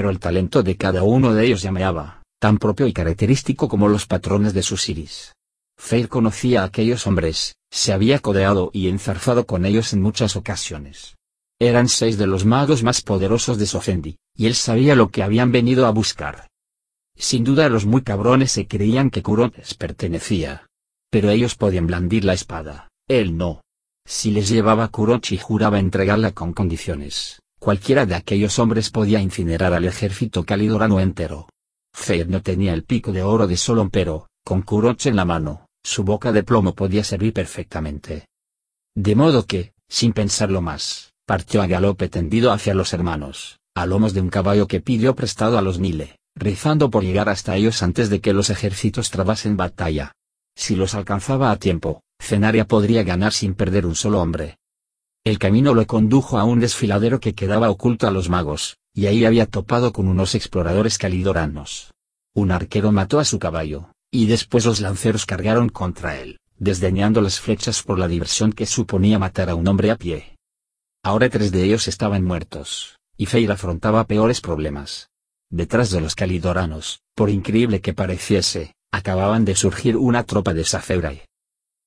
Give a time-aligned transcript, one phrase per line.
[0.00, 4.06] Pero el talento de cada uno de ellos llameaba, tan propio y característico como los
[4.06, 5.34] patrones de sus iris.
[5.78, 11.16] Feir conocía a aquellos hombres, se había codeado y enzarzado con ellos en muchas ocasiones.
[11.60, 15.52] Eran seis de los magos más poderosos de Sofendi, y él sabía lo que habían
[15.52, 16.48] venido a buscar.
[17.14, 20.66] Sin duda los muy cabrones se creían que Kurot les pertenecía.
[21.10, 23.60] Pero ellos podían blandir la espada, él no.
[24.06, 29.84] Si les llevaba Kurochi juraba entregarla con condiciones, cualquiera de aquellos hombres podía incinerar al
[29.84, 31.48] ejército calidorano entero.
[31.94, 35.66] Feir no tenía el pico de oro de Solon pero, con Kurochi en la mano,
[35.84, 38.26] su boca de plomo podía servir perfectamente.
[38.96, 44.14] De modo que, sin pensarlo más, partió a galope tendido hacia los hermanos, a lomos
[44.14, 48.08] de un caballo que pidió prestado a los Nile, rezando por llegar hasta ellos antes
[48.08, 50.12] de que los ejércitos trabasen batalla.
[50.56, 54.56] Si los alcanzaba a tiempo, Cenaria podría ganar sin perder un solo hombre.
[55.22, 59.26] El camino lo condujo a un desfiladero que quedaba oculto a los magos, y ahí
[59.26, 61.92] había topado con unos exploradores calidoranos.
[62.34, 67.38] Un arquero mató a su caballo, y después los lanceros cargaron contra él, desdeñando las
[67.38, 70.36] flechas por la diversión que suponía matar a un hombre a pie.
[71.02, 75.10] Ahora tres de ellos estaban muertos, y Feir afrontaba peores problemas.
[75.50, 81.26] Detrás de los calidoranos, por increíble que pareciese, acababan de surgir una tropa de Safeurai.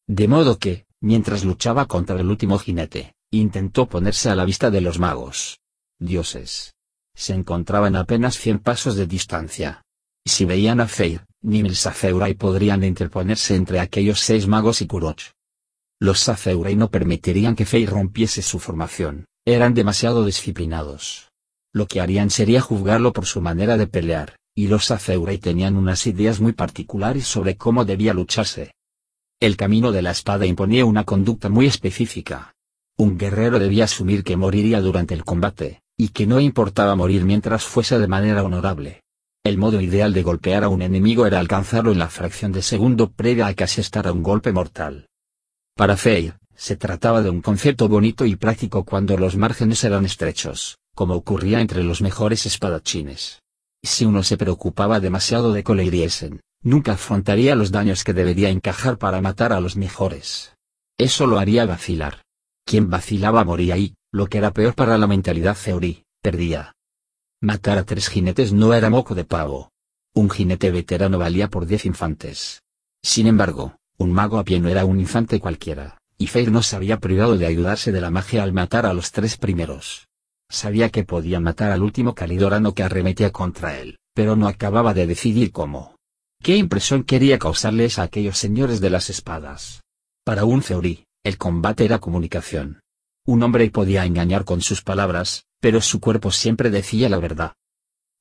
[0.07, 4.81] De modo que, mientras luchaba contra el último jinete, intentó ponerse a la vista de
[4.81, 5.59] los magos.
[5.99, 6.73] Dioses.
[7.15, 9.83] Se encontraban apenas cien pasos de distancia.
[10.25, 15.31] Si veían a Feir, Nimel Safeurai podrían interponerse entre aquellos seis magos y Kuroch.
[15.99, 21.29] Los Safeurai no permitirían que Fei rompiese su formación, eran demasiado disciplinados.
[21.73, 26.05] Lo que harían sería juzgarlo por su manera de pelear, y los Safeurai tenían unas
[26.07, 28.73] ideas muy particulares sobre cómo debía lucharse.
[29.39, 32.52] El camino de la espada imponía una conducta muy específica.
[32.97, 37.63] Un guerrero debía asumir que moriría durante el combate, y que no importaba morir mientras
[37.63, 39.01] fuese de manera honorable.
[39.43, 43.11] El modo ideal de golpear a un enemigo era alcanzarlo en la fracción de segundo
[43.11, 45.07] previa a casi estar a un golpe mortal.
[45.75, 50.77] Para Feir, se trataba de un concepto bonito y práctico cuando los márgenes eran estrechos,
[50.95, 53.41] como ocurría entre los mejores espadachines.
[53.81, 58.49] Si uno se preocupaba demasiado de que le hiriesen, nunca afrontaría los daños que debería
[58.49, 60.55] encajar para matar a los mejores.
[60.97, 62.21] Eso lo haría vacilar.
[62.65, 66.73] Quien vacilaba moría y, lo que era peor para la mentalidad Theory, perdía.
[67.41, 69.71] Matar a tres jinetes no era moco de pavo.
[70.13, 72.61] Un jinete veterano valía por diez infantes.
[73.01, 76.75] Sin embargo, un mago a pie no era un infante cualquiera, y Feir no se
[76.75, 80.07] había privado de ayudarse de la magia al matar a los tres primeros.
[80.49, 85.07] Sabía que podía matar al último calidorano que arremetía contra él, pero no acababa de
[85.07, 85.95] decidir cómo.
[86.41, 89.81] ¿Qué impresión quería causarles a aquellos señores de las espadas?
[90.23, 92.81] Para un Theory, el combate era comunicación.
[93.25, 97.53] Un hombre podía engañar con sus palabras, pero su cuerpo siempre decía la verdad.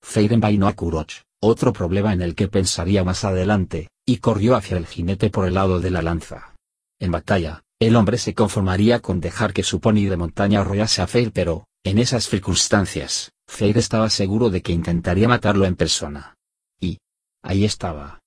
[0.00, 4.76] Feiren vainó a Kuroch, otro problema en el que pensaría más adelante, y corrió hacia
[4.76, 6.54] el jinete por el lado de la lanza.
[7.00, 11.08] En batalla, el hombre se conformaría con dejar que su pony de montaña arrollase a
[11.08, 16.36] Feir pero, en esas circunstancias, Feir estaba seguro de que intentaría matarlo en persona.
[16.80, 16.98] Y,
[17.42, 18.20] ahí estaba.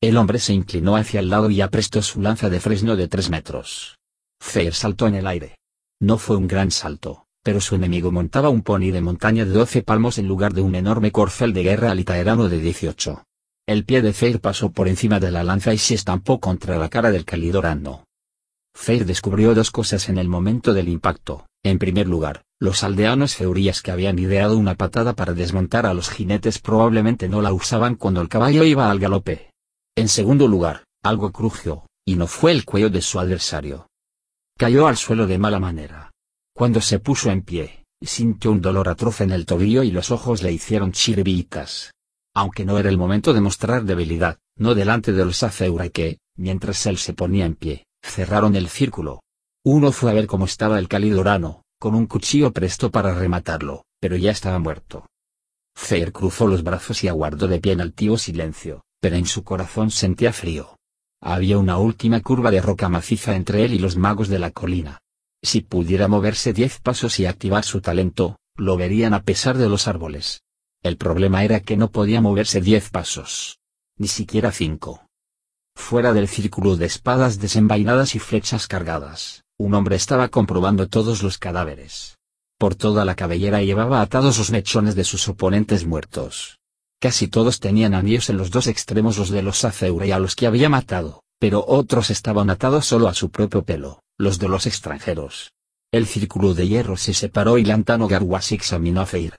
[0.00, 3.30] El hombre se inclinó hacia el lado y aprestó su lanza de fresno de tres
[3.30, 3.96] metros.
[4.44, 5.56] Feir saltó en el aire.
[6.00, 9.82] No fue un gran salto, pero su enemigo montaba un pony de montaña de 12
[9.82, 13.24] palmos en lugar de un enorme corcel de guerra alitaerano de 18.
[13.66, 16.88] El pie de Feir pasó por encima de la lanza y se estampó contra la
[16.88, 18.04] cara del calidorano.
[18.76, 21.46] Feir descubrió dos cosas en el momento del impacto.
[21.64, 26.10] En primer lugar, los aldeanos feurías que habían ideado una patada para desmontar a los
[26.10, 29.50] jinetes probablemente no la usaban cuando el caballo iba al galope.
[29.96, 33.88] En segundo lugar, algo crujió, y no fue el cuello de su adversario.
[34.56, 36.12] Cayó al suelo de mala manera.
[36.54, 40.42] Cuando se puso en pie, sintió un dolor atroz en el tobillo y los ojos
[40.42, 41.92] le hicieron chiribitas.
[42.36, 46.86] Aunque no era el momento de mostrar debilidad, no delante de los Azeura que, mientras
[46.86, 49.22] él se ponía en pie, cerraron el círculo.
[49.64, 54.16] Uno fue a ver cómo estaba el calidorano, con un cuchillo presto para rematarlo, pero
[54.16, 55.06] ya estaba muerto.
[55.74, 59.90] Feir cruzó los brazos y aguardó de pie en altivo silencio, pero en su corazón
[59.90, 60.73] sentía frío.
[61.26, 65.00] Había una última curva de roca maciza entre él y los magos de la colina.
[65.42, 69.88] Si pudiera moverse diez pasos y activar su talento, lo verían a pesar de los
[69.88, 70.42] árboles.
[70.82, 73.58] El problema era que no podía moverse diez pasos.
[73.96, 75.06] Ni siquiera cinco.
[75.74, 81.38] Fuera del círculo de espadas desenvainadas y flechas cargadas, un hombre estaba comprobando todos los
[81.38, 82.18] cadáveres.
[82.58, 86.58] Por toda la cabellera llevaba atados los mechones de sus oponentes muertos.
[87.04, 90.46] Casi todos tenían anillos en los dos extremos los de los Azeure a los que
[90.46, 95.52] había matado, pero otros estaban atados solo a su propio pelo los de los extranjeros.
[95.92, 99.36] El círculo de hierro se separó y Lantano Garwas examinó a Feir.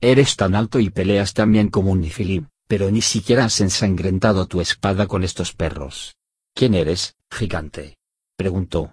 [0.00, 4.46] Eres tan alto y peleas tan bien como un nifilim, pero ni siquiera has ensangrentado
[4.46, 6.14] tu espada con estos perros.
[6.54, 7.96] ¿Quién eres, gigante?
[8.36, 8.92] preguntó.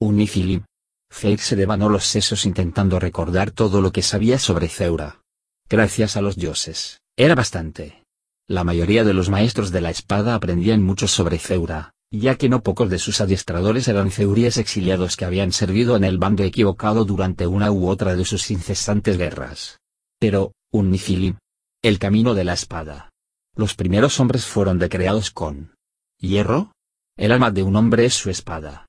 [0.00, 0.66] Un nifilim.
[1.08, 5.22] Feir se devanó los sesos intentando recordar todo lo que sabía sobre Zeura.
[5.68, 8.04] Gracias a los dioses, era bastante.
[8.46, 12.62] La mayoría de los maestros de la espada aprendían mucho sobre Zeura, ya que no
[12.62, 17.46] pocos de sus adiestradores eran zeuríes exiliados que habían servido en el bando equivocado durante
[17.46, 19.80] una u otra de sus incesantes guerras.
[20.18, 21.38] Pero, un Nifilim.
[21.82, 23.10] El camino de la espada.
[23.54, 25.74] Los primeros hombres fueron decreados con
[26.18, 26.72] hierro.
[27.16, 28.86] El alma de un hombre es su espada.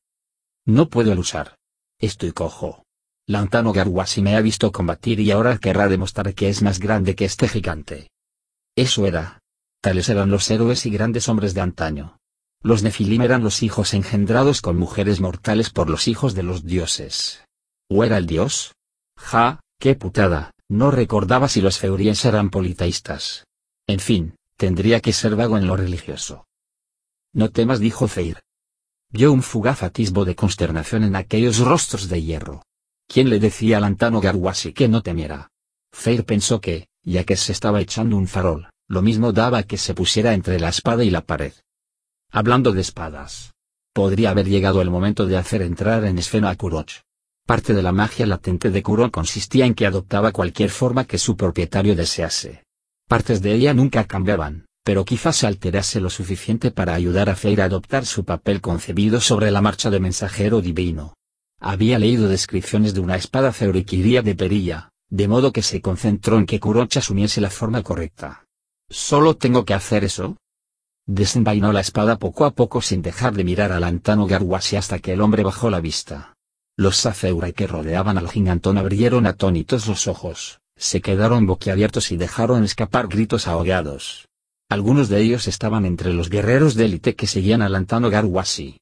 [0.65, 1.55] No puedo el usar.
[1.97, 2.83] Estoy cojo.
[3.25, 7.25] Lantano Garwasi me ha visto combatir y ahora querrá demostrar que es más grande que
[7.25, 8.09] este gigante.
[8.77, 9.39] Eso era.
[9.81, 12.19] Tales eran los héroes y grandes hombres de antaño.
[12.61, 17.43] Los Nefilim eran los hijos engendrados con mujeres mortales por los hijos de los dioses.
[17.89, 18.75] ¿O era el dios?
[19.17, 23.47] Ja, qué putada, no recordaba si los feuríes eran politeístas.
[23.87, 26.45] En fin, tendría que ser vago en lo religioso.
[27.33, 28.41] No temas, dijo Feir.
[29.09, 32.61] Vio un fugaz atisbo de consternación en aquellos rostros de hierro.
[33.07, 35.49] ¿Quién le decía al Antano Garwasi que no temiera?
[35.91, 39.93] Feir pensó que, ya que se estaba echando un farol, lo mismo daba que se
[39.93, 41.53] pusiera entre la espada y la pared.
[42.31, 43.53] Hablando de espadas.
[43.93, 47.01] Podría haber llegado el momento de hacer entrar en escena a Kuroch.
[47.45, 51.37] Parte de la magia latente de Kuroch consistía en que adoptaba cualquier forma que su
[51.37, 52.63] propietario desease.
[53.07, 57.61] Partes de ella nunca cambiaban, pero quizás se alterase lo suficiente para ayudar a Feir
[57.61, 61.13] a adoptar su papel concebido sobre la marcha de mensajero divino.
[61.61, 66.45] Había leído descripciones de una espada ceuriquiría de perilla, de modo que se concentró en
[66.45, 68.45] que Kuroch asumiese la forma correcta.
[68.89, 70.37] ¿Solo tengo que hacer eso?
[71.05, 75.13] Desenvainó la espada poco a poco sin dejar de mirar al Antano Garwasi hasta que
[75.13, 76.33] el hombre bajó la vista.
[76.75, 82.63] Los Saceurai que rodeaban al gigantón abrieron atónitos los ojos, se quedaron boquiabiertos y dejaron
[82.63, 84.27] escapar gritos ahogados.
[84.69, 88.79] Algunos de ellos estaban entre los guerreros de élite que seguían al Antano Garwasi.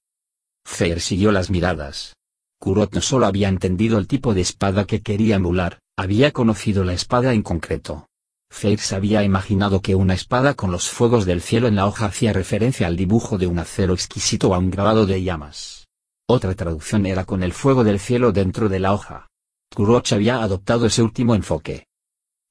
[0.66, 2.16] Feir siguió las miradas.
[2.60, 6.94] Kurot no solo había entendido el tipo de espada que quería emular, había conocido la
[6.94, 8.08] espada en concreto.
[8.52, 12.06] Feir se había imaginado que una espada con los fuegos del cielo en la hoja
[12.06, 15.88] hacía referencia al dibujo de un acero exquisito o a un grabado de llamas.
[16.28, 19.28] Otra traducción era con el fuego del cielo dentro de la hoja.
[19.74, 21.88] Kuroch había adoptado ese último enfoque.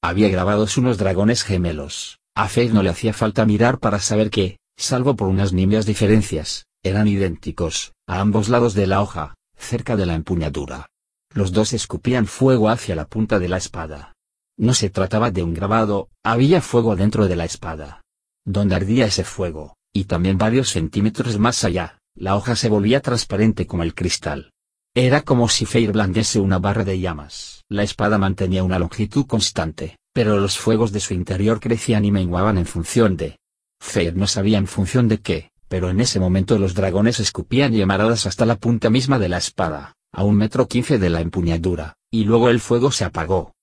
[0.01, 2.19] Había grabados unos dragones gemelos.
[2.35, 6.65] A Feir no le hacía falta mirar para saber que, salvo por unas nimias diferencias,
[6.83, 10.87] eran idénticos, a ambos lados de la hoja, cerca de la empuñadura.
[11.35, 14.13] Los dos escupían fuego hacia la punta de la espada.
[14.57, 18.03] No se trataba de un grabado, había fuego dentro de la espada.
[18.45, 23.67] Donde ardía ese fuego, y también varios centímetros más allá, la hoja se volvía transparente
[23.67, 24.51] como el cristal.
[24.95, 27.65] Era como si Feir blandiese una barra de llamas.
[27.67, 32.57] La espada mantenía una longitud constante, pero los fuegos de su interior crecían y menguaban
[32.57, 33.39] en función de...
[33.81, 38.25] Feir no sabía en función de qué, pero en ese momento los dragones escupían llamaradas
[38.25, 42.23] hasta la punta misma de la espada, a un metro quince de la empuñadura, y
[42.23, 43.55] luego el fuego se apagó,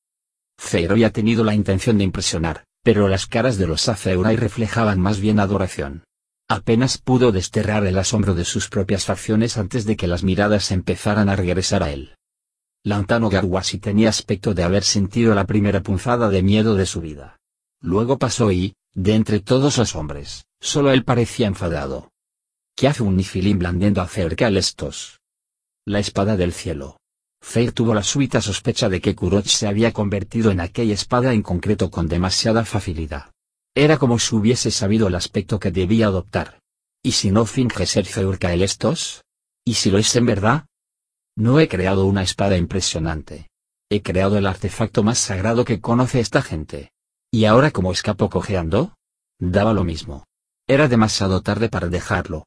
[0.62, 5.20] Feir había tenido la intención de impresionar, pero las caras de los Azeurai reflejaban más
[5.20, 6.04] bien adoración.
[6.48, 11.28] Apenas pudo desterrar el asombro de sus propias facciones antes de que las miradas empezaran
[11.28, 12.14] a regresar a él.
[12.84, 17.38] Lantano Garwasi tenía aspecto de haber sentido la primera punzada de miedo de su vida.
[17.80, 22.10] Luego pasó y, de entre todos los hombres, solo él parecía enfadado.
[22.76, 25.21] ¿Qué hace un Nifilim blandiendo acerca de estos?
[25.84, 27.00] La espada del cielo.
[27.42, 31.42] Feir tuvo la súbita sospecha de que Kuroch se había convertido en aquella espada en
[31.42, 33.32] concreto con demasiada facilidad.
[33.74, 36.60] Era como si hubiese sabido el aspecto que debía adoptar.
[37.02, 39.24] ¿Y si no finge ser el estos?
[39.64, 40.66] ¿Y si lo es en verdad?
[41.36, 43.48] No he creado una espada impresionante.
[43.90, 46.92] He creado el artefacto más sagrado que conoce esta gente.
[47.32, 48.94] ¿Y ahora cómo escapo cojeando?
[49.40, 50.26] Daba lo mismo.
[50.68, 52.46] Era demasiado tarde para dejarlo.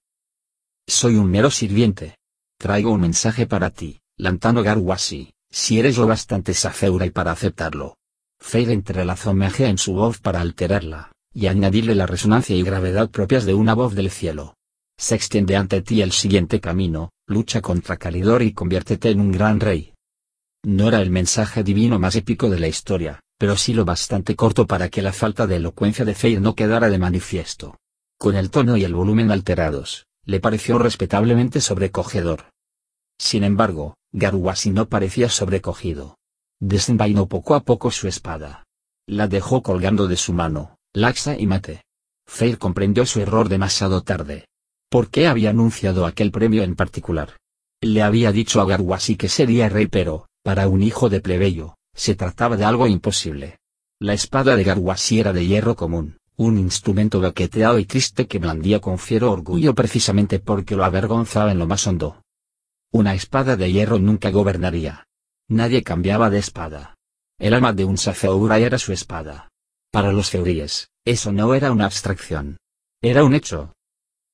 [0.87, 2.15] Soy un mero sirviente.
[2.57, 3.99] Traigo un mensaje para ti.
[4.17, 7.97] Lantano Garwasi, si eres lo bastante y para aceptarlo.
[8.39, 13.45] Feir entrelazó magia en su voz para alterarla, y añadirle la resonancia y gravedad propias
[13.45, 14.55] de una voz del cielo.
[14.97, 19.59] Se extiende ante ti el siguiente camino, lucha contra Calidor y conviértete en un gran
[19.59, 19.93] rey.
[20.63, 24.65] No era el mensaje divino más épico de la historia, pero sí lo bastante corto
[24.65, 27.77] para que la falta de elocuencia de Feir no quedara de manifiesto.
[28.17, 32.49] Con el tono y el volumen alterados, le pareció respetablemente sobrecogedor.
[33.17, 36.17] Sin embargo, Garwasi no parecía sobrecogido.
[36.59, 38.63] Desenvainó poco a poco su espada.
[39.07, 41.83] La dejó colgando de su mano, laxa y mate.
[42.25, 44.47] Feir comprendió su error demasiado tarde.
[44.89, 47.37] ¿Por qué había anunciado aquel premio en particular?
[47.81, 52.15] Le había dicho a Garwasi que sería rey pero, para un hijo de plebeyo, se
[52.15, 53.59] trataba de algo imposible.
[53.99, 58.81] La espada de Garwasi era de hierro común, un instrumento baqueteado y triste que blandía
[58.81, 62.21] con fiero orgullo precisamente porque lo avergonzaba en lo más hondo.
[62.91, 65.05] Una espada de hierro nunca gobernaría.
[65.47, 66.95] Nadie cambiaba de espada.
[67.39, 69.49] El alma de un sacerdote era su espada.
[69.91, 72.57] Para los feuríes, eso no era una abstracción.
[73.01, 73.73] Era un hecho.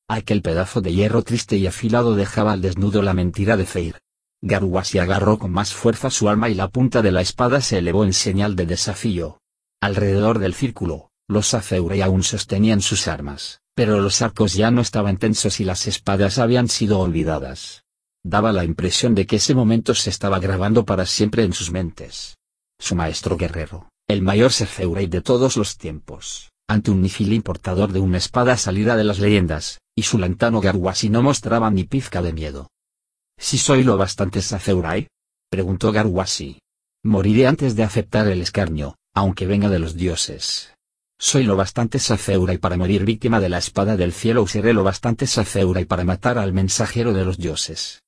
[0.07, 3.99] Aquel pedazo de hierro triste y afilado dejaba al desnudo la mentira de Feir.
[4.41, 8.03] Garwasi agarró con más fuerza su alma y la punta de la espada se elevó
[8.05, 9.39] en señal de desafío.
[9.79, 15.17] Alrededor del círculo, los Azeurei aún sostenían sus armas, pero los arcos ya no estaban
[15.17, 17.85] tensos y las espadas habían sido olvidadas.
[18.23, 22.37] Daba la impresión de que ese momento se estaba grabando para siempre en sus mentes.
[22.77, 27.99] Su maestro guerrero, el mayor Sefeurei de todos los tiempos, ante un Nifil portador de
[27.99, 32.33] una espada salida de las leyendas, y su lantano Garwasi no mostraba ni pizca de
[32.33, 32.69] miedo.
[33.37, 35.07] ¿Si soy lo bastante Safeurai?
[35.49, 36.59] preguntó Garwasi.
[37.03, 40.73] Moriré antes de aceptar el escarnio, aunque venga de los dioses.
[41.23, 44.83] Soy lo bastante y para morir víctima de la espada del cielo o seré lo
[44.83, 48.01] bastante y para matar al mensajero de los dioses.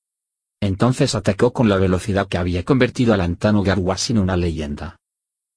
[0.60, 4.96] Entonces atacó con la velocidad que había convertido al Antano Garwas en una leyenda.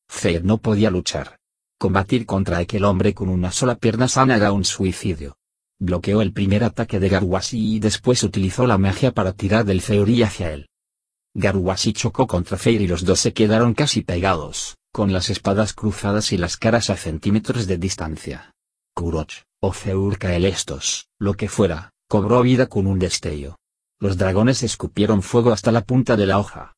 [0.08, 1.40] Feir no podía luchar.
[1.80, 5.36] Combatir contra aquel hombre con una sola pierna sana era un suicidio.
[5.80, 10.22] Bloqueó el primer ataque de Garwasi y después utilizó la magia para tirar del Feuri
[10.22, 10.70] hacia él.
[11.34, 16.32] Garwasi chocó contra Feir y los dos se quedaron casi pegados con las espadas cruzadas
[16.32, 18.56] y las caras a centímetros de distancia.
[18.96, 23.60] Kuroch, o Estos, lo que fuera, cobró vida con un destello.
[24.00, 26.74] Los dragones escupieron fuego hasta la punta de la hoja.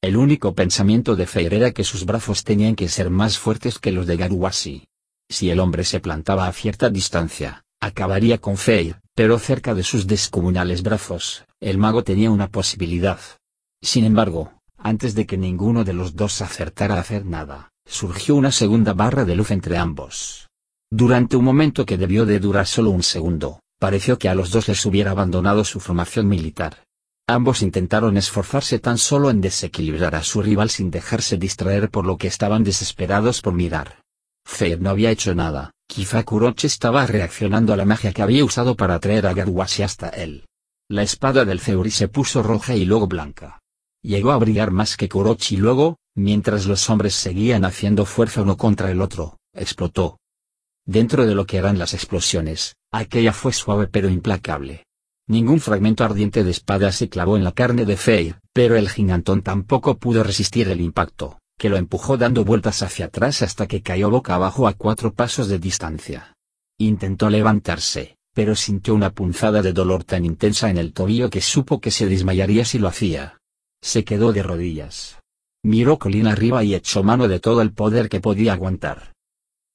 [0.00, 3.90] El único pensamiento de Feir era que sus brazos tenían que ser más fuertes que
[3.90, 4.86] los de Garuwasi.
[5.28, 10.06] Si el hombre se plantaba a cierta distancia, acabaría con Feir, pero cerca de sus
[10.06, 13.18] descomunales brazos, el mago tenía una posibilidad.
[13.82, 18.52] Sin embargo, antes de que ninguno de los dos acertara a hacer nada, surgió una
[18.52, 20.48] segunda barra de luz entre ambos.
[20.90, 24.68] Durante un momento que debió de durar solo un segundo, pareció que a los dos
[24.68, 26.84] les hubiera abandonado su formación militar.
[27.26, 32.16] Ambos intentaron esforzarse tan solo en desequilibrar a su rival sin dejarse distraer por lo
[32.16, 34.02] que estaban desesperados por mirar.
[34.46, 38.76] Feir no había hecho nada, quizá Kuroche estaba reaccionando a la magia que había usado
[38.76, 40.46] para atraer a Garwashi hasta él.
[40.88, 43.60] La espada del Zeuri se puso roja y luego blanca
[44.02, 48.90] llegó a brillar más que Kurochi luego, mientras los hombres seguían haciendo fuerza uno contra
[48.90, 50.18] el otro, explotó.
[50.86, 54.84] Dentro de lo que eran las explosiones, aquella fue suave pero implacable.
[55.26, 59.42] Ningún fragmento ardiente de espada se clavó en la carne de Feir, pero el gigantón
[59.42, 64.08] tampoco pudo resistir el impacto, que lo empujó dando vueltas hacia atrás hasta que cayó
[64.08, 66.32] boca abajo a cuatro pasos de distancia.
[66.78, 71.80] Intentó levantarse, pero sintió una punzada de dolor tan intensa en el tobillo que supo
[71.80, 73.38] que se desmayaría si lo hacía.
[73.80, 75.20] Se quedó de rodillas.
[75.62, 79.12] Miró colina arriba y echó mano de todo el poder que podía aguantar.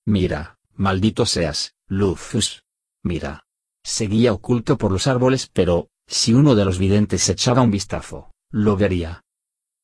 [0.05, 2.63] Mira, maldito seas, Lucius.
[3.03, 3.43] Mira.
[3.85, 8.77] Seguía oculto por los árboles pero, si uno de los videntes echaba un vistazo, lo
[8.77, 9.23] vería.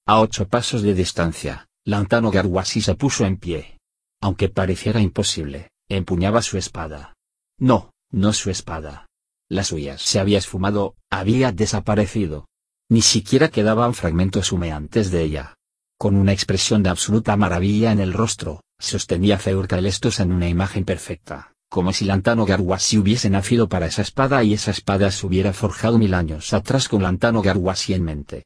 [0.06, 3.78] A ocho pasos de distancia, Lantano Garwasi se puso en pie.
[4.22, 7.14] Aunque pareciera imposible, empuñaba su espada.
[7.58, 9.08] No, no su espada.
[9.50, 12.48] La suya se había esfumado, había desaparecido.
[12.90, 15.54] Ni siquiera quedaban fragmentos humeantes de ella.
[16.00, 21.54] Con una expresión de absoluta maravilla en el rostro, sostenía Feurcaelestos en una imagen perfecta,
[21.70, 26.00] como si Lantano Garwasi hubiese nacido para esa espada y esa espada se hubiera forjado
[26.00, 28.46] mil años atrás con Lantano Garwasi en mente.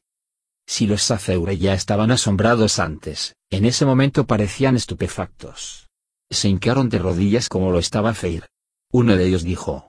[0.66, 5.88] Si los Safeure ya estaban asombrados antes, en ese momento parecían estupefactos.
[6.30, 8.46] Se hincaron de rodillas como lo estaba Feir.
[8.92, 9.88] Uno de ellos dijo.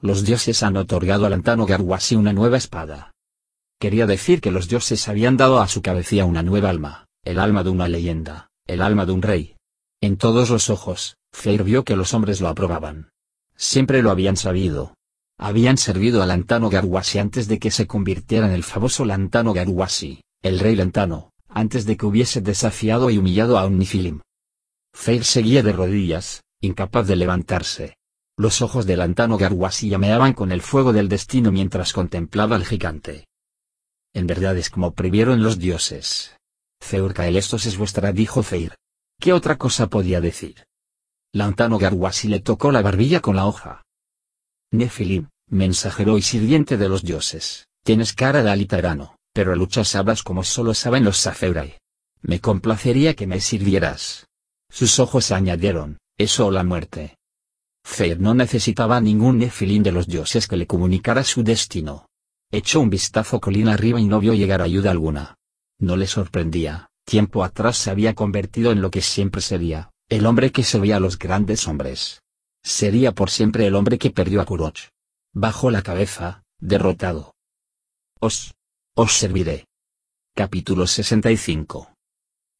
[0.00, 3.12] Los dioses han otorgado a Lantano Garwasi una nueva espada.
[3.78, 7.62] Quería decir que los dioses habían dado a su cabecilla una nueva alma, el alma
[7.62, 9.56] de una leyenda, el alma de un rey.
[10.00, 13.10] En todos los ojos, Feir vio que los hombres lo aprobaban.
[13.54, 14.94] Siempre lo habían sabido.
[15.38, 20.22] Habían servido a Lantano Garwasi antes de que se convirtiera en el famoso Lantano Garwasi,
[20.40, 24.20] el rey Lantano, antes de que hubiese desafiado y humillado a un Nifilim.
[24.94, 27.96] Feir seguía de rodillas, incapaz de levantarse.
[28.38, 33.26] Los ojos de Lantano Garwasi llameaban con el fuego del destino mientras contemplaba al gigante.
[34.16, 36.34] En verdad es como previeron los dioses.
[36.80, 38.74] estos es vuestra dijo Feir.
[39.20, 40.64] ¿Qué otra cosa podía decir?
[41.34, 43.84] Lantano Garwasi le tocó la barbilla con la hoja.
[44.72, 50.44] Nefilim, mensajero y sirviente de los dioses, tienes cara de alitarano, pero luchas hablas como
[50.44, 51.76] solo saben los Safeurai.
[52.22, 54.28] Me complacería que me sirvieras.
[54.70, 57.18] Sus ojos añadieron, eso o la muerte.
[57.84, 62.06] Feir no necesitaba ningún Nefilim de los dioses que le comunicara su destino.
[62.50, 65.36] Echó un vistazo colina arriba y no vio llegar ayuda alguna.
[65.78, 70.50] No le sorprendía, Tiempo atrás se había convertido en lo que siempre sería, el hombre
[70.50, 72.20] que se veía a los grandes hombres.
[72.64, 74.88] Sería por siempre el hombre que perdió a Kuroch.
[75.32, 77.36] Bajó la cabeza, derrotado.
[78.18, 78.54] Os.
[78.96, 79.66] Os serviré.
[80.34, 81.94] Capítulo 65.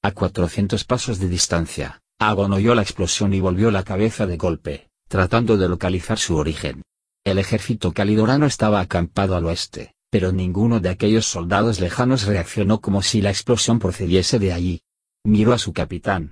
[0.03, 4.91] A 400 pasos de distancia, Agon oyó la explosión y volvió la cabeza de golpe,
[5.09, 6.83] tratando de localizar su origen.
[7.27, 13.03] El ejército calidorano estaba acampado al oeste, pero ninguno de aquellos soldados lejanos reaccionó como
[13.03, 14.83] si la explosión procediese de allí.
[15.25, 16.31] Miró a su capitán.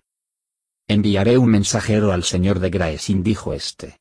[0.87, 3.99] Enviaré un mensajero al señor de Graesin dijo este.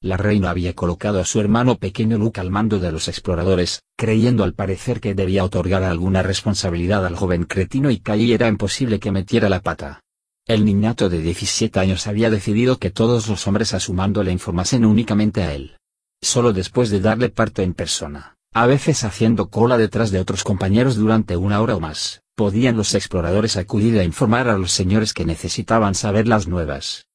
[0.00, 4.44] La reina había colocado a su hermano pequeño Luke al mando de los exploradores, creyendo
[4.44, 9.00] al parecer que debía otorgar alguna responsabilidad al joven cretino y que allí era imposible
[9.00, 10.04] que metiera la pata.
[10.46, 14.84] El niñato de 17 años había decidido que todos los hombres a su le informasen
[14.84, 15.74] únicamente a él.
[16.22, 20.96] Solo después de darle parte en persona, a veces haciendo cola detrás de otros compañeros
[20.96, 25.24] durante una hora o más, podían los exploradores acudir a informar a los señores que
[25.24, 27.06] necesitaban saber las nuevas.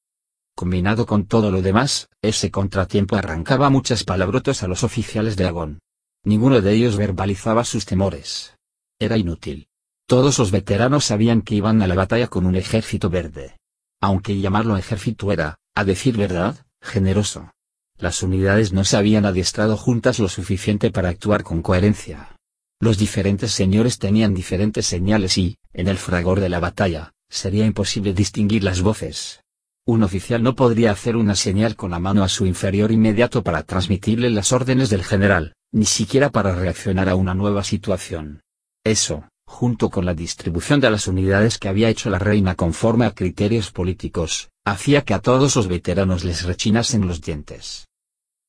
[0.56, 5.80] Combinado con todo lo demás, ese contratiempo arrancaba muchas palabrotas a los oficiales de Agón.
[6.24, 8.56] Ninguno de ellos verbalizaba sus temores.
[9.00, 9.68] Era inútil.
[10.08, 13.58] Todos los veteranos sabían que iban a la batalla con un ejército verde.
[14.00, 17.52] Aunque llamarlo ejército era, a decir verdad, generoso.
[17.98, 22.36] Las unidades no se habían adiestrado juntas lo suficiente para actuar con coherencia.
[22.82, 28.14] Los diferentes señores tenían diferentes señales y, en el fragor de la batalla, sería imposible
[28.14, 29.42] distinguir las voces.
[29.88, 33.64] Un oficial no podría hacer una señal con la mano a su inferior inmediato para
[33.64, 38.42] transmitirle las órdenes del general, ni siquiera para reaccionar a una nueva situación.
[38.84, 43.12] Eso, junto con la distribución de las unidades que había hecho la reina conforme a
[43.12, 47.88] criterios políticos, hacía que a todos los veteranos les rechinasen los dientes.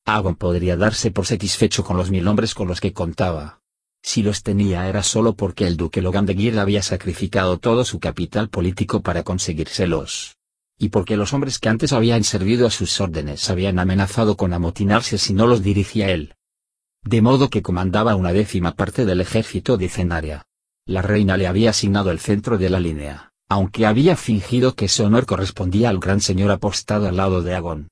[0.07, 3.61] Agon podría darse por satisfecho con los mil hombres con los que contaba.
[4.03, 8.01] Si los tenía era solo porque el duque Logan de Guir había sacrificado todo su
[8.01, 10.37] capital político para conseguírselos.
[10.79, 15.19] Y porque los hombres que antes habían servido a sus órdenes habían amenazado con amotinarse
[15.19, 16.35] si no los dirigía él.
[17.03, 20.47] De modo que comandaba una décima parte del ejército de Cenaria.
[20.87, 25.05] La reina le había asignado el centro de la línea aunque había fingido que ese
[25.05, 27.89] honor correspondía al gran señor apostado al lado de Agón.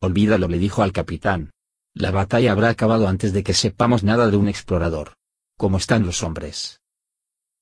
[0.00, 1.50] Olvídalo le dijo al capitán.
[1.94, 5.14] La batalla habrá acabado antes de que sepamos nada de un explorador.
[5.56, 6.80] ¿Cómo están los hombres?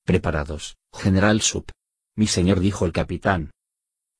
[0.05, 1.65] Preparados, general Sub.
[2.15, 3.51] Mi señor dijo el capitán.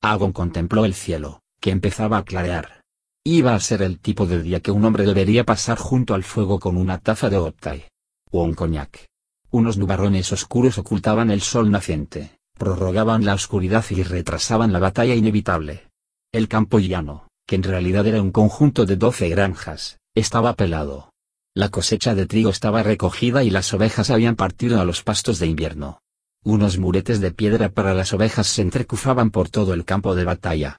[0.02, 2.82] Agon contempló el cielo, que empezaba a clarear.
[3.22, 6.58] Iba a ser el tipo de día que un hombre debería pasar junto al fuego
[6.58, 7.88] con una taza de optai.
[8.30, 9.06] O un coñac.
[9.50, 15.88] Unos nubarrones oscuros ocultaban el sol naciente prorrogaban la oscuridad y retrasaban la batalla inevitable.
[16.32, 21.10] El campo llano, que en realidad era un conjunto de doce granjas, estaba pelado.
[21.54, 25.46] La cosecha de trigo estaba recogida y las ovejas habían partido a los pastos de
[25.46, 26.00] invierno.
[26.44, 30.76] Unos muretes de piedra para las ovejas se entrecruzaban por todo el campo de batalla.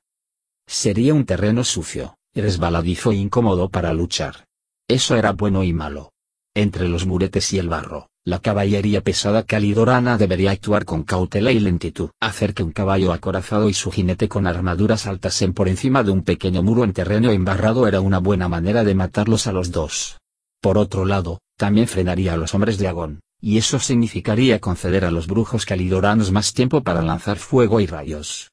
[0.67, 4.45] Sería un terreno sucio, resbaladizo e incómodo para luchar.
[4.87, 6.11] Eso era bueno y malo.
[6.55, 11.59] Entre los muretes y el barro, la caballería pesada calidorana debería actuar con cautela y
[11.59, 12.11] lentitud.
[12.19, 16.21] Hacer que un caballo acorazado y su jinete con armaduras saltasen por encima de un
[16.21, 20.19] pequeño muro en terreno embarrado era una buena manera de matarlos a los dos.
[20.61, 25.11] Por otro lado, también frenaría a los hombres de Agón, y eso significaría conceder a
[25.11, 28.51] los brujos calidoranos más tiempo para lanzar fuego y rayos.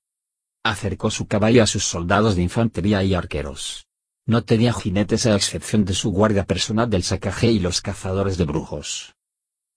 [0.64, 3.86] Acercó su caballo a sus soldados de infantería y arqueros.
[4.24, 8.44] No tenía jinetes a excepción de su guardia personal del sacaje y los cazadores de
[8.44, 9.15] brujos.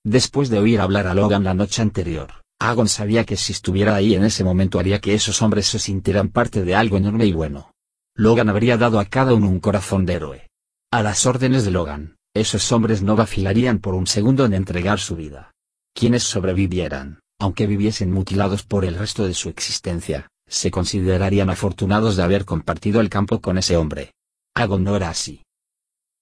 [0.06, 4.16] Después de oír hablar a Logan la noche anterior, Agon sabía que si estuviera ahí
[4.16, 7.74] en ese momento haría que esos hombres se sintieran parte de algo enorme y bueno.
[8.16, 10.50] Logan habría dado a cada uno un corazón de héroe.
[10.92, 15.16] A las órdenes de Logan, esos hombres no vacilarían por un segundo en entregar su
[15.16, 15.52] vida.
[15.94, 22.24] Quienes sobrevivieran, aunque viviesen mutilados por el resto de su existencia, se considerarían afortunados de
[22.24, 24.14] haber compartido el campo con ese hombre.
[24.56, 25.44] Agon no era así.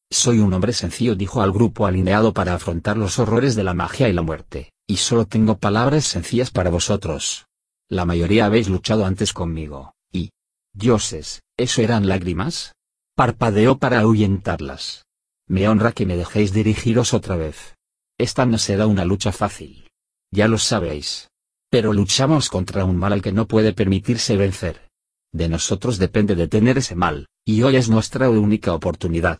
[0.10, 4.08] Soy un hombre sencillo dijo al grupo alineado para afrontar los horrores de la magia
[4.08, 7.46] y la muerte, y solo tengo palabras sencillas para vosotros.
[7.90, 10.32] La mayoría habéis luchado antes conmigo, y...
[10.74, 12.74] Dioses, ¿eso eran lágrimas?
[13.16, 15.06] Parpadeó para ahuyentarlas.
[15.48, 17.76] Me honra que me dejéis dirigiros otra vez.
[18.18, 19.90] Esta no será una lucha fácil.
[20.32, 21.30] Ya lo sabéis.
[21.70, 24.88] Pero luchamos contra un mal al que no puede permitirse vencer.
[25.34, 29.40] De nosotros depende detener ese mal, y hoy es nuestra única oportunidad.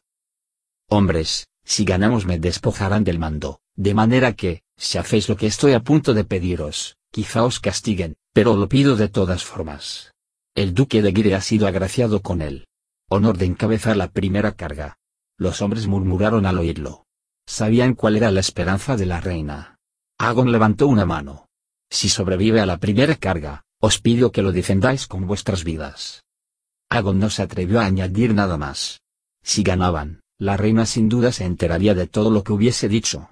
[0.90, 5.74] Hombres, si ganamos me despojarán del mando, de manera que, si hacéis lo que estoy
[5.74, 10.14] a punto de pediros, quizá os castiguen, pero lo pido de todas formas.
[10.56, 12.68] El duque de Gire ha sido agraciado con él.
[13.10, 14.98] Honor de encabezar la primera carga.
[15.38, 17.06] Los hombres murmuraron al oírlo.
[17.46, 19.78] Sabían cuál era la esperanza de la reina.
[20.18, 21.48] Agon levantó una mano.
[21.90, 26.24] Si sobrevive a la primera carga, os pido que lo defendáis con vuestras vidas.
[26.90, 29.02] Agon no se atrevió a añadir nada más.
[29.44, 33.32] Si ganaban, la reina sin duda se enteraría de todo lo que hubiese dicho.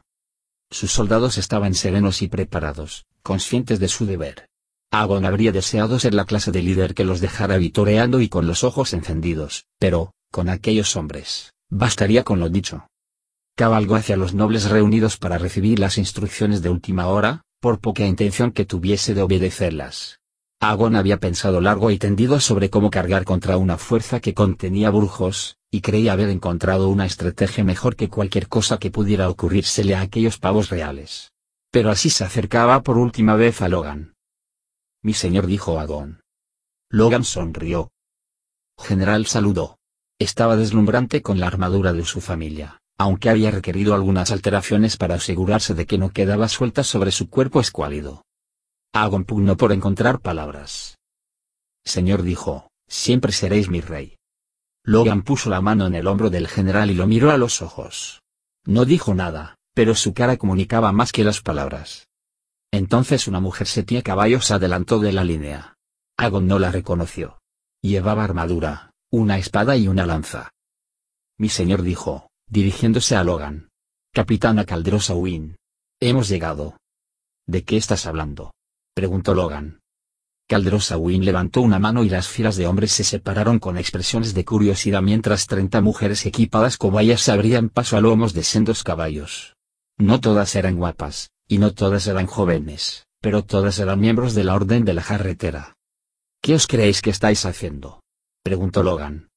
[0.72, 4.48] Sus soldados estaban serenos y preparados, conscientes de su deber.
[4.92, 8.64] Agon habría deseado ser la clase de líder que los dejara vitoreando y con los
[8.64, 12.88] ojos encendidos, pero, con aquellos hombres, bastaría con lo dicho.
[13.56, 18.52] Cabalgó hacia los nobles reunidos para recibir las instrucciones de última hora, por poca intención
[18.52, 20.20] que tuviese de obedecerlas.
[20.60, 25.58] Agon había pensado largo y tendido sobre cómo cargar contra una fuerza que contenía brujos,
[25.76, 30.38] y creía haber encontrado una estrategia mejor que cualquier cosa que pudiera ocurrírsele a aquellos
[30.38, 31.34] pavos reales.
[31.70, 34.16] Pero así se acercaba por última vez a Logan.
[35.04, 36.22] Mi señor dijo Agon.
[36.90, 37.92] Logan sonrió.
[38.80, 39.78] General saludó.
[40.18, 45.74] Estaba deslumbrante con la armadura de su familia, aunque había requerido algunas alteraciones para asegurarse
[45.74, 48.24] de que no quedaba suelta sobre su cuerpo escuálido.
[48.94, 50.98] Agon pugnó por encontrar palabras.
[51.84, 54.16] Señor dijo, siempre seréis mi rey.
[54.88, 58.22] Logan puso la mano en el hombro del general y lo miró a los ojos.
[58.66, 62.08] No dijo nada, pero su cara comunicaba más que las palabras.
[62.72, 65.76] Entonces una mujer setía caballos adelantó de la línea.
[66.18, 67.40] Agon no la reconoció.
[67.82, 70.52] Llevaba armadura, una espada y una lanza.
[71.38, 73.70] Mi señor dijo, dirigiéndose a Logan.
[74.14, 75.58] Capitana Caldrosa Win.
[76.00, 76.78] Hemos llegado.
[77.48, 78.54] ¿De qué estás hablando?
[78.94, 79.82] preguntó Logan.
[80.48, 84.46] Caldrosa Win levantó una mano y las filas de hombres se separaron con expresiones de
[84.46, 89.56] curiosidad mientras treinta mujeres equipadas cobayas se abrían paso a lomos de sendos caballos.
[89.98, 94.54] No todas eran guapas, y no todas eran jóvenes, pero todas eran miembros de la
[94.54, 95.78] Orden de la Jarretera.
[96.42, 98.04] ¿Qué os creéis que estáis haciendo?
[98.44, 99.30] preguntó Logan.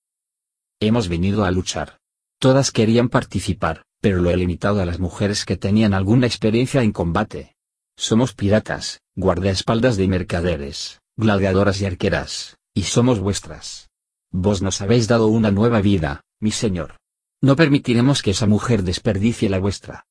[0.78, 1.98] Hemos venido a luchar.
[2.38, 6.92] Todas querían participar, pero lo he limitado a las mujeres que tenían alguna experiencia en
[6.92, 7.56] combate.
[7.96, 13.90] Somos piratas, guardaespaldas de mercaderes, gladiadoras y arqueras, y somos vuestras.
[14.30, 16.98] Vos nos habéis dado una nueva vida, mi señor.
[17.42, 20.06] No permitiremos que esa mujer desperdicie la vuestra.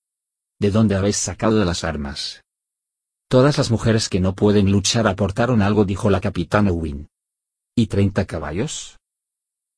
[0.60, 2.44] ¿De dónde habéis sacado las armas?
[3.30, 7.08] Todas las mujeres que no pueden luchar aportaron algo, dijo la capitana Win.
[7.78, 9.00] ¿Y treinta caballos?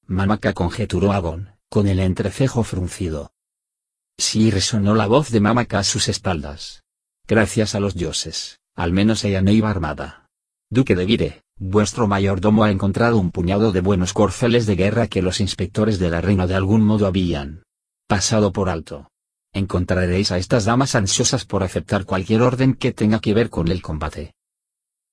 [0.08, 3.32] Mamaka conjeturó Agon, con el entrecejo fruncido.
[4.18, 6.82] Sí resonó la voz de Mamaka a sus espaldas.
[7.28, 10.26] Gracias a los dioses, al menos ella no iba armada.
[10.70, 15.22] Duque de Vire, vuestro mayordomo ha encontrado un puñado de buenos corceles de guerra que
[15.22, 17.64] los inspectores de la reina de algún modo habían
[18.08, 19.12] pasado por alto.
[19.52, 23.82] Encontraréis a estas damas ansiosas por aceptar cualquier orden que tenga que ver con el
[23.82, 24.34] combate.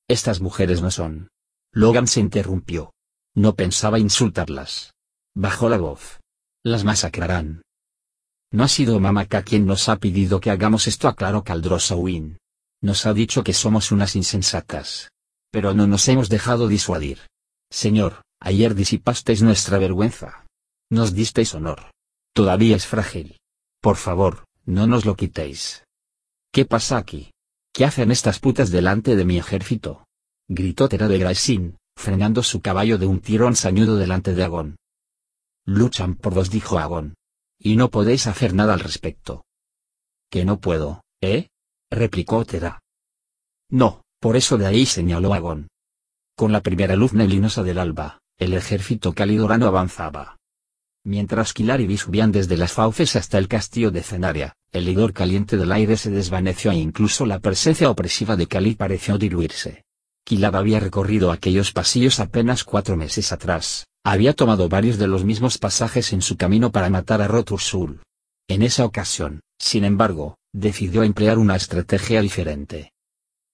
[0.06, 1.26] Estas mujeres no son.
[1.72, 2.92] Logan se interrumpió.
[3.34, 4.94] No pensaba insultarlas.
[5.34, 6.20] Bajó la voz.
[6.62, 7.62] Las masacrarán.
[8.52, 12.38] No ha sido Mamaka quien nos ha pedido que hagamos esto, aclaró Caldrosa Win.
[12.82, 15.10] Nos ha dicho que somos unas insensatas.
[15.50, 17.20] Pero no nos hemos dejado disuadir.
[17.70, 20.44] Señor, ayer disipasteis nuestra vergüenza.
[20.90, 21.90] Nos disteis honor.
[22.32, 23.38] Todavía es frágil.
[23.80, 25.84] Por favor, no nos lo quitéis.
[26.52, 27.30] ¿Qué pasa aquí?
[27.72, 30.06] ¿Qué hacen estas putas delante de mi ejército?
[30.48, 34.76] Gritó Tera de frenando su caballo de un tirón sañudo delante de Agón.
[35.64, 37.14] Luchan por dos, dijo Agón.
[37.58, 39.44] Y no podéis hacer nada al respecto.
[40.30, 41.48] Que no puedo, ¿eh?
[41.90, 42.80] Replicó Tera.
[43.70, 45.68] No, por eso de ahí señaló Agón.
[46.36, 50.36] Con la primera luz neblinosa del alba, el ejército calidorano avanzaba.
[51.04, 55.12] Mientras Kilar y Vi subían desde las fauces hasta el castillo de Cenaria, el hedor
[55.12, 59.84] caliente del aire se desvaneció e incluso la presencia opresiva de Cali pareció diluirse.
[60.24, 65.58] Kilar había recorrido aquellos pasillos apenas cuatro meses atrás, había tomado varios de los mismos
[65.58, 68.02] pasajes en su camino para matar a Rotursul.
[68.48, 72.92] En esa ocasión, sin embargo, decidió emplear una estrategia diferente.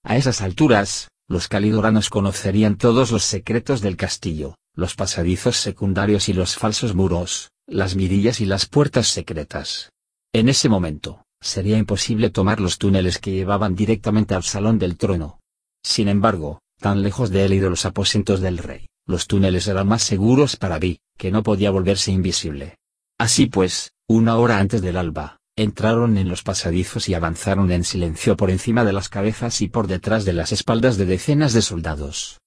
[0.04, 6.32] A esas alturas, los calidoranos conocerían todos los secretos del castillo, los pasadizos secundarios y
[6.32, 9.90] los falsos muros, las mirillas y las puertas secretas.
[10.32, 15.40] En ese momento, sería imposible tomar los túneles que llevaban directamente al salón del trono.
[15.82, 19.88] Sin embargo, tan lejos de él y de los aposentos del rey, los túneles eran
[19.88, 22.76] más seguros para Vi, que no podía volverse invisible.
[23.18, 28.36] Así pues, una hora antes del alba, entraron en los pasadizos y avanzaron en silencio
[28.36, 32.40] por encima de las cabezas y por detrás de las espaldas de decenas de soldados.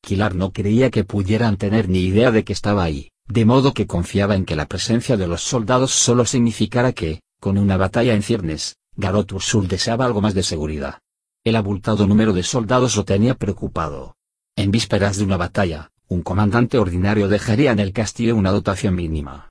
[0.00, 3.86] Kilar no creía que pudieran tener ni idea de que estaba ahí, de modo que
[3.86, 8.22] confiaba en que la presencia de los soldados solo significara que, con una batalla en
[8.22, 10.98] ciernes, Garot Ursul deseaba algo más de seguridad.
[11.44, 14.16] El abultado número de soldados lo tenía preocupado.
[14.56, 19.47] En vísperas de una batalla, un comandante ordinario dejaría en el castillo una dotación mínima.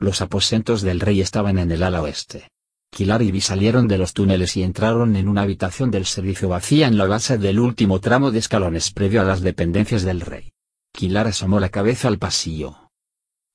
[0.00, 2.48] Los aposentos del rey estaban en el ala oeste.
[2.90, 6.86] Kilar y Vi salieron de los túneles y entraron en una habitación del servicio vacía
[6.86, 10.52] en la base del último tramo de escalones previo a las dependencias del rey.
[10.92, 12.90] Kilar asomó la cabeza al pasillo.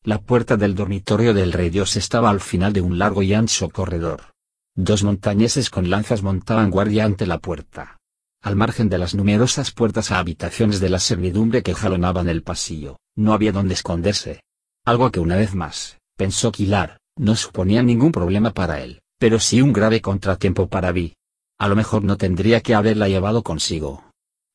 [0.04, 3.70] La puerta del dormitorio del rey Dios estaba al final de un largo y ancho
[3.70, 4.34] corredor.
[4.76, 8.00] Dos montañeses con lanzas montaban guardia ante la puerta.
[8.42, 12.98] Al margen de las numerosas puertas a habitaciones de la servidumbre que jalonaban el pasillo,
[13.16, 14.42] no había donde esconderse.
[14.84, 19.62] Algo que una vez más, pensó Kilar, no suponía ningún problema para él pero sí
[19.62, 21.16] un grave contratiempo para Vi.
[21.58, 24.04] A lo mejor no tendría que haberla llevado consigo.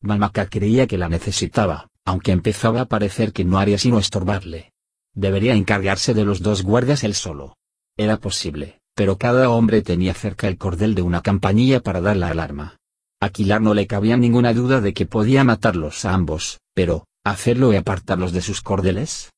[0.03, 4.73] Mamaka creía que la necesitaba, aunque empezaba a parecer que no haría sino estorbarle.
[5.15, 7.57] Debería encargarse de los dos guardias él solo.
[7.97, 12.29] Era posible, pero cada hombre tenía cerca el cordel de una campanilla para dar la
[12.29, 12.77] alarma.
[13.23, 17.73] A Kilar no le cabía ninguna duda de que podía matarlos a ambos, pero, ¿hacerlo
[17.73, 19.31] y apartarlos de sus cordeles?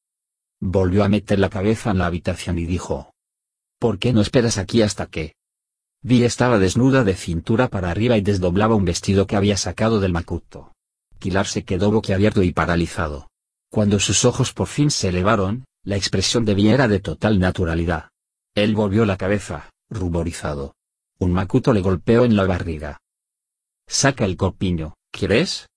[0.60, 3.12] Volvió a meter la cabeza en la habitación y dijo,
[3.78, 5.34] ¿Por qué no esperas aquí hasta que?
[6.02, 10.12] Vi estaba desnuda de cintura para arriba y desdoblaba un vestido que había sacado del
[10.12, 10.72] macuto.
[11.18, 13.30] Kilar se quedó boquiabierto y paralizado.
[13.70, 18.10] Cuando sus ojos por fin se elevaron, la expresión de Vi era de total naturalidad.
[18.54, 20.74] Él volvió la cabeza, ruborizado.
[21.18, 22.98] Un macuto le golpeó en la barriga.
[23.86, 25.69] Saca el corpiño, ¿quieres?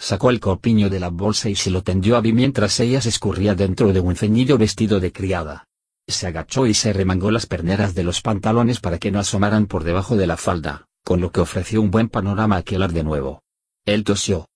[0.00, 3.10] Sacó el corpiño de la bolsa y se lo tendió a Vi mientras ella se
[3.10, 5.68] escurría dentro de un ceñido vestido de criada.
[6.08, 9.84] Se agachó y se remangó las perneras de los pantalones para que no asomaran por
[9.84, 13.42] debajo de la falda, con lo que ofreció un buen panorama a Kelar de nuevo.
[13.84, 14.48] Él tosió.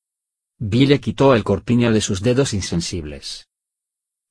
[0.58, 3.46] Vi le quitó el corpiño de sus dedos insensibles.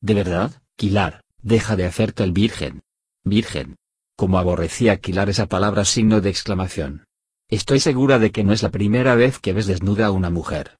[0.01, 2.81] ¿De verdad, Kilar, deja de hacerte el virgen?
[3.23, 3.75] Virgen.
[4.15, 7.05] Como aborrecía Kilar esa palabra signo de exclamación.
[7.49, 10.79] Estoy segura de que no es la primera vez que ves desnuda a una mujer.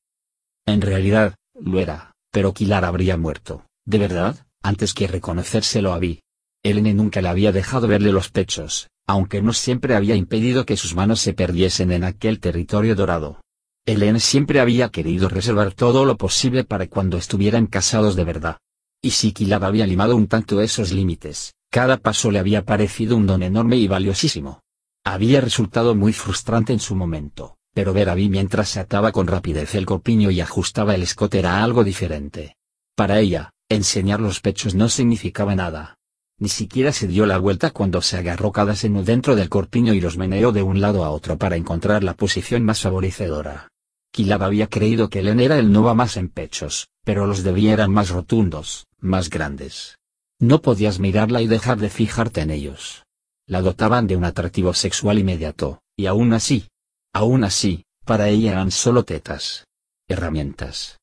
[0.65, 4.45] En realidad, lo era, pero Kilar habría muerto, ¿de verdad?
[4.63, 6.21] antes que reconocérselo a Vi.
[6.63, 10.95] Elene nunca le había dejado verle los pechos, aunque no siempre había impedido que sus
[10.95, 13.41] manos se perdiesen en aquel territorio dorado.
[13.85, 18.57] Elene siempre había querido reservar todo lo posible para cuando estuvieran casados de verdad.
[19.01, 23.27] Y si Kilab había limado un tanto esos límites, cada paso le había parecido un
[23.27, 24.61] don enorme y valiosísimo.
[25.03, 29.27] Había resultado muy frustrante en su momento, pero ver a Vi mientras se ataba con
[29.27, 32.55] rapidez el corpiño y ajustaba el escote era algo diferente.
[32.95, 35.97] Para ella, Enseñar los pechos no significaba nada.
[36.37, 39.99] Ni siquiera se dio la vuelta cuando se agarró cada seno dentro del corpiño y
[39.99, 43.69] los meneó de un lado a otro para encontrar la posición más favorecedora.
[44.11, 47.91] Kilab había creído que Len era el Nova más en pechos, pero los de eran
[47.91, 49.97] más rotundos, más grandes.
[50.39, 53.05] No podías mirarla y dejar de fijarte en ellos.
[53.47, 56.67] La dotaban de un atractivo sexual inmediato, y aún así,
[57.13, 59.65] aún así, para ella eran solo tetas.
[60.07, 60.99] Herramientas.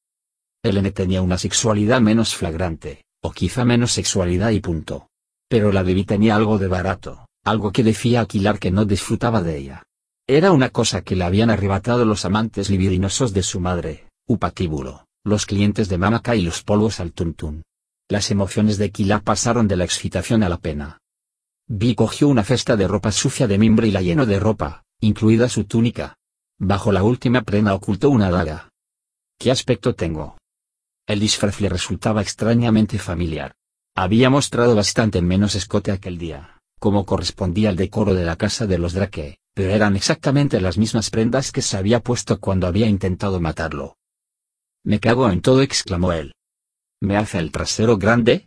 [0.63, 5.09] Elene tenía una sexualidad menos flagrante, o quizá menos sexualidad y punto.
[5.49, 9.57] Pero la de tenía algo de barato, algo que decía Aquilar que no disfrutaba de
[9.57, 9.83] ella.
[10.27, 15.47] Era una cosa que le habían arrebatado los amantes libidinosos de su madre, Upatíbulo, los
[15.47, 17.63] clientes de Mamaka y los polvos al tuntún.
[18.09, 20.99] Las emociones de Aquilar pasaron de la excitación a la pena.
[21.67, 25.49] Vi cogió una cesta de ropa sucia de mimbre y la llenó de ropa, incluida
[25.49, 26.17] su túnica.
[26.59, 28.71] Bajo la última prenda ocultó una daga.
[29.39, 30.37] ¿Qué aspecto tengo?
[31.07, 33.55] El disfraz le resultaba extrañamente familiar.
[33.97, 38.79] Había mostrado bastante menos escote aquel día, como correspondía al decoro de la casa de
[38.79, 43.41] los Drake, pero eran exactamente las mismas prendas que se había puesto cuando había intentado
[43.41, 43.97] matarlo.
[44.85, 46.35] Me cago en todo, exclamó él.
[47.01, 48.47] ¿Me hace el trasero grande?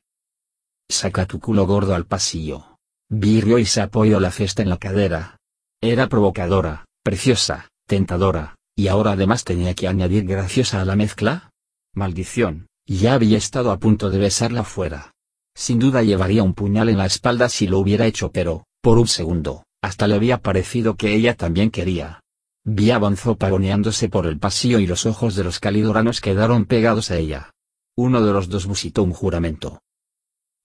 [0.89, 2.77] Saca tu culo gordo al pasillo.
[3.09, 5.37] Virrió y se apoyó la cesta en la cadera.
[5.85, 11.51] Era provocadora, preciosa, tentadora, y ahora además tenía que añadir graciosa a la mezcla.
[11.93, 15.11] Maldición, ya había estado a punto de besarla fuera.
[15.53, 19.09] Sin duda llevaría un puñal en la espalda si lo hubiera hecho pero, por un
[19.09, 22.21] segundo, hasta le había parecido que ella también quería.
[22.63, 27.17] Vi avanzó pavoneándose por el pasillo y los ojos de los calidoranos quedaron pegados a
[27.17, 27.51] ella.
[27.97, 29.81] Uno de los dos musitó un juramento.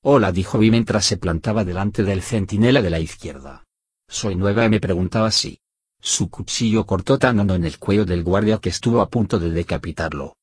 [0.01, 3.65] Hola dijo Vi mientras se plantaba delante del centinela de la izquierda.
[4.09, 5.61] Soy nueva y me preguntaba si.
[6.01, 9.51] Su cuchillo cortó tan hondo en el cuello del guardia que estuvo a punto de
[9.51, 10.37] decapitarlo.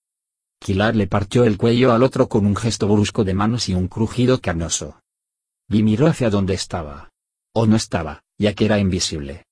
[0.60, 3.88] Kilar le partió el cuello al otro con un gesto brusco de manos y un
[3.88, 5.00] crujido carnoso.
[5.68, 7.10] Vi miró hacia donde estaba.
[7.54, 9.46] O no estaba, ya que era invisible.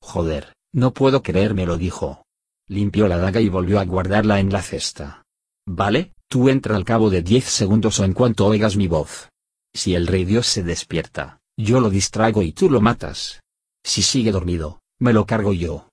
[0.00, 2.24] Joder, no puedo creérmelo dijo.
[2.68, 5.24] Limpió la daga y volvió a guardarla en la cesta.
[5.66, 9.28] Vale, tú entra al cabo de diez segundos o en cuanto oigas mi voz.
[9.72, 13.40] Si el rey Dios se despierta, yo lo distraigo y tú lo matas.
[13.84, 15.88] Si sigue dormido, me lo cargo yo.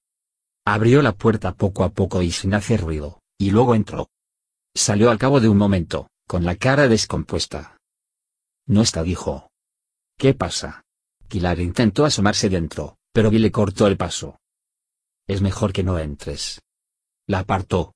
[0.66, 4.10] Abrió la puerta poco a poco y sin hacer ruido, y luego entró.
[4.76, 7.78] Salió al cabo de un momento, con la cara descompuesta.
[8.68, 9.50] No está dijo.
[10.18, 10.84] ¿Qué pasa?
[11.28, 14.40] Kilar intentó asomarse dentro, pero Vi le cortó el paso.
[15.28, 16.62] Es mejor que no entres.
[17.28, 17.94] La apartó.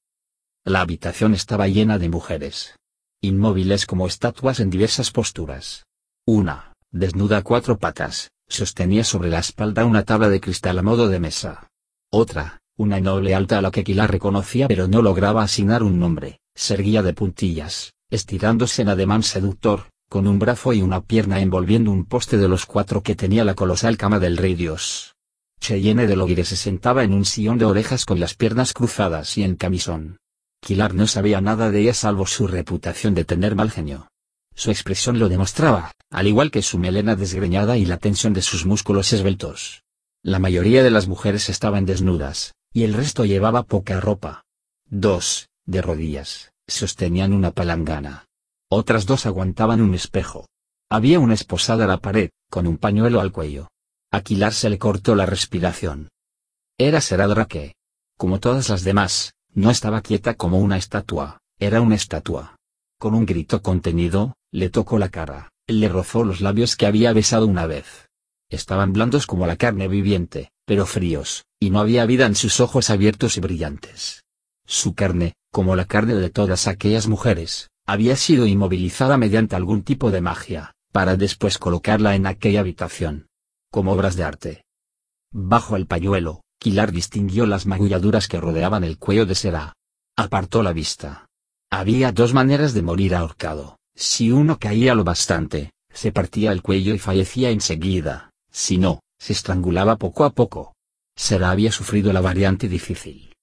[0.63, 2.75] La habitación estaba llena de mujeres.
[3.21, 5.85] Inmóviles como estatuas en diversas posturas.
[6.25, 11.09] Una, desnuda a cuatro patas, sostenía sobre la espalda una tabla de cristal a modo
[11.09, 11.69] de mesa.
[12.09, 16.39] Otra, una noble alta a la que Kilar reconocía pero no lograba asignar un nombre,
[16.55, 22.05] se de puntillas, estirándose en ademán seductor, con un brazo y una pierna envolviendo un
[22.05, 25.15] poste de los cuatro que tenía la colosal cama del rey Dios.
[25.59, 29.43] Cheyenne de Loguire se sentaba en un sillón de orejas con las piernas cruzadas y
[29.43, 30.17] en camisón.
[30.61, 34.07] Kilar no sabía nada de ella salvo su reputación de tener mal genio.
[34.55, 38.65] Su expresión lo demostraba, al igual que su melena desgreñada y la tensión de sus
[38.65, 39.83] músculos esbeltos.
[40.23, 44.45] La mayoría de las mujeres estaban desnudas, y el resto llevaba poca ropa.
[44.85, 48.25] Dos, de rodillas, sostenían una palangana.
[48.69, 50.47] Otras dos aguantaban un espejo.
[50.89, 53.67] Había una esposada a la pared, con un pañuelo al cuello.
[54.11, 56.09] Aquilar se le cortó la respiración.
[56.77, 57.75] Era Seradra que,
[58.17, 62.55] como todas las demás, no estaba quieta como una estatua, era una estatua.
[62.97, 67.45] Con un grito contenido, le tocó la cara, le rozó los labios que había besado
[67.45, 68.07] una vez.
[68.49, 72.89] Estaban blandos como la carne viviente, pero fríos, y no había vida en sus ojos
[72.89, 74.23] abiertos y brillantes.
[74.65, 80.09] Su carne, como la carne de todas aquellas mujeres, había sido inmovilizada mediante algún tipo
[80.09, 83.27] de magia, para después colocarla en aquella habitación.
[83.71, 84.63] Como obras de arte.
[85.33, 89.73] Bajo el pañuelo, Kilar distinguió las magulladuras que rodeaban el cuello de Sera.
[90.15, 91.25] Apartó la vista.
[91.69, 93.75] Había dos maneras de morir ahorcado.
[93.95, 99.33] Si uno caía lo bastante, se partía el cuello y fallecía enseguida, si no, se
[99.33, 100.75] estrangulaba poco a poco.
[101.15, 103.33] Sera había sufrido la variante difícil.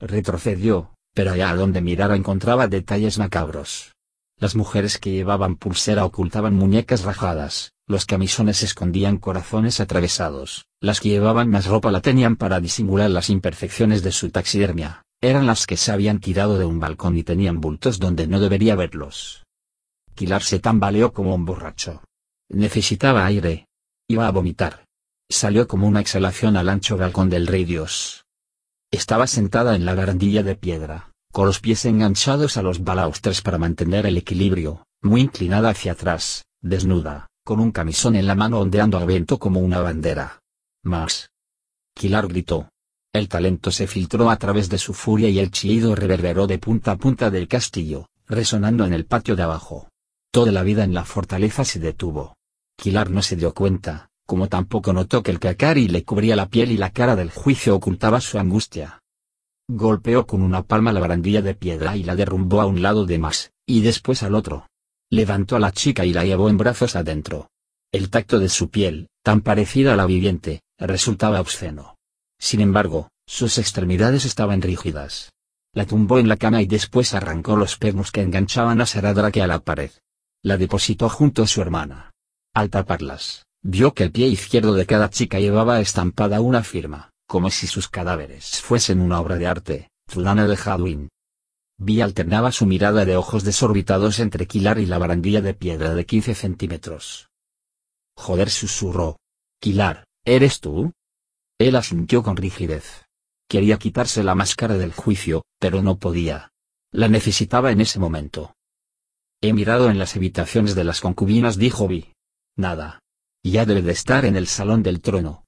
[0.00, 3.92] Retrocedió, pero allá donde mirara encontraba detalles macabros.
[4.38, 11.10] Las mujeres que llevaban pulsera ocultaban muñecas rajadas, los camisones escondían corazones atravesados, las que
[11.10, 15.76] llevaban más ropa la tenían para disimular las imperfecciones de su taxidermia, eran las que
[15.76, 19.41] se habían tirado de un balcón y tenían bultos donde no debería verlos.
[20.14, 22.02] Kilar se tambaleó como un borracho.
[22.48, 23.66] Necesitaba aire.
[24.08, 24.84] Iba a vomitar.
[25.28, 28.26] Salió como una exhalación al ancho balcón del rey Dios.
[28.90, 33.56] Estaba sentada en la barandilla de piedra, con los pies enganchados a los balaustres para
[33.56, 38.98] mantener el equilibrio, muy inclinada hacia atrás, desnuda, con un camisón en la mano ondeando
[38.98, 40.40] al viento como una bandera.
[40.84, 41.30] Más.
[41.94, 42.68] Kilar gritó.
[43.14, 46.92] El talento se filtró a través de su furia y el chillido reverberó de punta
[46.92, 49.88] a punta del castillo, resonando en el patio de abajo.
[50.32, 52.38] Toda la vida en la fortaleza se detuvo.
[52.78, 56.72] Kilar no se dio cuenta, como tampoco notó que el cacari le cubría la piel
[56.72, 59.02] y la cara del juicio ocultaba su angustia.
[59.68, 63.18] Golpeó con una palma la barandilla de piedra y la derrumbó a un lado de
[63.18, 64.68] más, y después al otro.
[65.10, 67.50] Levantó a la chica y la llevó en brazos adentro.
[67.92, 71.96] El tacto de su piel, tan parecida a la viviente, resultaba obsceno.
[72.38, 75.30] Sin embargo, sus extremidades estaban rígidas.
[75.74, 79.46] La tumbó en la cama y después arrancó los pernos que enganchaban a Saradrake a
[79.46, 79.90] la pared.
[80.44, 82.10] La depositó junto a su hermana.
[82.54, 87.48] Al taparlas, Vio que el pie izquierdo de cada chica llevaba estampada una firma, como
[87.48, 91.08] si sus cadáveres fuesen una obra de arte, Zulana de Hadwin.
[91.78, 96.04] Vi alternaba su mirada de ojos desorbitados entre Kilar y la barandilla de piedra de
[96.04, 97.28] 15 centímetros.
[98.16, 99.20] Joder susurró.
[99.60, 100.92] Kilar, ¿eres tú?
[101.56, 103.04] Él asintió con rigidez.
[103.48, 106.50] Quería quitarse la máscara del juicio, pero no podía.
[106.90, 108.56] La necesitaba en ese momento.
[109.44, 112.12] He mirado en las habitaciones de las concubinas, dijo Vi.
[112.56, 113.00] Nada.
[113.42, 115.46] Ya debe de estar en el salón del trono.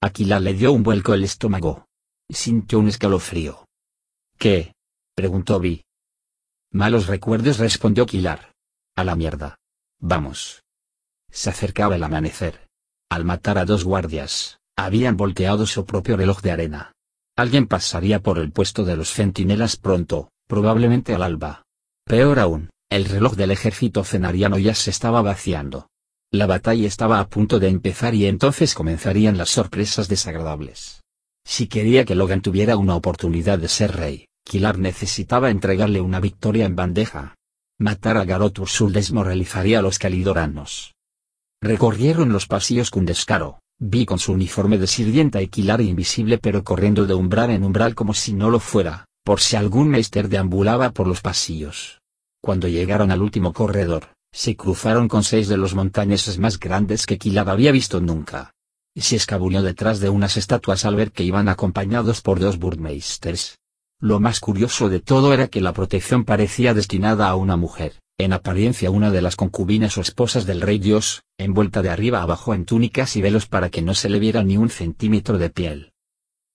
[0.00, 1.86] Aquila le dio un vuelco el estómago.
[2.28, 3.66] Sintió un escalofrío.
[4.36, 4.74] ¿Qué?
[5.14, 5.84] preguntó Vi.
[6.72, 8.52] Malos recuerdos respondió Kilar.
[8.96, 9.58] A la mierda.
[10.00, 10.64] Vamos.
[11.30, 12.66] Se acercaba el amanecer.
[13.08, 16.92] Al matar a dos guardias, habían volteado su propio reloj de arena.
[17.36, 21.62] Alguien pasaría por el puesto de los centinelas pronto, probablemente al alba.
[22.04, 25.88] Peor aún, el reloj del ejército cenariano ya se estaba vaciando.
[26.32, 31.00] La batalla estaba a punto de empezar y entonces comenzarían las sorpresas desagradables.
[31.46, 36.66] Si quería que Logan tuviera una oportunidad de ser rey, Kilar necesitaba entregarle una victoria
[36.66, 37.36] en bandeja.
[37.78, 40.94] Matar a Garot Ursul desmoralizaría a los calidoranos.
[41.62, 46.64] Recorrieron los pasillos con descaro, vi con su uniforme de sirvienta y Kilar invisible pero
[46.64, 50.90] corriendo de umbral en umbral como si no lo fuera, por si algún meister deambulaba
[50.90, 51.99] por los pasillos.
[52.42, 57.18] Cuando llegaron al último corredor, se cruzaron con seis de los montañeses más grandes que
[57.18, 58.52] Kilab había visto nunca.
[58.94, 63.58] Y se escabulló detrás de unas estatuas al ver que iban acompañados por dos burmeisters.
[64.00, 68.32] Lo más curioso de todo era que la protección parecía destinada a una mujer, en
[68.32, 72.64] apariencia una de las concubinas o esposas del rey Dios, envuelta de arriba abajo en
[72.64, 75.92] túnicas y velos para que no se le viera ni un centímetro de piel.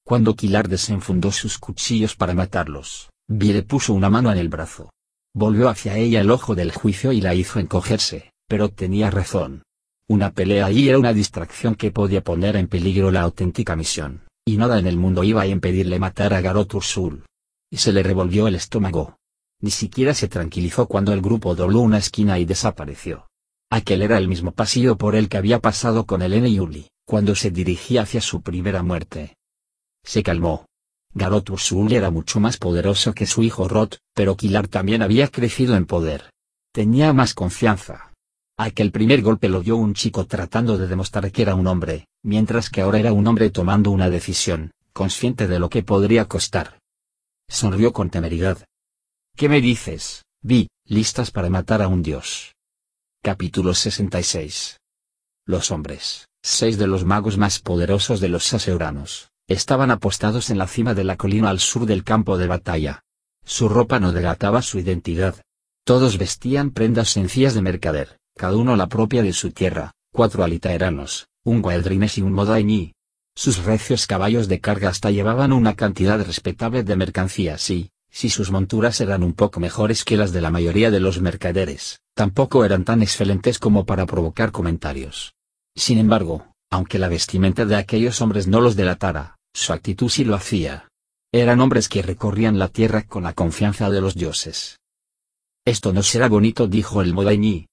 [0.03, 4.91] Cuando Quilar desenfundó sus cuchillos para matarlos, Vi le puso una mano en el brazo.
[5.35, 9.63] Volvió hacia ella el ojo del juicio y la hizo encogerse, pero tenía razón.
[10.07, 14.55] Una pelea allí era una distracción que podía poner en peligro la auténtica misión, y
[14.55, 17.25] nada en el mundo iba a impedirle matar a Garot Ursul.
[17.69, 19.17] Y se le revolvió el estómago.
[19.59, 23.27] Ni siquiera se tranquilizó cuando el grupo dobló una esquina y desapareció.
[23.69, 27.35] Aquel era el mismo pasillo por el que había pasado con Elena y Uli, cuando
[27.35, 29.35] se dirigía hacia su primera muerte.
[30.01, 30.65] Se calmó.
[31.17, 35.77] Garot Ursul era mucho más poderoso que su hijo Rot, pero Kilar también había crecido
[35.77, 36.29] en poder.
[36.73, 38.11] Tenía más confianza.
[38.57, 42.69] Aquel primer golpe lo dio un chico tratando de demostrar que era un hombre, mientras
[42.69, 46.79] que ahora era un hombre tomando una decisión, consciente de lo que podría costar.
[47.47, 48.65] Sonrió con temeridad.
[49.37, 52.53] ¿Qué me dices, Vi, listas para matar a un dios?
[53.23, 54.79] Capítulo 66.
[55.47, 60.67] Los hombres, seis de los magos más poderosos de los saseuranos, estaban apostados en la
[60.67, 63.03] cima de la colina al sur del campo de batalla.
[63.45, 65.35] Su ropa no delataba su identidad.
[65.83, 71.27] Todos vestían prendas sencillas de mercader, cada uno la propia de su tierra, cuatro alitaeranos,
[71.43, 72.93] un gueldrines y un modaini.
[73.35, 78.49] Sus recios caballos de carga hasta llevaban una cantidad respetable de mercancías y, si sus
[78.49, 82.85] monturas eran un poco mejores que las de la mayoría de los mercaderes, tampoco eran
[82.85, 85.33] tan excelentes como para provocar comentarios.
[85.75, 90.35] Sin embargo, aunque la vestimenta de aquellos hombres no los delatara, su actitud sí lo
[90.35, 90.89] hacía.
[91.31, 94.79] Eran hombres que recorrían la tierra con la confianza de los dioses.
[95.65, 97.67] Esto no será bonito, dijo el Modaini.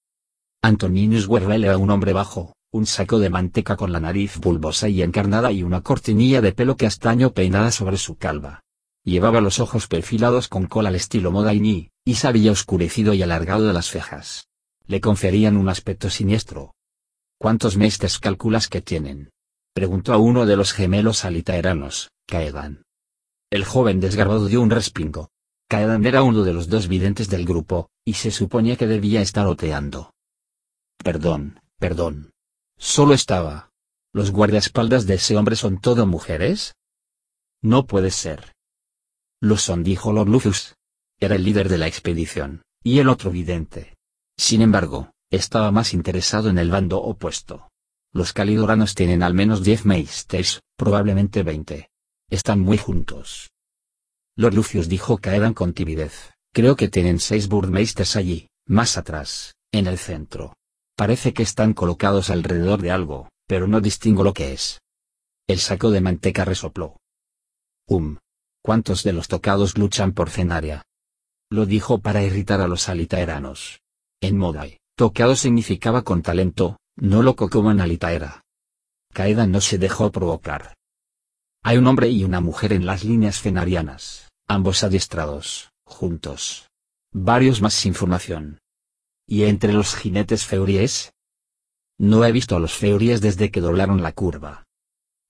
[0.63, 5.03] Antoninus Wervel era un hombre bajo, un saco de manteca con la nariz bulbosa y
[5.03, 8.63] encarnada y una cortinilla de pelo castaño peinada sobre su calva.
[9.05, 13.67] Llevaba los ojos perfilados con cola al estilo Modaini, y se había oscurecido y alargado
[13.67, 14.47] de las cejas.
[14.87, 16.75] Le conferían un aspecto siniestro.
[17.43, 19.33] ¿Cuántos meses calculas que tienen?
[19.75, 22.85] Preguntó a uno de los gemelos alitaeranos, Kaedan.
[23.51, 25.29] El joven desgarbado dio un respingo.
[25.69, 29.49] Kaedan era uno de los dos videntes del grupo, y se suponía que debía estar
[29.49, 30.13] oteando.
[31.03, 32.31] Perdón, perdón.
[32.79, 33.71] Solo estaba.
[34.13, 36.77] ¿Los guardaespaldas de ese hombre son todo mujeres?
[37.61, 38.55] No puede ser.
[39.41, 40.77] Lo son, dijo Lord Lucius.
[41.19, 43.97] Era el líder de la expedición, y el otro vidente.
[44.39, 47.71] Sin embargo, estaba más interesado en el bando opuesto.
[48.13, 51.89] Los calidoranos tienen al menos diez meisters, probablemente veinte.
[52.29, 53.51] Están muy juntos.
[54.37, 56.33] Lord Lucius dijo Caedan con timidez.
[56.53, 60.55] Creo que tienen seis burmeisters allí, más atrás, en el centro.
[60.97, 64.83] Parece que están colocados alrededor de algo, pero no distingo lo que es.
[65.47, 66.99] El saco de manteca resopló.
[67.89, 68.19] Um,
[68.63, 70.85] ¿Cuántos de los tocados luchan por cenaria?
[71.51, 73.81] Lo dijo para irritar a los alitaeranos.
[74.21, 78.45] En Modai, tocado significaba con talento, no loco como en Alitaera.
[79.13, 80.75] Kaeda no se dejó provocar.
[81.65, 86.69] Hay un hombre y una mujer en las líneas cenarianas, ambos adiestrados, juntos.
[87.13, 88.61] Varios más sin formación.
[89.27, 91.13] ¿Y entre los jinetes feuries?
[91.99, 94.63] No he visto a los feuries desde que doblaron la curva.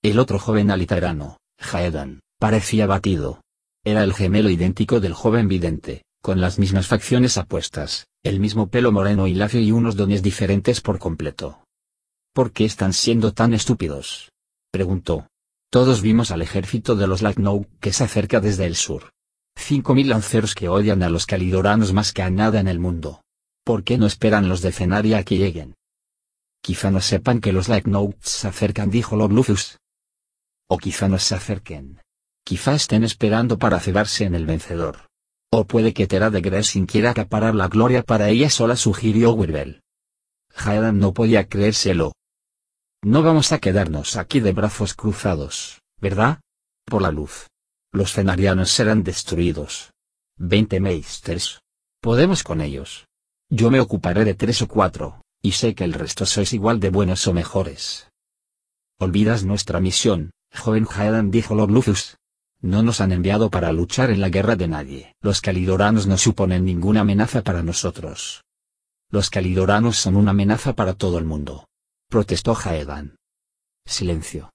[0.03, 3.41] El otro joven alitaerano, Jaedan, Parecía batido.
[3.85, 8.93] Era el gemelo idéntico del joven vidente, con las mismas facciones apuestas, el mismo pelo
[8.93, 11.65] moreno y lacio y unos dones diferentes por completo.
[12.33, 14.31] ¿Por qué están siendo tan estúpidos?
[14.71, 15.27] preguntó.
[15.69, 19.11] Todos vimos al ejército de los Lacknow que se acerca desde el sur.
[19.57, 23.23] Cinco mil lanceros que odian a los calidoranos más que a nada en el mundo.
[23.65, 25.75] ¿Por qué no esperan los de Cenaria a que lleguen?
[26.63, 29.79] Quizá no sepan que los Lacknow se acercan, dijo Lord Lucius.
[30.69, 32.01] O quizá no se acerquen.
[32.45, 35.12] Quizá estén esperando para cebarse en el vencedor.
[35.55, 39.83] O puede que Tera de Gresin quiera acaparar la gloria para ella sola, sugirió Wirbel.
[40.49, 42.13] Jaedan no podía creérselo.
[43.03, 46.41] No vamos a quedarnos aquí de brazos cruzados, ¿verdad?
[46.87, 47.49] Por la luz.
[47.93, 49.93] Los fenarianos serán destruidos.
[50.39, 51.61] Veinte meisters.
[52.01, 53.07] Podemos con ellos.
[53.51, 56.89] Yo me ocuparé de tres o cuatro, y sé que el resto sois igual de
[56.89, 58.09] buenos o mejores.
[58.99, 62.17] Olvidas nuestra misión, joven Jaedan dijo Lord Lucius.
[62.63, 65.17] No nos han enviado para luchar en la guerra de nadie.
[65.21, 68.45] Los calidoranos no suponen ninguna amenaza para nosotros.
[69.11, 71.67] Los calidoranos son una amenaza para todo el mundo.
[72.09, 73.17] Protestó Jaedan.
[73.85, 74.53] Silencio.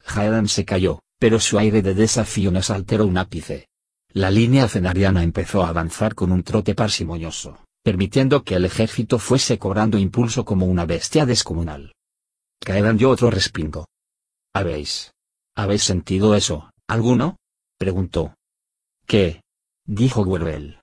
[0.00, 3.66] Jaedan se calló, pero su aire de desafío no se alteró un ápice.
[4.12, 9.58] La línea cenariana empezó a avanzar con un trote parsimonioso, permitiendo que el ejército fuese
[9.58, 11.92] cobrando impulso como una bestia descomunal.
[12.60, 13.88] Caedan dio otro respingo.
[14.54, 15.12] ¿Habéis?
[15.56, 16.71] ¿Habéis sentido eso?
[16.92, 17.38] ¿Alguno?
[17.78, 18.34] preguntó.
[19.06, 19.40] ¿Qué?
[19.86, 20.82] dijo Guerbel.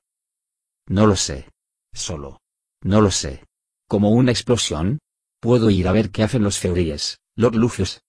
[0.87, 1.51] No lo sé.
[1.93, 2.39] Solo,
[2.81, 3.45] No lo sé.
[3.87, 4.97] ¿Como una explosión?
[5.39, 8.01] Puedo ir a ver qué hacen los feuríes, Lord Lucius.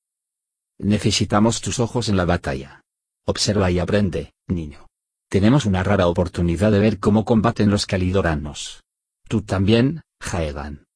[0.79, 2.81] Necesitamos tus ojos en la batalla.
[3.27, 4.87] Observa y aprende, niño.
[5.29, 8.83] Tenemos una rara oportunidad de ver cómo combaten los calidoranos.
[9.29, 10.87] Tú también, Jaegan.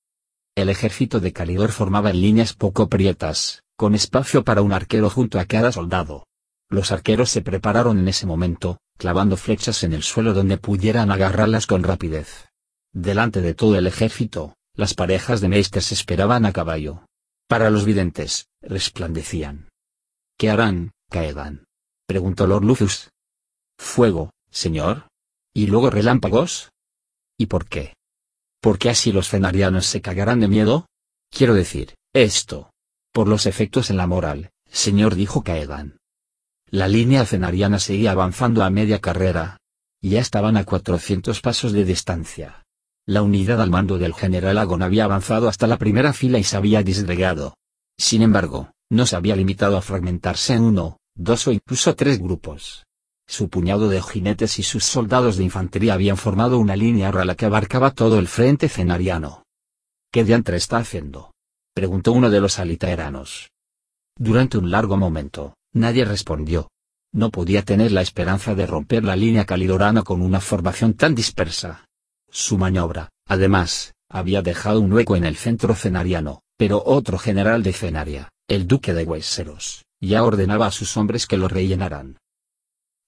[0.55, 5.38] El ejército de Calidor formaba en líneas poco prietas, con espacio para un arquero junto
[5.38, 6.24] a cada soldado.
[6.74, 11.68] Los arqueros se prepararon en ese momento, clavando flechas en el suelo donde pudieran agarrarlas
[11.68, 12.48] con rapidez.
[12.92, 17.06] Delante de todo el ejército, las parejas de meisters esperaban a caballo.
[17.46, 19.68] Para los videntes, resplandecían.
[20.36, 21.64] ¿Qué harán, Caedan?
[22.08, 23.08] preguntó Lord Lucius.
[23.78, 25.06] Fuego, señor.
[25.54, 26.72] ¿Y luego relámpagos?
[27.38, 27.94] ¿Y por qué?
[28.60, 30.86] ¿Por qué así los fenarianos se cagarán de miedo?
[31.30, 32.72] Quiero decir, esto.
[33.12, 35.98] Por los efectos en la moral, señor dijo Caedan.
[36.70, 39.58] La línea fenariana seguía avanzando a media carrera.
[40.02, 42.64] Ya estaban a 400 pasos de distancia.
[43.06, 46.56] La unidad al mando del general Agon había avanzado hasta la primera fila y se
[46.56, 47.56] había disgregado.
[47.98, 52.84] Sin embargo, no se había limitado a fragmentarse en uno, dos o incluso tres grupos.
[53.26, 57.46] Su puñado de jinetes y sus soldados de infantería habían formado una línea rala que
[57.46, 59.44] abarcaba todo el frente cenariano.
[60.12, 61.32] ¿Qué diantre está haciendo?
[61.74, 63.50] preguntó uno de los alitaeranos.
[64.16, 66.70] Durante un largo momento, nadie respondió.
[67.12, 71.84] No podía tener la esperanza de romper la línea calidorana con una formación tan dispersa.
[72.30, 77.72] Su maniobra, además, había dejado un hueco en el centro cenariano, pero otro general de
[77.72, 82.18] Cenaria, el duque de Hueseros, ya ordenaba a sus hombres que lo rellenaran.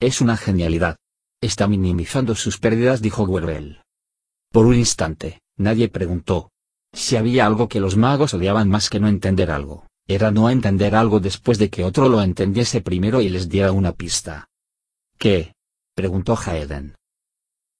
[0.00, 0.96] Es una genialidad.
[1.40, 3.82] Está minimizando sus pérdidas, dijo Werrell.
[4.52, 6.50] Por un instante, nadie preguntó.
[6.92, 10.94] Si había algo que los magos odiaban más que no entender algo, era no entender
[10.94, 14.48] algo después de que otro lo entendiese primero y les diera una pista.
[15.18, 15.54] ¿Qué?
[15.94, 16.94] preguntó Haeden.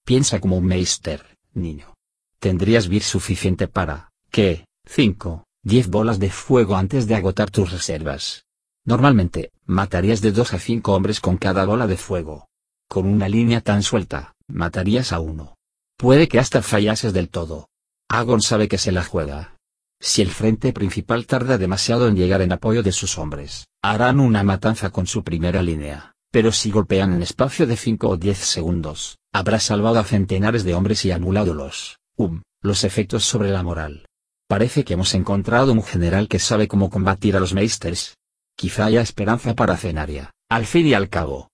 [0.04, 1.94] Piensa como un meister, niño.
[2.38, 4.66] Tendrías vir suficiente para, ¿qué?
[4.84, 8.44] Cinco, diez bolas de fuego antes de agotar tus reservas.
[8.84, 12.46] Normalmente, matarías de dos a cinco hombres con cada bola de fuego.
[12.88, 15.56] Con una línea tan suelta, matarías a uno.
[15.96, 17.68] Puede que hasta fallases del todo.
[18.08, 19.55] Agon sabe que se la juega.
[20.00, 24.42] Si el frente principal tarda demasiado en llegar en apoyo de sus hombres, harán una
[24.42, 29.18] matanza con su primera línea, pero si golpean en espacio de 5 o 10 segundos,
[29.32, 34.06] habrá salvado a centenares de hombres y anulado los, um, los efectos sobre la moral.
[34.48, 38.16] Parece que hemos encontrado un general que sabe cómo combatir a los meisters,
[38.56, 41.50] Quizá haya esperanza para Cenaria, al fin y al cabo.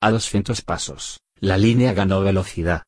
[0.00, 2.84] A 200 pasos, la línea ganó velocidad.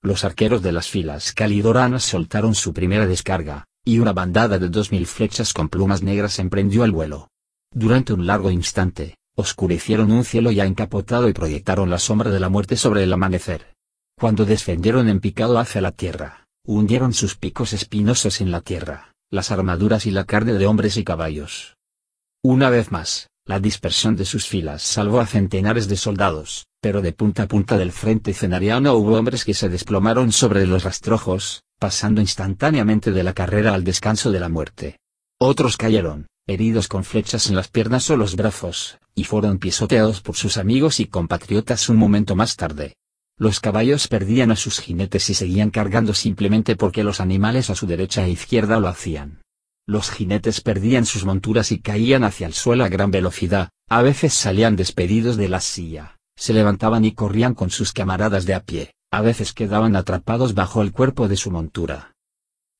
[0.00, 4.92] Los arqueros de las filas calidoranas soltaron su primera descarga, y una bandada de dos
[4.92, 7.30] mil flechas con plumas negras emprendió el vuelo.
[7.72, 12.50] Durante un largo instante, oscurecieron un cielo ya encapotado y proyectaron la sombra de la
[12.50, 13.72] muerte sobre el amanecer.
[14.20, 19.50] Cuando descendieron en picado hacia la tierra, hundieron sus picos espinosos en la tierra, las
[19.50, 21.78] armaduras y la carne de hombres y caballos.
[22.44, 27.14] Una vez más, la dispersión de sus filas salvó a centenares de soldados, pero de
[27.14, 32.20] punta a punta del frente cenariano hubo hombres que se desplomaron sobre los rastrojos, pasando
[32.20, 34.98] instantáneamente de la carrera al descanso de la muerte.
[35.38, 40.36] Otros cayeron, heridos con flechas en las piernas o los brazos, y fueron pisoteados por
[40.36, 42.94] sus amigos y compatriotas un momento más tarde.
[43.36, 47.86] Los caballos perdían a sus jinetes y seguían cargando simplemente porque los animales a su
[47.86, 49.42] derecha e izquierda lo hacían.
[49.86, 54.34] Los jinetes perdían sus monturas y caían hacia el suelo a gran velocidad, a veces
[54.34, 58.92] salían despedidos de la silla, se levantaban y corrían con sus camaradas de a pie,
[59.10, 62.14] a veces quedaban atrapados bajo el cuerpo de su montura.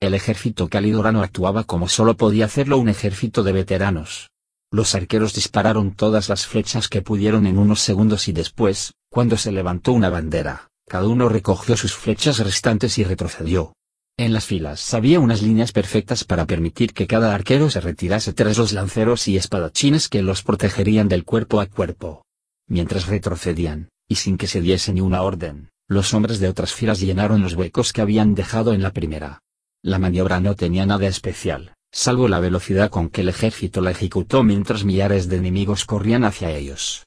[0.00, 4.30] El ejército calidorano actuaba como solo podía hacerlo un ejército de veteranos.
[4.70, 9.50] Los arqueros dispararon todas las flechas que pudieron en unos segundos y después, cuando se
[9.50, 13.72] levantó una bandera, cada uno recogió sus flechas restantes y retrocedió,
[14.20, 18.58] en las filas había unas líneas perfectas para permitir que cada arquero se retirase tras
[18.58, 22.24] los lanceros y espadachines que los protegerían del cuerpo a cuerpo.
[22.66, 27.00] Mientras retrocedían, y sin que se diese ni una orden, los hombres de otras filas
[27.00, 29.40] llenaron los huecos que habían dejado en la primera.
[29.82, 34.42] La maniobra no tenía nada especial, salvo la velocidad con que el ejército la ejecutó
[34.42, 37.06] mientras millares de enemigos corrían hacia ellos.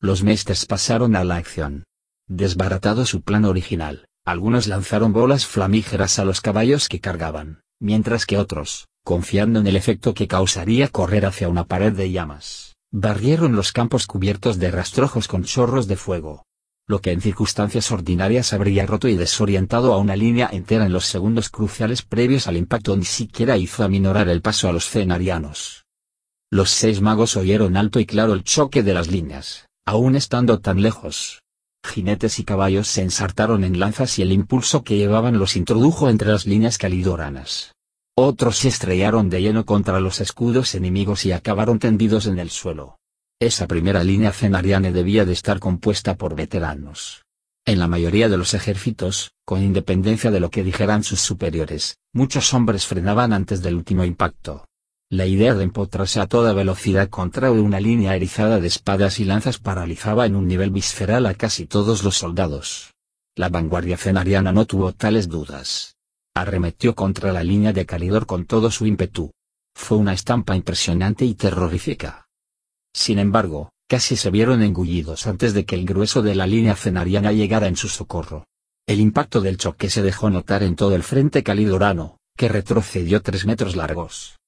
[0.00, 1.84] Los mestres pasaron a la acción.
[2.26, 8.38] Desbaratado su plan original, algunos lanzaron bolas flamígeras a los caballos que cargaban, mientras que
[8.38, 13.72] otros, confiando en el efecto que causaría correr hacia una pared de llamas, barrieron los
[13.72, 16.46] campos cubiertos de rastrojos con chorros de fuego.
[16.88, 21.06] Lo que en circunstancias ordinarias habría roto y desorientado a una línea entera en los
[21.06, 25.84] segundos cruciales previos al impacto ni siquiera hizo aminorar el paso a los cenarianos.
[26.48, 30.80] Los seis magos oyeron alto y claro el choque de las líneas, aún estando tan
[30.80, 31.42] lejos.
[31.84, 36.28] Jinetes y caballos se ensartaron en lanzas y el impulso que llevaban los introdujo entre
[36.28, 37.72] las líneas calidoranas.
[38.16, 42.96] Otros se estrellaron de lleno contra los escudos enemigos y acabaron tendidos en el suelo.
[43.38, 47.26] Esa primera línea cenariana debía de estar compuesta por veteranos.
[47.66, 52.54] En la mayoría de los ejércitos, con independencia de lo que dijeran sus superiores, muchos
[52.54, 54.64] hombres frenaban antes del último impacto.
[55.10, 59.58] La idea de empotrarse a toda velocidad contra una línea erizada de espadas y lanzas
[59.58, 62.94] paralizaba en un nivel visceral a casi todos los soldados.
[63.36, 65.96] La vanguardia cenariana no tuvo tales dudas.
[66.34, 69.30] Arremetió contra la línea de Calidor con todo su ímpetu.
[69.74, 72.25] Fue una estampa impresionante y terrorífica.
[72.96, 77.30] Sin embargo, casi se vieron engullidos antes de que el grueso de la línea cenariana
[77.30, 78.46] llegara en su socorro.
[78.86, 83.44] El impacto del choque se dejó notar en todo el frente calidorano, que retrocedió tres
[83.44, 84.38] metros largos.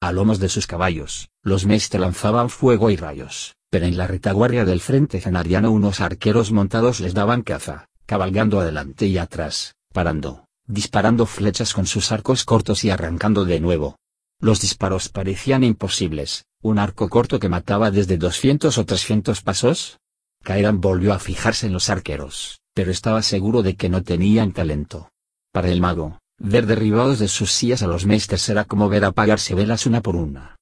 [0.00, 4.64] A lomos de sus caballos, los mestre lanzaban fuego y rayos, pero en la retaguardia
[4.64, 11.26] del frente cenariano unos arqueros montados les daban caza, cabalgando adelante y atrás, parando, disparando
[11.26, 13.98] flechas con sus arcos cortos y arrancando de nuevo.
[14.42, 20.00] Los disparos parecían imposibles, un arco corto que mataba desde 200 o 300 pasos.
[20.42, 25.10] Caedan volvió a fijarse en los arqueros, pero estaba seguro de que no tenían talento.
[25.52, 29.54] Para el mago, ver derribados de sus sillas a los maestros era como ver apagarse
[29.54, 30.56] velas una por una.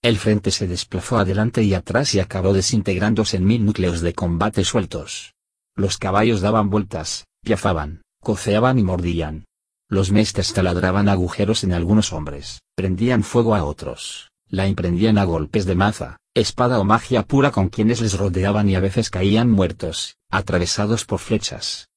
[0.00, 4.64] El frente se desplazó adelante y atrás y acabó desintegrándose en mil núcleos de combate
[4.64, 5.34] sueltos.
[5.76, 9.44] Los caballos daban vueltas, piafaban, coceaban y mordían.
[9.90, 15.64] Los maestros taladraban agujeros en algunos hombres, prendían fuego a otros la emprendían a golpes
[15.64, 20.16] de maza, espada o magia pura con quienes les rodeaban y a veces caían muertos,
[20.28, 21.88] atravesados por flechas.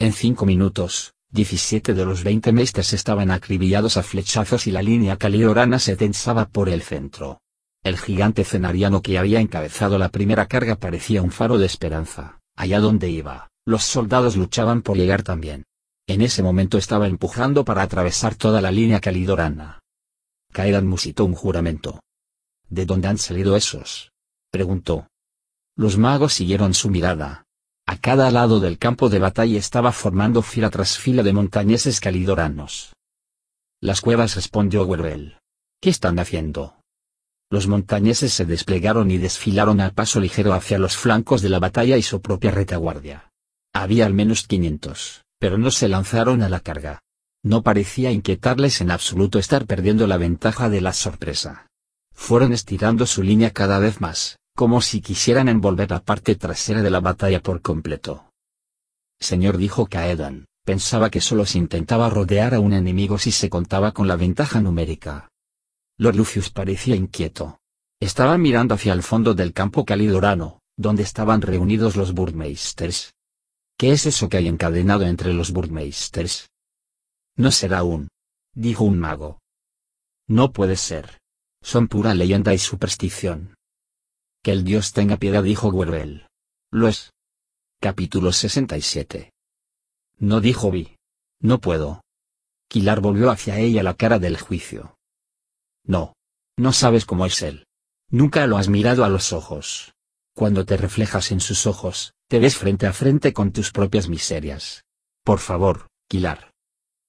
[0.00, 5.16] En cinco minutos, 17 de los 20 maestres estaban acribillados a flechazos y la línea
[5.16, 7.40] caliorana se tensaba por el centro.
[7.84, 12.80] El gigante cenariano que había encabezado la primera carga parecía un faro de esperanza, allá
[12.80, 15.64] donde iba, los soldados luchaban por llegar también.
[16.06, 19.80] En ese momento estaba empujando para atravesar toda la línea calidorana.
[20.52, 22.00] Caedan musitó un juramento.
[22.68, 24.12] ¿De dónde han salido esos?
[24.50, 25.08] preguntó.
[25.76, 27.44] Los magos siguieron su mirada.
[27.86, 32.92] A cada lado del campo de batalla estaba formando fila tras fila de montañeses calidoranos.
[33.80, 35.38] Las cuevas respondió Werbel.
[35.80, 36.76] ¿Qué están haciendo?
[37.50, 41.96] Los montañeses se desplegaron y desfilaron al paso ligero hacia los flancos de la batalla
[41.96, 43.30] y su propia retaguardia.
[43.74, 47.02] Había al menos 500, pero no se lanzaron a la carga.
[47.42, 51.66] No parecía inquietarles en absoluto estar perdiendo la ventaja de la sorpresa.
[52.14, 56.88] Fueron estirando su línea cada vez más, como si quisieran envolver la parte trasera de
[56.88, 58.30] la batalla por completo.
[59.20, 63.92] Señor dijo Caedan, pensaba que solo se intentaba rodear a un enemigo si se contaba
[63.92, 65.28] con la ventaja numérica.
[65.98, 67.58] Lord Lucius parecía inquieto.
[68.00, 73.13] Estaba mirando hacia el fondo del campo calidorano, donde estaban reunidos los Burmeisters.
[73.76, 76.48] ¿Qué es eso que hay encadenado entre los Burmeisters?
[77.36, 78.08] No será un.
[78.54, 79.40] Dijo un mago.
[80.28, 81.18] No puede ser.
[81.60, 83.56] Son pura leyenda y superstición.
[84.42, 86.28] Que el dios tenga piedad, dijo Werbel.
[86.70, 87.12] Lo es.
[87.80, 89.32] Capítulo 67.
[90.18, 90.96] No dijo Vi.
[91.40, 92.02] No puedo.
[92.68, 94.96] Quilar volvió hacia ella la cara del juicio.
[95.84, 96.14] No.
[96.56, 97.66] No sabes cómo es él.
[98.10, 99.93] Nunca lo has mirado a los ojos.
[100.34, 104.84] Cuando te reflejas en sus ojos, te ves frente a frente con tus propias miserias.
[105.22, 106.50] Por favor, Quilar.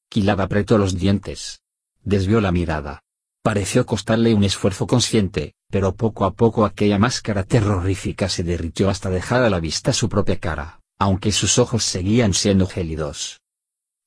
[0.10, 1.62] Kilab apretó los dientes.
[2.04, 3.02] Desvió la mirada.
[3.44, 9.10] Pareció costarle un esfuerzo consciente, pero poco a poco aquella máscara terrorífica se derritió hasta
[9.10, 13.42] dejar a la vista su propia cara, aunque sus ojos seguían siendo gélidos.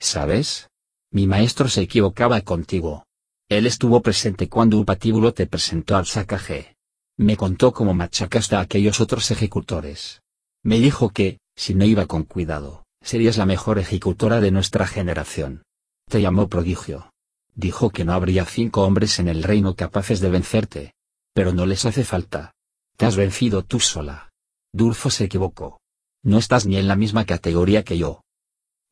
[0.00, 0.70] ¿Sabes?
[1.10, 3.04] Mi maestro se equivocaba contigo.
[3.48, 6.77] Él estuvo presente cuando un patíbulo te presentó al sacaje.
[7.18, 10.22] Me contó cómo machacaste a aquellos otros ejecutores.
[10.62, 15.64] Me dijo que, si no iba con cuidado, serías la mejor ejecutora de nuestra generación.
[16.08, 17.10] Te llamó prodigio.
[17.56, 20.94] Dijo que no habría cinco hombres en el reino capaces de vencerte.
[21.34, 22.52] Pero no les hace falta.
[22.96, 24.30] Te has vencido tú sola.
[24.72, 25.80] Dulfo se equivocó.
[26.22, 28.22] No estás ni en la misma categoría que yo.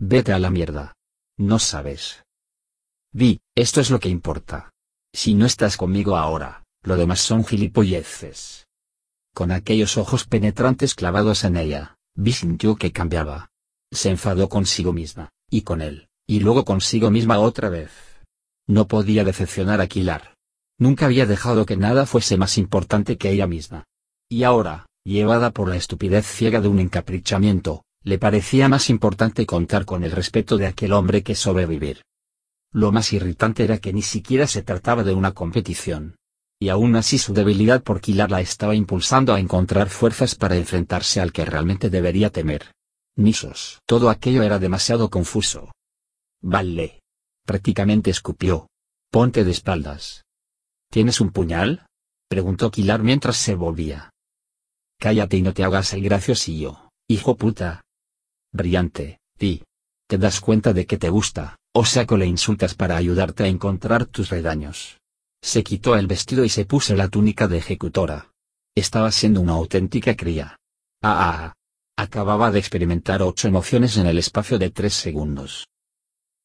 [0.01, 0.95] Vete a la mierda.
[1.39, 2.25] No sabes.
[3.13, 4.73] Vi, esto es lo que importa.
[5.15, 8.67] Si no estás conmigo ahora, lo demás son gilipolleces.
[9.35, 13.51] Con aquellos ojos penetrantes clavados en ella, Vi sintió que cambiaba.
[13.93, 17.91] Se enfadó consigo misma, y con él y luego consigo misma otra vez.
[18.67, 20.35] No podía decepcionar a Kilar.
[20.79, 23.85] Nunca había dejado que nada fuese más importante que ella misma.
[24.29, 29.85] Y ahora, llevada por la estupidez ciega de un encaprichamiento, le parecía más importante contar
[29.85, 32.03] con el respeto de aquel hombre que sobrevivir.
[32.73, 36.17] Lo más irritante era que ni siquiera se trataba de una competición.
[36.67, 41.21] Y aún así su debilidad por Kilar la estaba impulsando a encontrar fuerzas para enfrentarse
[41.21, 42.73] al que realmente debería temer,
[43.15, 43.79] Nisos.
[43.87, 45.71] Todo aquello era demasiado confuso.
[46.43, 47.03] Vale.
[47.45, 48.67] Prácticamente escupió.
[49.13, 50.25] Ponte de espaldas.
[50.91, 51.87] ¿Tienes un puñal?
[52.29, 54.11] preguntó Kilar mientras se volvía.
[54.99, 57.83] Cállate y no te hagas el graciosillo, hijo puta.
[58.53, 59.63] Brillante, di.
[60.09, 64.07] ¿Te das cuenta de que te gusta, o saco le insultas para ayudarte a encontrar
[64.07, 64.99] tus redaños?
[65.43, 68.33] Se quitó el vestido y se puso la túnica de ejecutora.
[68.75, 70.59] Estaba siendo una auténtica cría.
[71.03, 71.53] Ah, ah, ah.
[71.99, 75.67] Acababa de experimentar ocho emociones en el espacio de tres segundos.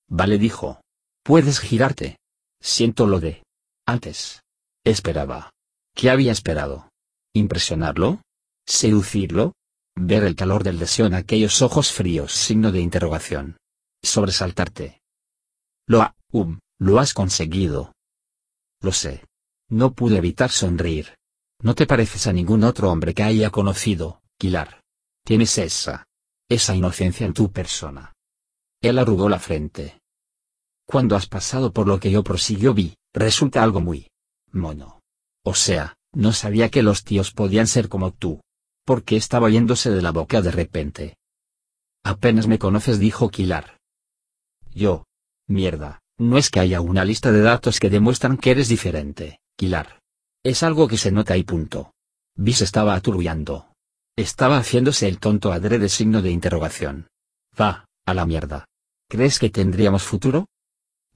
[0.07, 0.81] Vale dijo.
[1.23, 2.17] Puedes girarte.
[2.61, 3.43] Siento lo de.
[3.85, 4.43] Antes.
[4.85, 5.51] Esperaba.
[5.93, 6.89] ¿Qué había esperado?
[7.33, 8.21] ¿Impresionarlo?
[8.65, 9.53] ¿Seducirlo?
[9.95, 13.57] Ver el calor del deseo en aquellos ojos fríos signo de interrogación.
[14.01, 15.01] Sobresaltarte.
[15.85, 17.93] Lo ha, um, lo has conseguido.
[18.81, 19.25] Lo sé.
[19.69, 21.15] No pude evitar sonreír.
[21.61, 24.81] No te pareces a ningún otro hombre que haya conocido, Kilar.
[25.23, 26.07] Tienes esa.
[26.49, 28.13] esa inocencia en tu persona.
[28.81, 30.01] Él arrugó la frente.
[30.85, 34.07] Cuando has pasado por lo que yo prosiguió vi, resulta algo muy
[34.51, 34.99] mono.
[35.45, 38.41] O sea, no sabía que los tíos podían ser como tú.
[38.83, 41.15] Porque estaba yéndose de la boca de repente.
[42.03, 43.77] Apenas me conoces, dijo Kilar.
[44.73, 45.05] Yo.
[45.47, 49.99] Mierda, no es que haya una lista de datos que demuestran que eres diferente, Kilar.
[50.43, 51.93] Es algo que se nota y punto.
[52.35, 53.73] Bis estaba aturullando.
[54.15, 57.07] Estaba haciéndose el tonto adrede signo de interrogación.
[57.59, 58.65] Va, a la mierda.
[59.09, 60.47] ¿Crees que tendríamos futuro?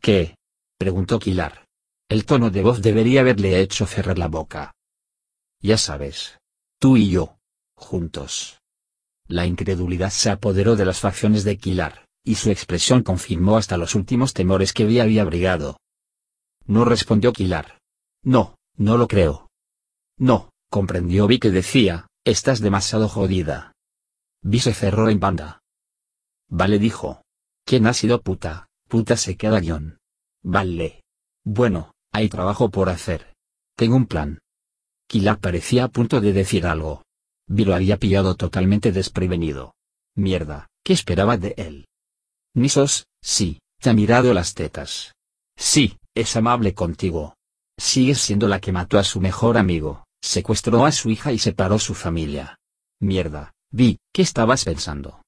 [0.02, 0.36] ¿Qué?
[0.80, 1.68] preguntó Kilar.
[2.10, 4.74] El tono de voz debería haberle hecho cerrar la boca.
[5.62, 6.40] Ya sabes.
[6.80, 7.38] Tú y yo.
[7.76, 8.60] Juntos.
[9.28, 13.94] La incredulidad se apoderó de las facciones de Kilar, y su expresión confirmó hasta los
[13.96, 15.78] últimos temores que Vi había abrigado.
[16.66, 17.80] No respondió Kilar.
[18.24, 19.52] No, no lo creo.
[20.18, 23.74] No, comprendió Vi que decía, estás demasiado jodida.
[24.42, 25.62] Vi se cerró en banda.
[26.50, 27.22] Vale dijo.
[27.64, 28.68] ¿Quién ha sido puta?
[28.88, 30.00] Puta se queda guion.
[30.44, 31.04] Vale.
[31.44, 33.34] Bueno, hay trabajo por hacer.
[33.76, 34.40] Tengo un plan.
[35.08, 37.04] Kilar parecía a punto de decir algo.
[37.48, 39.76] Vi lo había pillado totalmente desprevenido.
[40.16, 41.86] Mierda, ¿qué esperaba de él?
[42.56, 45.14] Nisos, sí, te ha mirado las tetas.
[45.58, 47.36] Sí, es amable contigo.
[47.78, 51.78] Sigues siendo la que mató a su mejor amigo, secuestró a su hija y separó
[51.80, 52.58] su familia.
[53.02, 55.22] Mierda, Vi, ¿qué estabas pensando?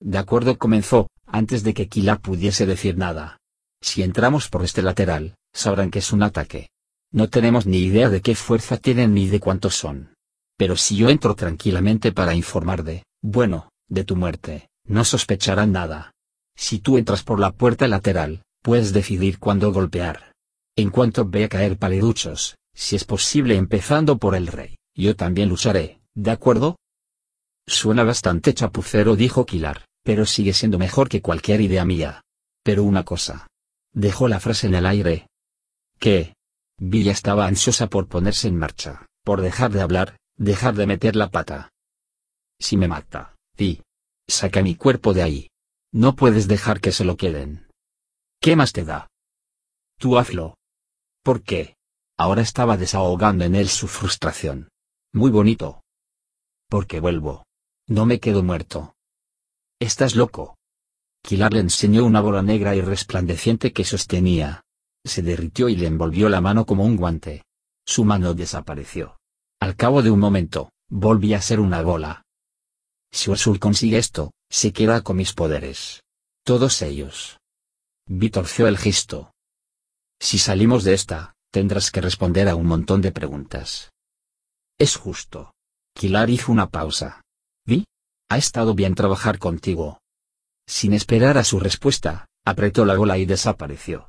[0.00, 3.38] De acuerdo comenzó, antes de que Kila pudiese decir nada.
[3.82, 6.68] Si entramos por este lateral, sabrán que es un ataque.
[7.10, 10.14] No tenemos ni idea de qué fuerza tienen ni de cuántos son.
[10.56, 16.12] Pero si yo entro tranquilamente para informar de, bueno, de tu muerte, no sospecharán nada.
[16.56, 20.32] Si tú entras por la puerta lateral, puedes decidir cuándo golpear.
[20.74, 26.00] En cuanto vea caer paleduchos, si es posible empezando por el rey, yo también lucharé,
[26.14, 26.76] ¿de acuerdo?
[27.66, 32.22] Suena bastante chapucero, dijo Kilar, pero sigue siendo mejor que cualquier idea mía.
[32.62, 33.46] Pero una cosa.
[33.92, 35.28] Dejó la frase en el aire.
[35.98, 36.34] ¿Qué?
[36.78, 41.30] Villa estaba ansiosa por ponerse en marcha, por dejar de hablar, dejar de meter la
[41.30, 41.70] pata.
[42.60, 43.80] Si me mata, di.
[44.28, 45.48] Saca mi cuerpo de ahí.
[45.96, 47.68] No puedes dejar que se lo queden.
[48.38, 49.08] ¿Qué más te da?
[49.98, 50.58] Tú hazlo.
[51.22, 51.76] ¿Por qué?
[52.18, 54.68] Ahora estaba desahogando en él su frustración.
[55.14, 55.80] Muy bonito.
[56.68, 57.46] Porque vuelvo.
[57.88, 58.94] No me quedo muerto.
[59.80, 60.58] Estás loco.
[61.22, 64.64] Kilar le enseñó una bola negra y resplandeciente que sostenía.
[65.02, 67.46] Se derritió y le envolvió la mano como un guante.
[67.86, 69.16] Su mano desapareció.
[69.60, 72.22] Al cabo de un momento, volví a ser una bola.
[73.10, 76.02] Si Ursul consigue esto, se queda con mis poderes.
[76.44, 77.38] Todos ellos.
[78.06, 79.32] Vi torció el gesto.
[80.20, 83.90] Si salimos de esta, tendrás que responder a un montón de preguntas.
[84.78, 85.52] Es justo.
[85.94, 87.22] Kilar hizo una pausa.
[87.64, 87.84] Vi.
[88.28, 90.00] Ha estado bien trabajar contigo.
[90.66, 94.08] Sin esperar a su respuesta, apretó la bola y desapareció.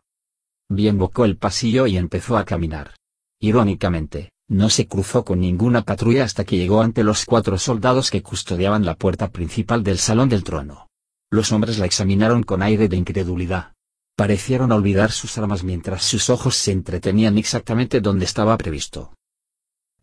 [0.69, 2.95] Vi invocó el pasillo y empezó a caminar.
[3.39, 8.23] Irónicamente, no se cruzó con ninguna patrulla hasta que llegó ante los cuatro soldados que
[8.23, 10.87] custodiaban la puerta principal del Salón del Trono.
[11.29, 13.73] Los hombres la examinaron con aire de incredulidad.
[14.15, 19.13] Parecieron olvidar sus armas mientras sus ojos se entretenían exactamente donde estaba previsto.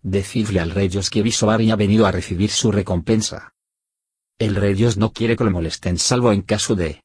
[0.03, 3.55] Decidle al rey Dios que Visovari ha venido a recibir su recompensa.
[4.39, 7.03] El rey Dios no quiere que lo molesten salvo en caso de...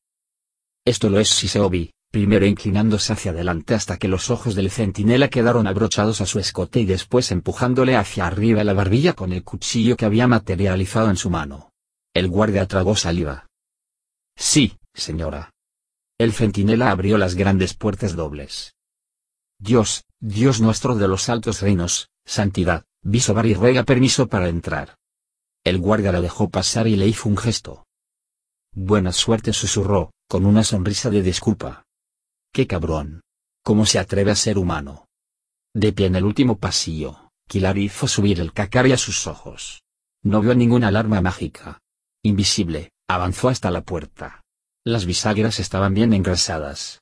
[0.86, 4.72] Esto lo es si se obi primero inclinándose hacia adelante hasta que los ojos del
[4.72, 9.44] centinela quedaron abrochados a su escote y después empujándole hacia arriba la barbilla con el
[9.44, 11.72] cuchillo que había materializado en su mano.
[12.14, 13.48] El guardia tragó saliva.
[14.36, 15.52] Sí, señora.
[16.18, 18.76] El centinela abrió las grandes puertas dobles.
[19.60, 24.96] Dios, Dios nuestro de los altos reinos, santidad, y ruega permiso para entrar.
[25.64, 27.86] El guardia la dejó pasar y le hizo un gesto.
[28.74, 31.86] Buena suerte susurró, con una sonrisa de disculpa.
[32.52, 33.22] ¡Qué cabrón!
[33.64, 35.08] ¿Cómo se atreve a ser humano?
[35.74, 39.84] De pie en el último pasillo, Kilar hizo subir el cacari a sus ojos.
[40.24, 41.80] No vio ninguna alarma mágica.
[42.24, 44.44] Invisible, avanzó hasta la puerta.
[44.86, 47.02] Las bisagras estaban bien engrasadas.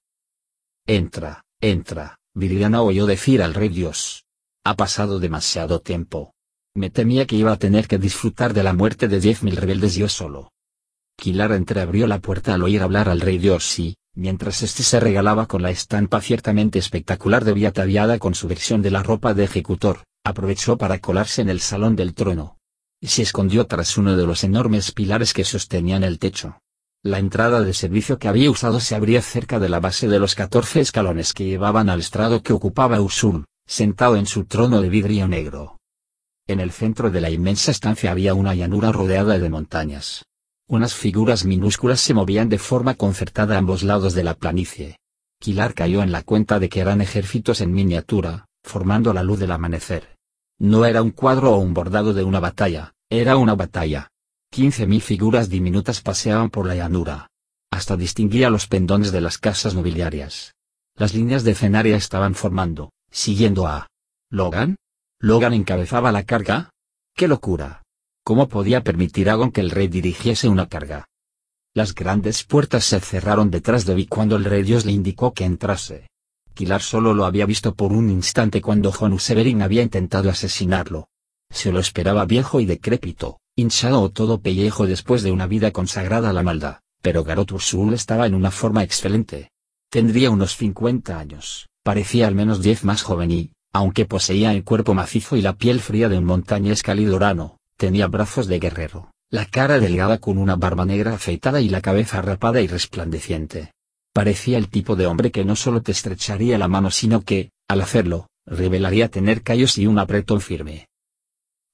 [0.86, 4.26] Entra, entra, Viridiana oyó decir al rey Dios.
[4.64, 6.34] Ha pasado demasiado tiempo.
[6.76, 9.96] Me temía que iba a tener que disfrutar de la muerte de diez mil rebeldes
[9.96, 10.52] yo solo.
[11.18, 15.46] Kilar entreabrió la puerta al oír hablar al rey Dios y, mientras éste se regalaba
[15.46, 19.44] con la estampa ciertamente espectacular de vía ataviada con su versión de la ropa de
[19.44, 22.58] ejecutor, aprovechó para colarse en el salón del trono.
[23.00, 26.60] Y se escondió tras uno de los enormes pilares que sostenían el techo.
[27.04, 30.34] La entrada de servicio que había usado se abría cerca de la base de los
[30.34, 35.28] catorce escalones que llevaban al estrado que ocupaba Usul, sentado en su trono de vidrio
[35.28, 35.78] negro.
[36.48, 40.27] En el centro de la inmensa estancia había una llanura rodeada de montañas.
[40.70, 45.00] Unas figuras minúsculas se movían de forma concertada a ambos lados de la planicie.
[45.40, 49.52] Kilar cayó en la cuenta de que eran ejércitos en miniatura, formando la luz del
[49.52, 50.18] amanecer.
[50.60, 54.10] No era un cuadro o un bordado de una batalla, era una batalla.
[54.52, 57.30] Quince mil figuras diminutas paseaban por la llanura.
[57.72, 60.54] Hasta distinguía los pendones de las casas nobiliarias.
[60.96, 63.88] Las líneas de escenaria estaban formando, siguiendo a
[64.30, 64.76] Logan.
[65.22, 66.72] ¿Logan encabezaba la carga?
[67.16, 67.84] ¡Qué locura!
[68.28, 71.08] ¿Cómo podía permitir Agon que el rey dirigiese una carga?
[71.74, 75.46] Las grandes puertas se cerraron detrás de Vi cuando el rey Dios le indicó que
[75.46, 76.10] entrase.
[76.54, 81.08] Kilar solo lo había visto por un instante cuando Jonu Severin había intentado asesinarlo.
[81.50, 86.32] Se lo esperaba viejo y decrépito, hinchado o todo pellejo después de una vida consagrada
[86.32, 89.52] a la maldad, pero Garot Ursul estaba en una forma excelente.
[89.90, 94.94] Tendría unos 50 años, parecía al menos 10 más joven y, aunque poseía el cuerpo
[94.94, 99.80] macizo y la piel fría de un montañés calidorano, tenía brazos de guerrero, la cara
[99.80, 103.74] delgada con una barba negra afeitada y la cabeza rapada y resplandeciente.
[104.14, 107.82] Parecía el tipo de hombre que no solo te estrecharía la mano sino que, al
[107.82, 110.88] hacerlo, revelaría tener callos y un apretón firme.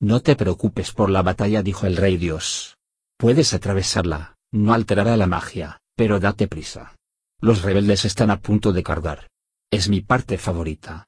[0.01, 2.75] No te preocupes por la batalla dijo el rey Dios.
[3.17, 6.95] Puedes atravesarla, no alterará la magia, pero date prisa.
[7.39, 9.29] Los rebeldes están a punto de cargar.
[9.71, 11.07] Es mi parte favorita.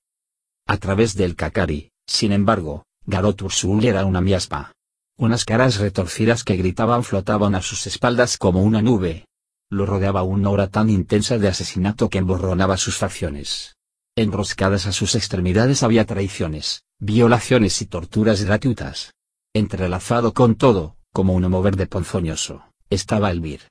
[0.68, 4.72] A través del Kakari, sin embargo, Garot Ursul era una miasma.
[5.18, 9.26] Unas caras retorcidas que gritaban flotaban a sus espaldas como una nube.
[9.70, 13.78] Lo rodeaba una hora tan intensa de asesinato que emborronaba sus facciones.
[14.18, 19.14] Enroscadas a sus extremidades había traiciones, violaciones y torturas gratuitas.
[19.54, 23.62] Entrelazado con todo, como un mover de ponzoñoso, estaba Elvir.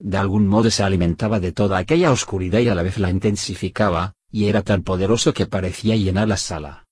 [0.00, 4.14] De algún modo se alimentaba de toda aquella oscuridad y a la vez la intensificaba,
[4.30, 6.83] y era tan poderoso que parecía llenar la sala.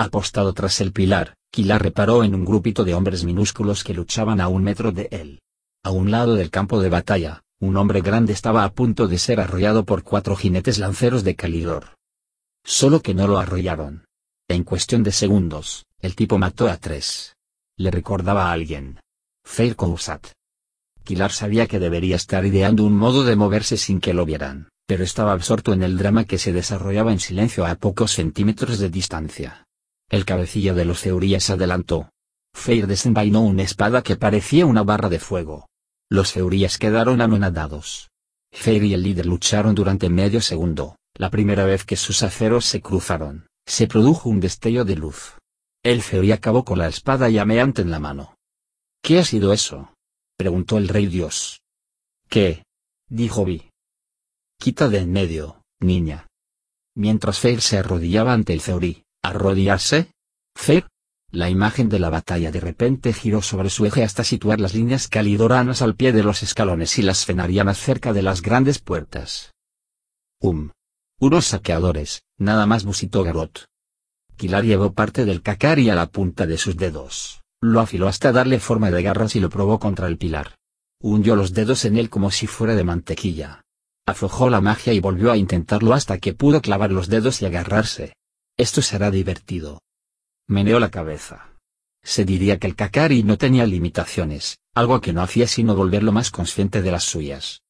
[0.00, 4.46] Apostado tras el pilar, Kilar reparó en un grupito de hombres minúsculos que luchaban a
[4.46, 5.40] un metro de él.
[5.82, 9.40] A un lado del campo de batalla, un hombre grande estaba a punto de ser
[9.40, 11.96] arrollado por cuatro jinetes lanceros de Calidor.
[12.64, 14.04] Solo que no lo arrollaron.
[14.46, 17.34] En cuestión de segundos, el tipo mató a tres.
[17.76, 19.00] Le recordaba a alguien.
[19.44, 20.28] Fair Kousat.
[21.02, 25.04] Kilar sabía que debería estar ideando un modo de moverse sin que lo vieran pero
[25.04, 29.67] estaba absorto en el drama que se desarrollaba en silencio a pocos centímetros de distancia.
[30.08, 32.10] El cabecilla de los Feurías adelantó.
[32.54, 35.68] Feir desenvainó una espada que parecía una barra de fuego.
[36.10, 38.10] Los Feurías quedaron anonadados.
[38.50, 42.80] Feir y el líder lucharon durante medio segundo, la primera vez que sus aceros se
[42.80, 45.36] cruzaron, se produjo un destello de luz.
[45.82, 48.36] El Feurí acabó con la espada llameante en la mano.
[49.02, 49.92] ¿Qué ha sido eso?
[50.36, 51.60] preguntó el rey Dios.
[52.28, 52.64] ¿Qué?
[53.08, 53.70] dijo Vi.
[54.58, 56.26] Quita de en medio, niña.
[56.96, 60.12] Mientras Fair se arrodillaba ante el Zeurí, ¿arrodillarse?
[60.54, 60.86] Fair.
[61.30, 65.08] La imagen de la batalla de repente giró sobre su eje hasta situar las líneas
[65.08, 69.52] calidoranas al pie de los escalones y las fenarianas cerca de las grandes puertas.
[70.40, 70.70] Um.
[71.20, 73.66] Unos saqueadores, nada más musitó Garot.
[74.36, 78.60] Kilar llevó parte del cacari a la punta de sus dedos, lo afiló hasta darle
[78.60, 80.54] forma de garras y lo probó contra el pilar.
[81.00, 83.64] Hundió los dedos en él como si fuera de mantequilla.
[84.06, 88.14] Aflojó la magia y volvió a intentarlo hasta que pudo clavar los dedos y agarrarse.
[88.58, 89.82] Esto será divertido.
[90.48, 91.52] Meneó la cabeza.
[92.02, 96.32] Se diría que el Kakari no tenía limitaciones, algo que no hacía sino volverlo más
[96.32, 97.62] consciente de las suyas.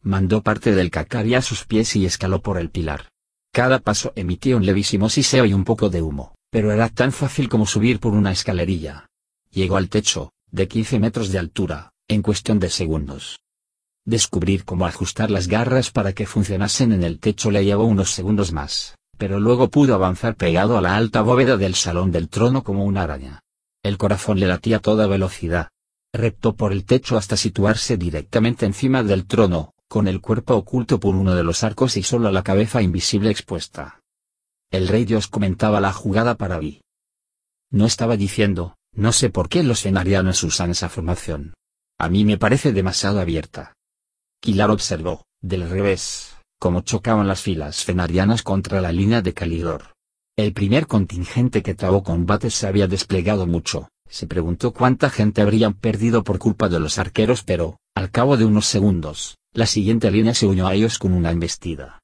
[0.00, 3.10] Mandó parte del Kakari a sus pies y escaló por el pilar.
[3.52, 7.50] Cada paso emitía un levísimo siseo y un poco de humo, pero era tan fácil
[7.50, 9.10] como subir por una escalerilla.
[9.50, 13.40] Llegó al techo, de 15 metros de altura, en cuestión de segundos.
[14.06, 18.50] Descubrir cómo ajustar las garras para que funcionasen en el techo le llevó unos segundos
[18.50, 22.84] más, pero luego pudo avanzar pegado a la alta bóveda del salón del trono como
[22.84, 23.44] una araña.
[23.84, 25.68] El corazón le latía a toda velocidad.
[26.12, 31.14] reptó por el techo hasta situarse directamente encima del trono, con el cuerpo oculto por
[31.14, 34.00] uno de los arcos y solo la cabeza invisible expuesta.
[34.72, 36.80] El rey Dios comentaba la jugada para Vi.
[37.70, 41.54] No estaba diciendo, no sé por qué los fenarianos usan esa formación.
[41.96, 43.74] A mí me parece demasiado abierta.
[44.40, 46.31] Kilar observó, del revés,
[46.62, 49.94] cómo chocaban las filas fenarianas contra la línea de Calidor.
[50.36, 55.74] El primer contingente que trabó combates se había desplegado mucho, se preguntó cuánta gente habrían
[55.74, 60.34] perdido por culpa de los arqueros pero, al cabo de unos segundos, la siguiente línea
[60.34, 61.98] se unió a ellos con una embestida.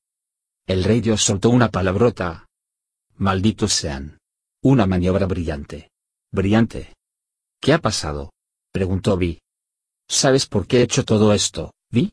[0.66, 2.48] El rey Dios soltó una palabrota.
[3.14, 4.18] Malditos sean.
[4.60, 5.92] Una maniobra brillante.
[6.32, 6.94] Brillante.
[7.60, 8.32] ¿Qué ha pasado?
[8.72, 9.38] preguntó Vi.
[10.08, 12.10] ¿Sabes por qué he hecho todo esto, Vi?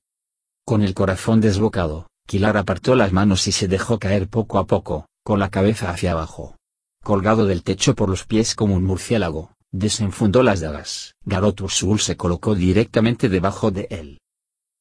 [0.64, 5.08] Con el corazón desbocado, Kilar apartó las manos y se dejó caer poco a poco,
[5.24, 6.56] con la cabeza hacia abajo.
[7.04, 11.14] Colgado del techo por los pies como un murciélago, desenfundó las dagas.
[11.24, 14.20] Garot Ursul se colocó directamente debajo de él.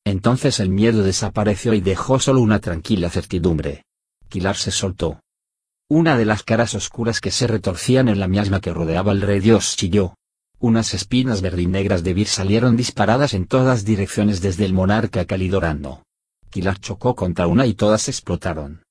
[0.07, 3.84] Entonces el miedo desapareció y dejó solo una tranquila certidumbre.
[4.28, 5.20] Kilar se soltó.
[5.90, 9.40] Una de las caras oscuras que se retorcían en la miasma que rodeaba al rey
[9.40, 10.14] Dios chilló.
[10.59, 16.05] Unas espinas verdinegras de Vir salieron disparadas en todas direcciones desde el monarca calidorano.
[16.55, 18.84] Kilar chocó contra una y todas explotaron.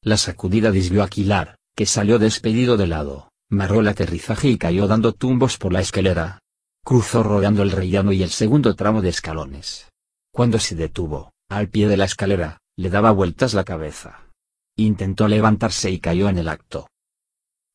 [0.00, 4.88] La sacudida desvió a Kilar, que salió despedido de lado marró el aterrizaje y cayó
[4.88, 6.38] dando tumbos por la escalera.
[6.82, 9.90] Cruzó rodeando el rellano y el segundo tramo de escalones.
[10.32, 14.30] Cuando se detuvo, al pie de la escalera, le daba vueltas la cabeza.
[14.74, 16.88] Intentó levantarse y cayó en el acto.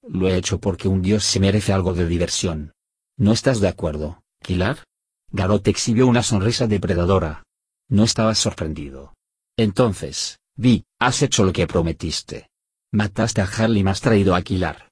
[0.07, 2.71] Lo he hecho porque un dios se merece algo de diversión.
[3.15, 4.80] ¿No estás de acuerdo, Kilar?
[5.32, 7.43] Garot exhibió una sonrisa depredadora.
[7.89, 9.13] No estaba sorprendido.
[9.60, 12.49] Entonces, vi, has hecho lo que prometiste.
[12.93, 14.89] Mataste a Harley y me has traído a Kilar.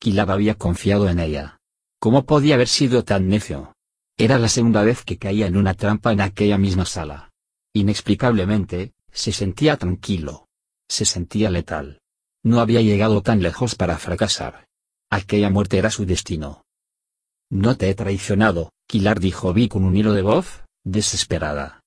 [0.00, 1.60] Kilab había confiado en ella.
[2.00, 3.76] ¿Cómo podía haber sido tan necio?
[4.18, 7.30] Era la segunda vez que caía en una trampa en aquella misma sala.
[7.74, 10.48] Inexplicablemente, se sentía tranquilo.
[10.88, 12.00] Se sentía letal.
[12.42, 14.66] No había llegado tan lejos para fracasar.
[15.10, 16.64] Aquella muerte era su destino.
[17.50, 21.82] No te he traicionado, Kilar dijo Vi con un hilo de voz, desesperada.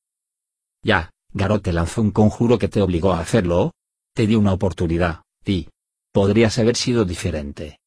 [0.81, 3.73] Ya, Garot te lanzó un conjuro que te obligó a hacerlo.
[4.13, 5.67] Te di una oportunidad, Vi.
[6.13, 7.77] Podrías haber sido diferente.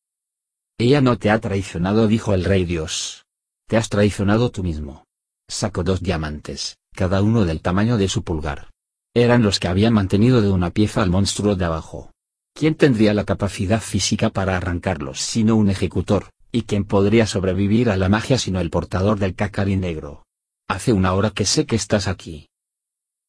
[0.77, 3.25] Ella no te ha traicionado, dijo el rey Dios.
[3.67, 5.05] Te has traicionado tú mismo.
[5.49, 8.69] Sacó dos diamantes, cada uno del tamaño de su pulgar.
[9.15, 12.13] Eran los que habían mantenido de una pieza al monstruo de abajo.
[12.53, 17.97] ¿Quién tendría la capacidad física para arrancarlos sino un ejecutor, y quién podría sobrevivir a
[17.97, 20.27] la magia sino el portador del cacari negro?
[20.69, 22.48] Hace una hora que sé que estás aquí.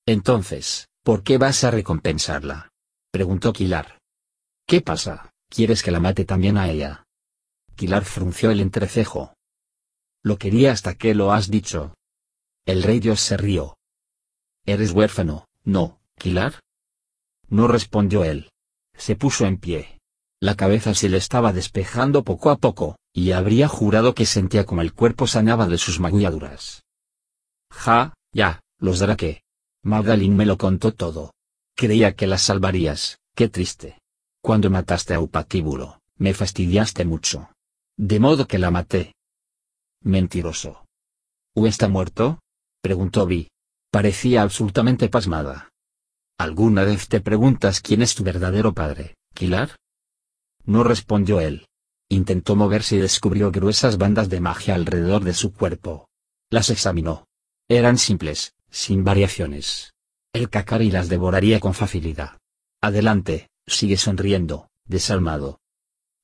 [0.10, 2.72] Entonces, ¿por qué vas a recompensarla?
[3.12, 4.00] preguntó Kilar.
[4.66, 5.30] ¿Qué pasa?
[5.48, 7.04] ¿Quieres que la mate también a ella?
[7.76, 9.36] Kilar frunció el entrecejo.
[10.24, 11.94] Lo quería hasta que lo has dicho.
[12.66, 13.78] El rey Dios se rió.
[14.66, 16.56] ¿Eres huérfano, no, Kilar?
[17.48, 18.50] No respondió él.
[18.98, 20.00] Se puso en pie.
[20.42, 24.82] La cabeza se le estaba despejando poco a poco, y habría jurado que sentía como
[24.82, 26.82] el cuerpo sanaba de sus magulladuras.
[27.72, 29.44] Ja, ya, los Drake.
[29.84, 31.34] Magdalene me lo contó todo.
[31.76, 34.00] Creía que las salvarías, qué triste.
[34.42, 37.50] Cuando mataste a Upatíbulo, me fastidiaste mucho.
[37.98, 39.14] De modo que la maté.
[40.02, 40.86] Mentiroso.
[41.56, 42.40] ¿U está muerto?
[42.82, 43.50] preguntó Vi.
[43.92, 45.70] Parecía absolutamente pasmada.
[46.38, 49.76] ¿Alguna vez te preguntas quién es tu verdadero padre, Kilar?
[50.64, 51.68] No respondió él.
[52.10, 56.08] Intentó moverse y descubrió gruesas bandas de magia alrededor de su cuerpo.
[56.50, 57.28] Las examinó.
[57.68, 59.94] Eran simples, sin variaciones.
[60.34, 62.38] El Kakari las devoraría con facilidad.
[62.82, 65.60] Adelante, sigue sonriendo, desalmado.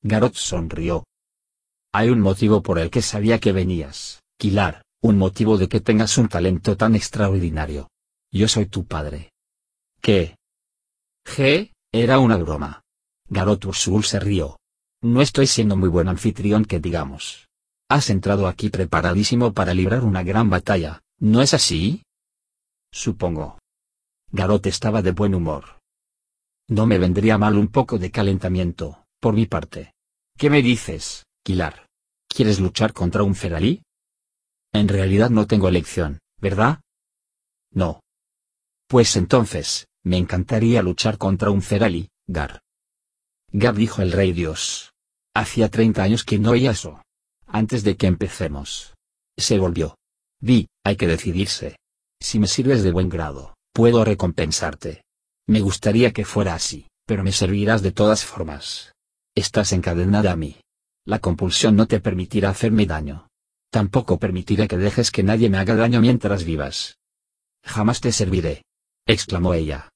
[0.01, 1.03] Garot sonrió,
[1.97, 6.17] hay un motivo por el que sabía que venías, Kilar, un motivo de que tengas
[6.17, 7.87] un talento tan extraordinario.
[8.33, 9.31] Yo soy tu padre.
[10.01, 10.35] ¿Qué?
[11.25, 12.81] G, era una broma.
[13.29, 14.57] Garot Ursul se rió.
[15.01, 17.47] No estoy siendo muy buen anfitrión que digamos.
[17.87, 22.03] Has entrado aquí preparadísimo para librar una gran batalla, ¿no es así?
[22.95, 23.59] Supongo.
[24.31, 25.81] Garot estaba de buen humor.
[26.69, 29.93] No me vendría mal un poco de calentamiento, por mi parte.
[30.37, 31.87] ¿Qué me dices, Kilar?
[32.29, 33.83] ¿Quieres luchar contra un Ferali?
[34.71, 36.79] En realidad no tengo elección, ¿verdad?
[37.71, 37.99] No.
[38.87, 42.61] Pues entonces, me encantaría luchar contra un Ferali, Gar.
[43.51, 44.93] Gar dijo el rey Dios.
[45.33, 47.01] Hacía treinta años que no oía eso.
[47.45, 48.95] Antes de que empecemos.
[49.37, 49.97] Se volvió.
[50.39, 51.75] Vi, hay que decidirse.
[52.19, 55.03] Si me sirves de buen grado, puedo recompensarte.
[55.47, 58.93] Me gustaría que fuera así, pero me servirás de todas formas.
[59.35, 60.57] Estás encadenada a mí.
[61.05, 63.27] La compulsión no te permitirá hacerme daño.
[63.69, 66.97] Tampoco permitiré que dejes que nadie me haga daño mientras vivas.
[67.63, 68.63] Jamás te serviré.
[69.05, 69.89] exclamó ella.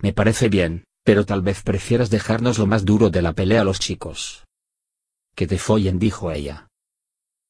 [0.00, 3.64] Me parece bien, pero tal vez prefieras dejarnos lo más duro de la pelea a
[3.64, 4.44] los chicos.
[5.34, 6.68] Que te follen, dijo ella.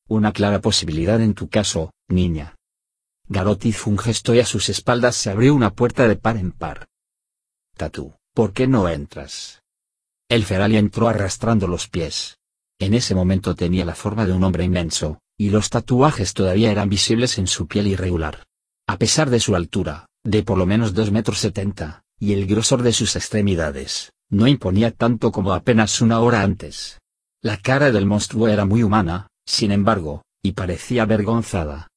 [0.08, 2.56] Una clara posibilidad en tu caso, niña.
[3.28, 6.52] Garot hizo un gesto y a sus espaldas se abrió una puerta de par en
[6.52, 6.86] par.
[7.76, 9.62] Tatu, ¿por qué no entras?
[10.28, 12.38] El Ferali entró arrastrando los pies.
[12.78, 16.88] En ese momento tenía la forma de un hombre inmenso, y los tatuajes todavía eran
[16.88, 18.44] visibles en su piel irregular.
[18.86, 22.82] A pesar de su altura, de por lo menos dos metros setenta, y el grosor
[22.82, 27.00] de sus extremidades, no imponía tanto como apenas una hora antes.
[27.40, 31.88] La cara del monstruo era muy humana, sin embargo, y parecía avergonzada.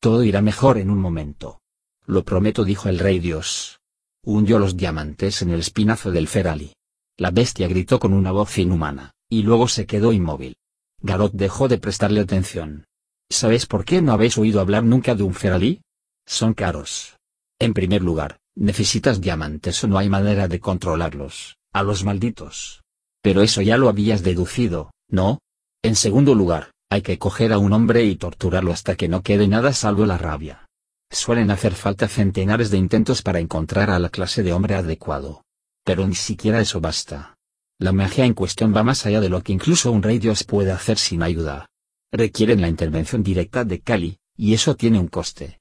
[0.00, 1.60] Todo irá mejor en un momento.
[2.06, 3.80] Lo prometo, dijo el rey Dios.
[4.24, 6.72] Hundió los diamantes en el espinazo del Ferali.
[7.16, 10.56] La bestia gritó con una voz inhumana, y luego se quedó inmóvil.
[11.00, 12.86] Garot dejó de prestarle atención.
[13.28, 15.82] ¿Sabes por qué no habéis oído hablar nunca de un Ferali?
[16.26, 17.16] Son caros.
[17.58, 22.82] En primer lugar, necesitas diamantes o no hay manera de controlarlos, a los malditos.
[23.20, 25.40] Pero eso ya lo habías deducido, ¿no?
[25.82, 29.46] En segundo lugar, hay que coger a un hombre y torturarlo hasta que no quede
[29.46, 30.68] nada salvo la rabia.
[31.10, 35.44] Suelen hacer falta centenares de intentos para encontrar a la clase de hombre adecuado.
[35.84, 37.36] Pero ni siquiera eso basta.
[37.78, 40.72] La magia en cuestión va más allá de lo que incluso un rey dios puede
[40.72, 41.66] hacer sin ayuda.
[42.12, 45.60] Requieren la intervención directa de Kali, y eso tiene un coste.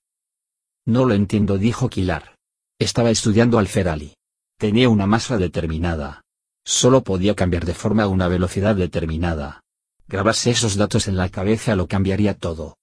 [0.86, 2.36] No lo entiendo, dijo Kilar.
[2.80, 4.14] Estaba estudiando al Ferali.
[4.58, 6.22] Tenía una masa determinada.
[6.66, 9.62] Solo podía cambiar de forma a una velocidad determinada.
[10.08, 12.78] Grabarse esos datos en la cabeza lo cambiaría todo.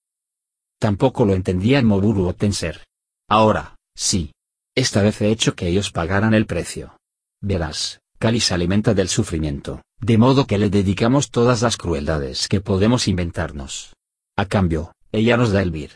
[0.78, 2.84] Tampoco lo entendía en Moburu o Tenser.
[3.28, 4.32] Ahora, sí.
[4.76, 6.98] Esta vez he hecho que ellos pagaran el precio.
[7.40, 12.60] Verás, Kali se alimenta del sufrimiento, de modo que le dedicamos todas las crueldades que
[12.60, 13.94] podemos inventarnos.
[14.36, 15.92] A cambio, ella nos da el vir.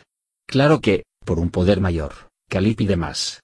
[0.47, 3.41] Claro que, por un poder mayor, Kali pide más.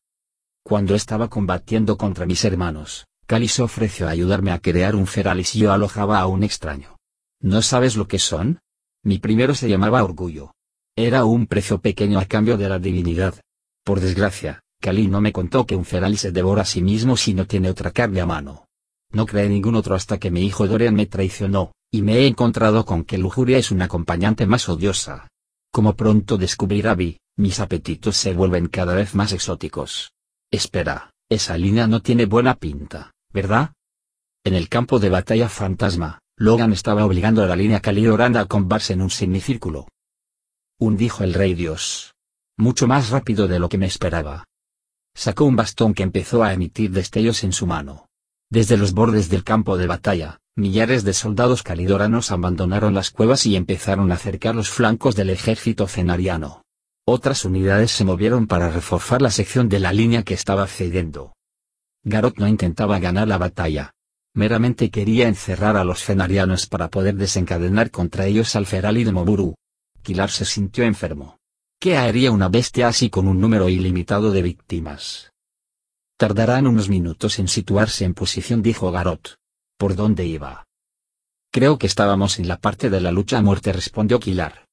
[0.64, 5.56] Cuando estaba combatiendo contra mis hermanos, Kali se ofreció a ayudarme a crear un feralis
[5.56, 6.95] y yo alojaba a un extraño.
[7.42, 8.60] ¿No sabes lo que son?
[9.04, 10.54] Mi primero se llamaba orgullo.
[10.96, 13.36] Era un precio pequeño a cambio de la divinidad.
[13.84, 17.34] Por desgracia, Kali no me contó que un feral se devora a sí mismo si
[17.34, 18.68] no tiene otra carne a mano.
[19.12, 22.86] No creé ningún otro hasta que mi hijo Dorian me traicionó, y me he encontrado
[22.86, 25.28] con que lujuria es una acompañante más odiosa.
[25.72, 30.12] Como pronto descubrirá Vi, mis apetitos se vuelven cada vez más exóticos.
[30.52, 33.74] Espera, esa línea no tiene buena pinta, ¿verdad?
[34.44, 37.82] En el campo de batalla fantasma, Logan estaba obligando a la línea
[38.12, 39.88] Oranda a combarse en un semicírculo.
[40.78, 42.14] Un dijo el rey Dios.
[42.58, 44.44] Mucho más rápido de lo que me esperaba.
[45.16, 48.10] Sacó un bastón que empezó a emitir destellos en su mano.
[48.50, 53.56] Desde los bordes del campo de batalla, millares de soldados calidoranos abandonaron las cuevas y
[53.56, 56.64] empezaron a acercar los flancos del ejército cenariano.
[57.08, 61.34] Otras unidades se movieron para reforzar la sección de la línea que estaba cediendo.
[62.04, 63.95] Garot no intentaba ganar la batalla,
[64.36, 69.56] meramente quería encerrar a los fenarianos para poder desencadenar contra ellos al Ferali de Moburu.
[70.04, 71.38] Kilar se sintió enfermo.
[71.80, 75.32] ¿Qué haría una bestia así con un número ilimitado de víctimas?
[76.18, 79.36] Tardarán unos minutos en situarse en posición, dijo Garot.
[79.78, 80.66] ¿Por dónde iba?
[81.52, 84.68] Creo que estábamos en la parte de la lucha a muerte, respondió Kilar.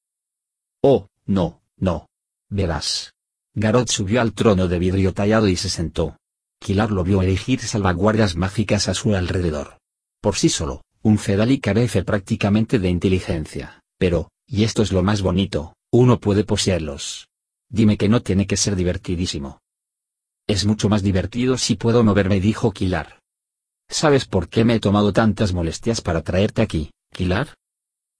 [0.81, 2.07] Oh, no, no.
[2.49, 3.13] Verás.
[3.55, 6.17] Garot subió al trono de vidrio tallado y se sentó.
[6.63, 9.79] Kilar lo vio erigir salvaguardias mágicas a su alrededor.
[10.21, 15.21] Por sí solo, un Fedali carece prácticamente de inteligencia, pero, y esto es lo más
[15.21, 17.27] bonito, uno puede poseerlos.
[17.67, 19.59] Dime que no tiene que ser divertidísimo.
[20.47, 23.19] Es mucho más divertido si puedo moverme, dijo Kilar.
[23.89, 27.55] ¿Sabes por qué me he tomado tantas molestias para traerte aquí, Kilar?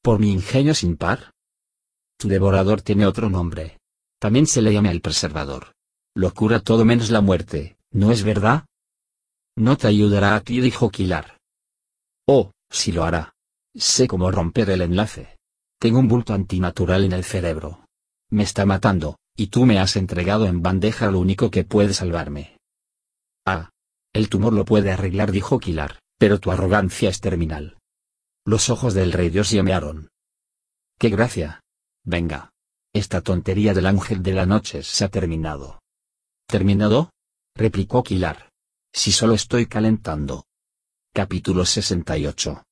[0.01, 1.31] ¿Por mi ingenio sin par?
[2.17, 3.77] Tu devorador tiene otro nombre.
[4.19, 5.72] También se le llama el preservador.
[6.13, 8.65] Lo cura todo menos la muerte, ¿No es verdad?
[9.55, 11.37] No te ayudará a ti, dijo Kilar.
[12.27, 13.33] Oh, sí lo hará.
[13.75, 15.37] Sé cómo romper el enlace.
[15.79, 17.85] Tengo un bulto antinatural en el cerebro.
[18.31, 22.57] Me está matando, y tú me has entregado en bandeja lo único que puede salvarme.
[23.45, 23.69] Ah.
[24.11, 27.77] El tumor lo puede arreglar, dijo Kilar, pero tu arrogancia es terminal.
[28.45, 30.09] Los ojos del rey Dios llamearon.
[30.99, 31.61] ¡Qué gracia!
[32.03, 32.51] Venga.
[32.93, 35.81] Esta tontería del ángel de la noche se ha terminado.
[36.47, 37.09] ¿Terminado?
[37.55, 38.49] Replicó Kilar.
[38.91, 40.45] Si solo estoy calentando.
[41.13, 42.63] Capítulo 68.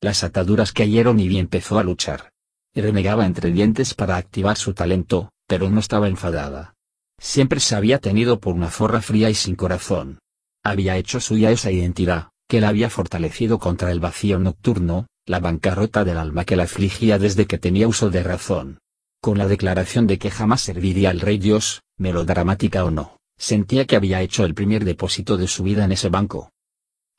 [0.00, 2.30] Las ataduras cayeron y Vi empezó a luchar.
[2.74, 6.74] Renegaba entre dientes para activar su talento, pero no estaba enfadada.
[7.18, 10.20] Siempre se había tenido por una zorra fría y sin corazón.
[10.64, 16.04] Había hecho suya esa identidad, que la había fortalecido contra el vacío nocturno, la bancarrota
[16.04, 18.78] del alma que la afligía desde que tenía uso de razón.
[19.20, 23.96] Con la declaración de que jamás serviría al rey Dios, melodramática o no, sentía que
[23.96, 26.52] había hecho el primer depósito de su vida en ese banco.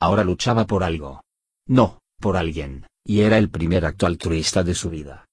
[0.00, 1.22] Ahora luchaba por algo.
[1.66, 5.26] No, por alguien, y era el primer acto altruista de su vida.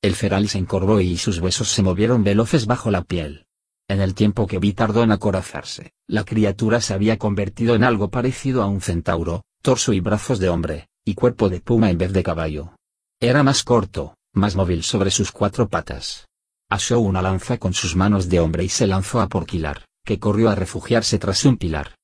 [0.00, 3.44] El feral se encorvó y sus huesos se movieron veloces bajo la piel.
[3.88, 8.08] En el tiempo que vi tardó en acorazarse, la criatura se había convertido en algo
[8.08, 12.12] parecido a un centauro, torso y brazos de hombre, y cuerpo de puma en vez
[12.14, 12.74] de caballo.
[13.20, 16.26] Era más corto, más móvil sobre sus cuatro patas.
[16.70, 20.18] Asió una lanza con sus manos de hombre y se lanzó a por Kilar, que
[20.18, 21.96] corrió a refugiarse tras un pilar.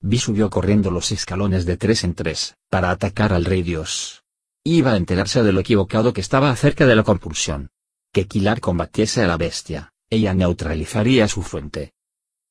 [0.00, 4.22] Vi subió corriendo los escalones de tres en tres, para atacar al rey Dios.
[4.64, 7.70] Iba a enterarse de lo equivocado que estaba acerca de la compulsión.
[8.12, 11.92] Que Kilar combatiese a la bestia, ella neutralizaría su fuente.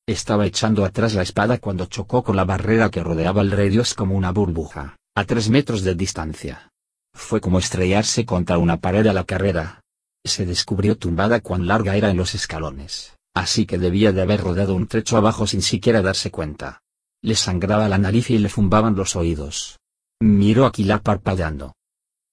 [0.05, 3.93] Estaba echando atrás la espada cuando chocó con la barrera que rodeaba al rey Dios
[3.93, 6.72] como una burbuja, a tres metros de distancia.
[7.14, 9.81] Fue como estrellarse contra una pared a la carrera.
[10.23, 14.76] Se descubrió tumbada cuán larga era en los escalones, así que debía de haber rodado
[14.76, 16.81] un trecho abajo sin siquiera darse cuenta.
[17.22, 19.80] Le sangraba la nariz y le zumbaban los oídos.
[20.19, 21.76] Miró a Kilar parpadeando.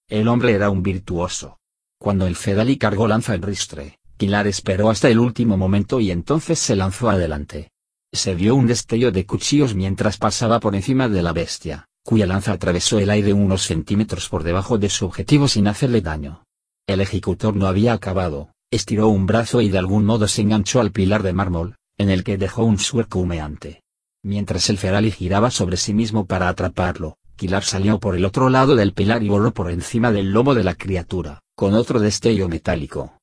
[0.09, 1.59] El hombre era un virtuoso.
[1.99, 6.59] Cuando el Fedali cargó lanza en ristre, Kilar esperó hasta el último momento y entonces
[6.59, 7.71] se lanzó adelante.
[8.13, 12.53] Se vio un destello de cuchillos mientras pasaba por encima de la bestia, cuya lanza
[12.53, 16.45] atravesó el aire unos centímetros por debajo de su objetivo sin hacerle daño.
[16.87, 20.91] El ejecutor no había acabado, estiró un brazo y de algún modo se enganchó al
[20.91, 23.83] pilar de mármol, en el que dejó un suerco humeante.
[24.23, 28.77] Mientras el Ferali giraba sobre sí mismo para atraparlo, Kilar salió por el otro lado
[28.77, 33.19] del pilar y voló por encima del lomo de la criatura, con otro destello metálico.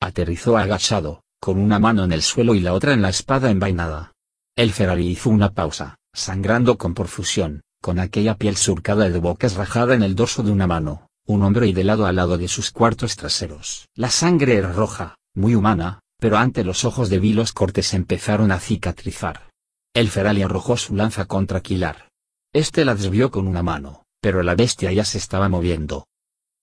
[0.00, 4.12] Aterrizó agachado, con una mano en el suelo y la otra en la espada envainada.
[4.54, 9.94] El Ferrari hizo una pausa, sangrando con profusión, con aquella piel surcada de bocas rajada
[9.94, 12.72] en el dorso de una mano, un hombro y de lado a lado de sus
[12.72, 13.86] cuartos traseros.
[13.94, 18.58] La sangre era roja, muy humana, pero ante los ojos de Vilos cortes empezaron a
[18.58, 19.50] cicatrizar.
[19.94, 22.08] El Ferali arrojó su lanza contra Kilar,
[22.54, 26.06] este la desvió con una mano, pero la bestia ya se estaba moviendo.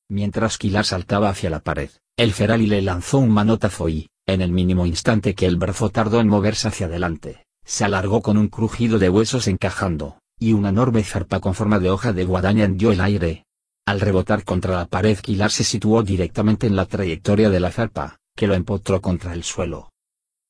[0.09, 4.51] Mientras Kilar saltaba hacia la pared, el Ferali le lanzó un manotazo y, en el
[4.51, 8.97] mínimo instante que el brazo tardó en moverse hacia adelante, se alargó con un crujido
[8.97, 13.01] de huesos encajando, y una enorme zarpa con forma de hoja de guadaña hendió el
[13.01, 13.44] aire.
[13.87, 18.17] Al rebotar contra la pared Kilar se situó directamente en la trayectoria de la zarpa,
[18.35, 19.91] que lo empotró contra el suelo.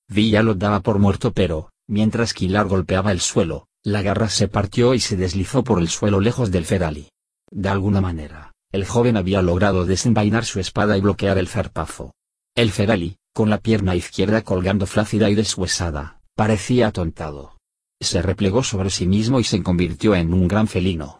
[0.07, 4.93] Villa lo daba por muerto pero, mientras Kilar golpeaba el suelo, la garra se partió
[4.93, 7.09] y se deslizó por el suelo lejos del Ferali.
[7.51, 12.13] De alguna manera, el joven había logrado desenvainar su espada y bloquear el zarpazo.
[12.55, 17.57] El Ferali, con la pierna izquierda colgando flácida y deshuesada, parecía atontado.
[18.01, 21.19] Se replegó sobre sí mismo y se convirtió en un gran felino.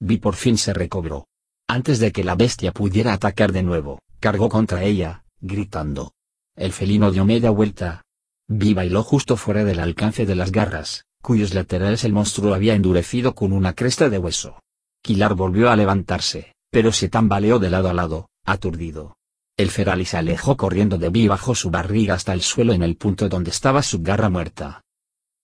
[0.00, 1.26] Vi por fin se recobró.
[1.68, 6.12] Antes de que la bestia pudiera atacar de nuevo, cargó contra ella, gritando.
[6.54, 8.02] El felino dio media vuelta.
[8.48, 13.34] Vi bailó justo fuera del alcance de las garras, cuyos laterales el monstruo había endurecido
[13.34, 14.60] con una cresta de hueso.
[15.02, 19.16] Kilar volvió a levantarse, pero se tambaleó de lado a lado, aturdido.
[19.56, 22.96] El Ferali se alejó corriendo de mí bajo su barriga hasta el suelo en el
[22.96, 24.82] punto donde estaba su garra muerta.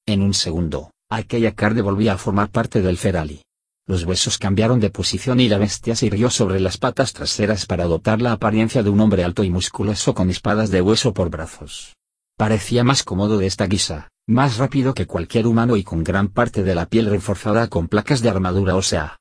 [0.07, 3.43] En un segundo, aquella carne volvía a formar parte del Ferali.
[3.87, 7.85] Los huesos cambiaron de posición y la bestia se irguió sobre las patas traseras para
[7.85, 11.95] adoptar la apariencia de un hombre alto y musculoso con espadas de hueso por brazos.
[12.37, 16.63] Parecía más cómodo de esta guisa, más rápido que cualquier humano y con gran parte
[16.63, 19.19] de la piel reforzada con placas de armadura ósea.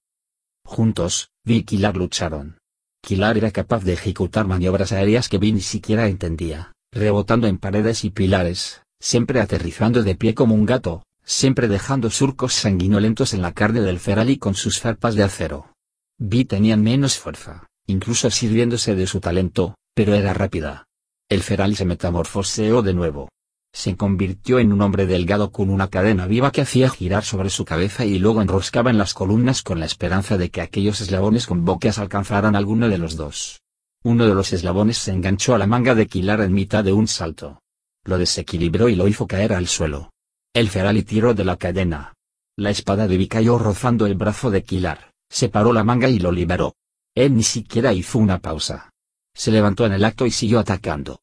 [0.63, 2.59] Juntos, Vi y Kilar lucharon.
[3.01, 8.05] Kilar era capaz de ejecutar maniobras aéreas que Vi ni siquiera entendía, rebotando en paredes
[8.05, 13.53] y pilares, siempre aterrizando de pie como un gato, siempre dejando surcos sanguinolentos en la
[13.53, 15.73] carne del Ferali con sus zarpas de acero.
[16.17, 20.87] Vi tenían menos fuerza, incluso sirviéndose de su talento, pero era rápida.
[21.29, 23.29] El Ferali se metamorfoseó de nuevo,
[23.73, 27.63] se convirtió en un hombre delgado con una cadena viva que hacía girar sobre su
[27.63, 31.63] cabeza y luego enroscaba en las columnas con la esperanza de que aquellos eslabones con
[31.63, 33.61] bocas alcanzaran alguno de los dos.
[34.03, 37.07] Uno de los eslabones se enganchó a la manga de Kilar en mitad de un
[37.07, 37.61] salto.
[38.03, 40.10] Lo desequilibró y lo hizo caer al suelo.
[40.53, 42.13] El Ferali tiró de la cadena.
[42.57, 46.29] La espada de Vi cayó rozando el brazo de Kilar, separó la manga y lo
[46.29, 46.75] liberó.
[47.15, 48.89] Él ni siquiera hizo una pausa.
[49.33, 51.21] Se levantó en el acto y siguió atacando.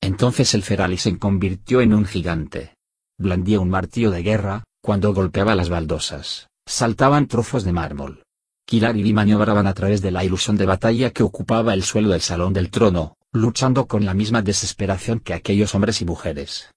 [0.00, 2.74] Entonces el Ferali se convirtió en un gigante.
[3.18, 8.24] Blandía un martillo de guerra, cuando golpeaba las baldosas, saltaban trozos de mármol.
[8.66, 12.08] Kilar y Vi maniobraban a través de la ilusión de batalla que ocupaba el suelo
[12.08, 16.72] del salón del trono, luchando con la misma desesperación que aquellos hombres y mujeres.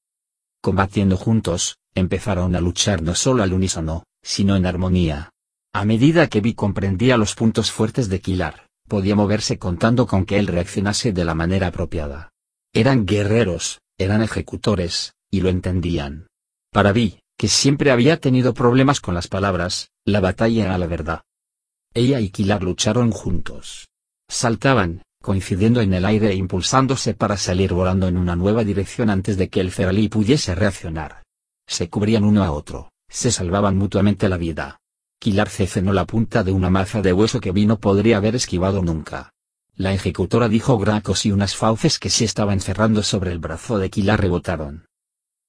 [0.61, 5.31] Combatiendo juntos, empezaron a luchar no solo al unísono, sino en armonía.
[5.73, 10.39] A medida que Vi comprendía los puntos fuertes de Kilar, podía moverse contando con que
[10.39, 12.31] él reaccionase de la manera apropiada.
[12.73, 16.27] Eran guerreros, eran ejecutores, y lo entendían.
[16.71, 21.21] Para Vi, que siempre había tenido problemas con las palabras, la batalla era la verdad.
[21.93, 23.89] Ella y Kilar lucharon juntos.
[24.27, 29.37] Saltaban, coincidiendo en el aire e impulsándose para salir volando en una nueva dirección antes
[29.37, 31.23] de que el Ferali pudiese reaccionar.
[31.69, 34.79] Se cubrían uno a otro, se salvaban mutuamente la vida.
[35.19, 39.33] Kilar cecenó la punta de una maza de hueso que vino podría haber esquivado nunca.
[39.75, 43.91] La ejecutora dijo gracos y unas fauces que se estaban cerrando sobre el brazo de
[43.91, 44.87] Kilar rebotaron.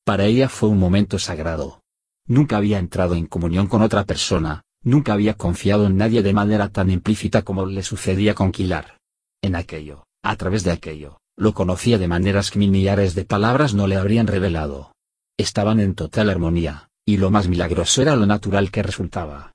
[0.04, 1.80] Para ella fue un momento sagrado.
[2.26, 6.68] Nunca había entrado en comunión con otra persona, nunca había confiado en nadie de manera
[6.68, 8.98] tan implícita como le sucedía con Kilar.
[9.40, 13.72] En aquello, a través de aquello, lo conocía de maneras que mil millares de palabras
[13.72, 14.92] no le habrían revelado.
[15.40, 19.54] Estaban en total armonía, y lo más milagroso era lo natural que resultaba.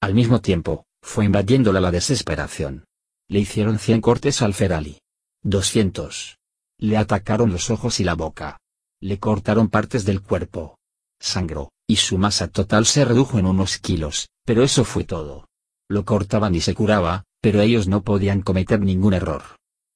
[0.00, 2.86] Al mismo tiempo, fue invadiéndola la desesperación.
[3.28, 4.98] Le hicieron cien cortes al Ferali.
[5.42, 6.38] Doscientos.
[6.78, 8.60] Le atacaron los ojos y la boca.
[8.98, 10.78] Le cortaron partes del cuerpo.
[11.20, 15.48] Sangró, y su masa total se redujo en unos kilos, pero eso fue todo.
[15.86, 19.42] Lo cortaban y se curaba, pero ellos no podían cometer ningún error.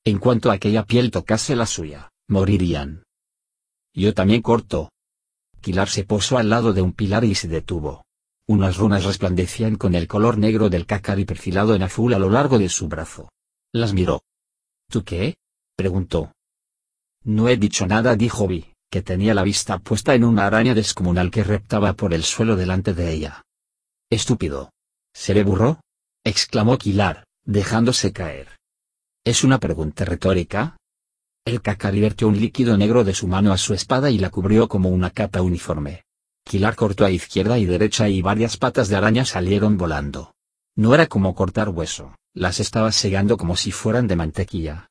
[0.05, 3.05] En cuanto aquella piel tocase la suya, morirían.
[3.94, 4.90] Yo también corto.
[5.65, 8.05] Kilar se posó al lado de un pilar y se detuvo.
[8.47, 10.86] Unas runas resplandecían con el color negro del
[11.16, 13.31] y perfilado en azul a lo largo de su brazo.
[13.73, 14.20] Las miró.
[14.91, 15.36] ¿Tú qué?
[15.74, 16.35] preguntó.
[17.23, 21.31] No he dicho nada, dijo Vi, que tenía la vista puesta en una araña descomunal
[21.31, 23.43] que reptaba por el suelo delante de ella.
[24.11, 24.70] Estúpido.
[25.15, 25.81] ¿Seré burro?
[26.24, 28.49] exclamó Kilar, dejándose caer.
[29.24, 30.77] ¿Es una pregunta retórica?
[31.45, 34.66] El cacari vertió un líquido negro de su mano a su espada y la cubrió
[34.66, 36.05] como una capa uniforme.
[36.43, 40.35] Kilar cortó a izquierda y derecha y varias patas de araña salieron volando.
[40.75, 44.89] No era como cortar hueso, las estaba segando como si fueran de mantequilla.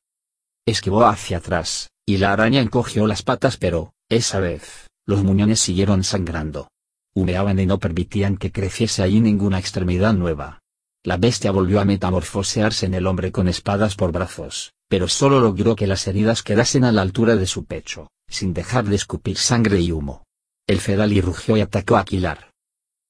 [0.64, 6.04] Esquivó hacia atrás, y la araña encogió las patas pero, esa vez, los muñones siguieron
[6.04, 6.68] sangrando.
[7.14, 10.60] Humeaban y no permitían que creciese ahí ninguna extremidad nueva.
[11.06, 15.76] La bestia volvió a metamorfosearse en el hombre con espadas por brazos, pero solo logró
[15.76, 19.80] que las heridas quedasen a la altura de su pecho, sin dejar de escupir sangre
[19.80, 20.24] y humo.
[20.66, 22.50] El Fedali rugió y atacó a Kilar.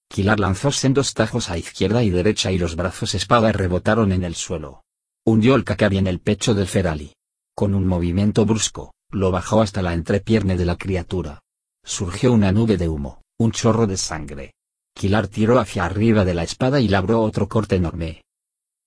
[0.09, 4.35] Kilar lanzó sendos tajos a izquierda y derecha y los brazos espada rebotaron en el
[4.35, 4.83] suelo.
[5.25, 7.15] Hundió el Kakari en el pecho del Ferali.
[7.55, 11.43] Con un movimiento brusco, lo bajó hasta la entrepierne de la criatura.
[11.85, 14.54] Surgió una nube de humo, un chorro de sangre,
[14.95, 18.23] Kilar tiró hacia arriba de la espada y labró otro corte enorme.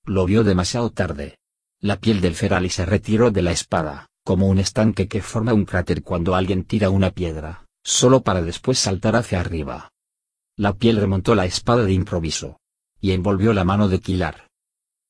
[0.05, 1.37] Lo vio demasiado tarde.
[1.81, 5.65] La piel del Ferali se retiró de la espada, como un estanque que forma un
[5.65, 9.89] cráter cuando alguien tira una piedra, solo para después saltar hacia arriba.
[10.55, 12.57] La piel remontó la espada de improviso.
[12.99, 14.47] Y envolvió la mano de Kilar.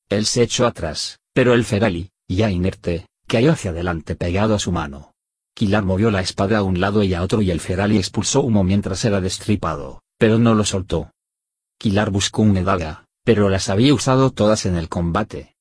[0.09, 4.73] Él se echó atrás, pero el Ferali, ya inerte, cayó hacia adelante pegado a su
[4.73, 5.13] mano.
[5.53, 8.63] Kilar movió la espada a un lado y a otro y el Ferali expulsó humo
[8.65, 11.11] mientras era destripado pero no lo soltó.
[11.77, 15.55] Kilar buscó una daga, pero las había usado todas en el combate.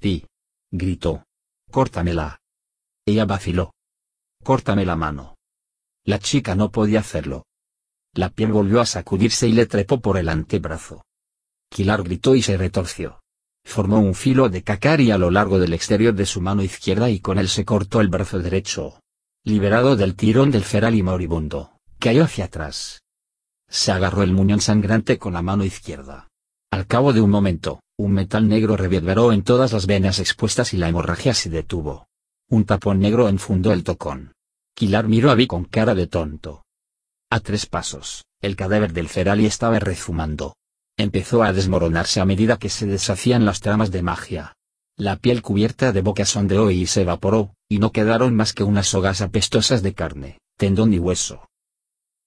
[0.00, 0.26] Ti.
[0.70, 1.24] gritó.
[1.70, 2.40] Córtamela.
[3.06, 3.72] Ella vaciló.
[4.42, 5.36] Córtame la mano.
[6.04, 7.46] La chica no podía hacerlo.
[8.12, 11.04] La piel volvió a sacudirse y le trepó por el antebrazo.
[11.70, 13.20] Kilar gritó y se retorció.
[13.64, 17.20] Formó un filo de cacari a lo largo del exterior de su mano izquierda y
[17.20, 19.00] con él se cortó el brazo derecho.
[19.44, 23.03] Liberado del tirón del feral y moribundo, cayó hacia atrás.
[23.68, 26.28] Se agarró el muñón sangrante con la mano izquierda.
[26.70, 30.76] Al cabo de un momento, un metal negro reverberó en todas las venas expuestas y
[30.76, 32.08] la hemorragia se detuvo.
[32.48, 34.32] Un tapón negro enfundó el tocón.
[34.74, 36.64] Kilar miró a Vi con cara de tonto.
[37.30, 40.56] A tres pasos, el cadáver del Ferali estaba rezumando.
[40.96, 44.54] Empezó a desmoronarse a medida que se deshacían las tramas de magia.
[44.96, 48.86] La piel cubierta de boca sondeó y se evaporó, y no quedaron más que unas
[48.86, 51.48] sogas apestosas de carne, tendón y hueso.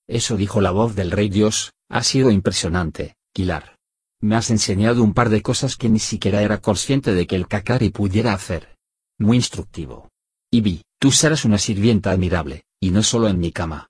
[0.07, 3.75] Eso dijo la voz del rey Dios, ha sido impresionante, Kilar.
[4.21, 7.47] Me has enseñado un par de cosas que ni siquiera era consciente de que el
[7.47, 8.75] Kakari pudiera hacer.
[9.19, 10.09] Muy instructivo.
[10.49, 13.89] Y vi, tú serás una sirvienta admirable, y no solo en mi cama.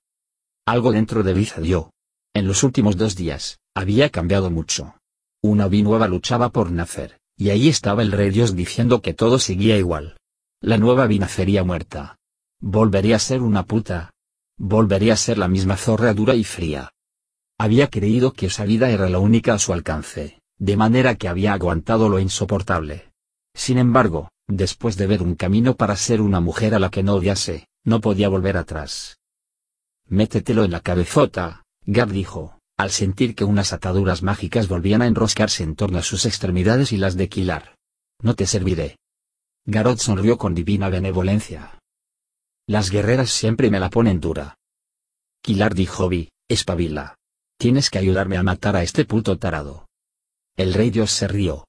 [0.65, 1.91] Algo dentro de Vi dio.
[2.34, 4.95] En los últimos dos días, había cambiado mucho.
[5.41, 9.39] Una Vi nueva luchaba por nacer, y ahí estaba el rey Dios diciendo que todo
[9.39, 10.18] seguía igual.
[10.60, 12.18] La nueva Vi nacería muerta.
[12.60, 14.11] Volvería a ser una puta,
[14.58, 16.92] volvería a ser la misma zorra dura y fría.
[17.58, 21.54] Había creído que esa vida era la única a su alcance, de manera que había
[21.54, 23.12] aguantado lo insoportable.
[23.54, 27.16] Sin embargo, después de ver un camino para ser una mujer a la que no
[27.16, 29.18] odiase, no podía volver atrás.
[30.08, 35.64] Métetelo en la cabezota, Gab dijo, al sentir que unas ataduras mágicas volvían a enroscarse
[35.64, 37.76] en torno a sus extremidades y las de Kilar.
[38.22, 38.98] No te serviré.
[39.66, 41.77] Garot sonrió con divina benevolencia.
[42.69, 44.57] Las guerreras siempre me la ponen dura.
[45.41, 47.15] Kilar dijo Vi, espabila.
[47.57, 49.88] Tienes que ayudarme a matar a este puto tarado.
[50.57, 51.65] El rey Dios se rió.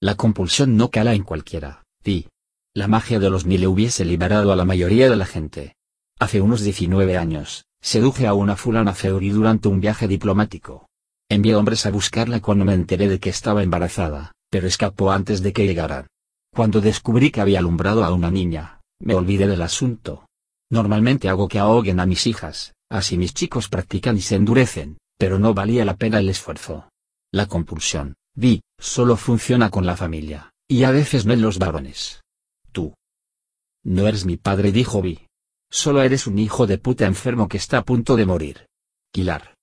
[0.00, 2.28] La compulsión no cala en cualquiera, Vi.
[2.74, 5.74] La magia de los mil hubiese liberado a la mayoría de la gente.
[6.20, 10.88] Hace unos 19 años, seduje a una fulana Feuri durante un viaje diplomático.
[11.28, 15.52] Envié hombres a buscarla cuando me enteré de que estaba embarazada, pero escapó antes de
[15.52, 16.06] que llegaran.
[16.54, 20.26] Cuando descubrí que había alumbrado a una niña, me olvidé del asunto.
[20.70, 25.38] Normalmente hago que ahoguen a mis hijas, así mis chicos practican y se endurecen, pero
[25.38, 26.88] no valía la pena el esfuerzo.
[27.30, 32.22] La compulsión, vi, solo funciona con la familia, y a veces no en los varones.
[32.72, 32.94] Tú.
[33.84, 35.26] No eres mi padre, dijo Vi.
[35.70, 38.66] Solo eres un hijo de puta enfermo que está a punto de morir.
[39.12, 39.54] Kilar.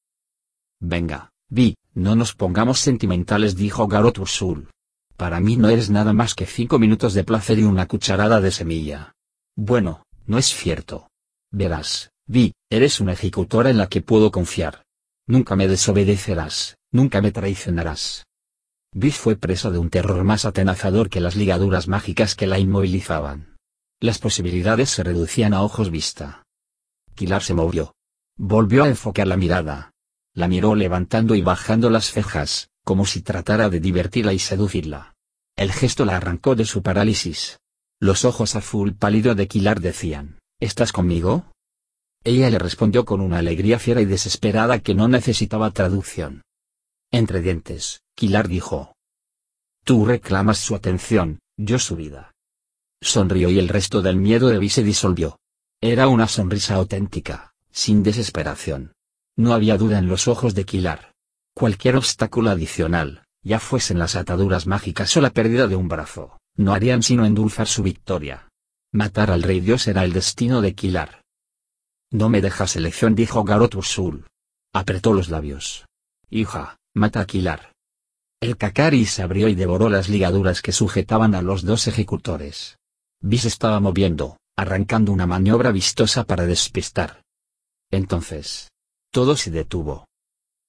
[0.80, 4.70] Venga, Vi, no nos pongamos sentimentales, dijo Garot Ursul.
[5.18, 8.52] Para mí no eres nada más que cinco minutos de placer y una cucharada de
[8.52, 9.14] semilla.
[9.56, 11.10] Bueno, no es cierto.
[11.52, 14.84] Verás, Vi, eres una ejecutora en la que puedo confiar.
[15.28, 18.26] Nunca me desobedecerás, nunca me traicionarás.
[18.94, 23.58] Vi fue presa de un terror más atenazador que las ligaduras mágicas que la inmovilizaban.
[24.00, 26.44] Las posibilidades se reducían a ojos vista.
[27.16, 27.94] Kilar se movió.
[28.38, 29.92] Volvió a enfocar la mirada.
[30.34, 35.16] La miró levantando y bajando las cejas, como si tratara de divertirla y seducirla.
[35.56, 37.60] El gesto la arrancó de su parálisis.
[38.04, 41.46] Los ojos azul pálido de Kilar decían, ¿Estás conmigo?
[42.24, 46.42] Ella le respondió con una alegría fiera y desesperada que no necesitaba traducción.
[47.12, 48.96] Entre dientes, Kilar dijo.
[49.86, 52.32] Tú reclamas su atención, yo su vida.
[53.04, 55.38] Sonrió y el resto del miedo de Vi se disolvió.
[55.80, 58.94] Era una sonrisa auténtica, sin desesperación.
[59.38, 61.14] No había duda en los ojos de Kilar.
[61.54, 66.74] Cualquier obstáculo adicional, ya fuesen las ataduras mágicas o la pérdida de un brazo, no
[66.74, 68.50] harían sino endulzar su victoria.
[68.94, 71.24] Matar al rey dios era el destino de Kilar.
[72.12, 74.28] No me dejas elección dijo Garot Ursul.
[74.74, 75.86] Apretó los labios.
[76.30, 77.74] Hija, mata a Kilar.
[78.42, 82.78] El Kakari se abrió y devoró las ligaduras que sujetaban a los dos ejecutores.
[83.22, 87.22] Bis estaba moviendo, arrancando una maniobra vistosa para despistar.
[87.92, 88.72] Entonces,
[89.12, 90.06] todo se detuvo.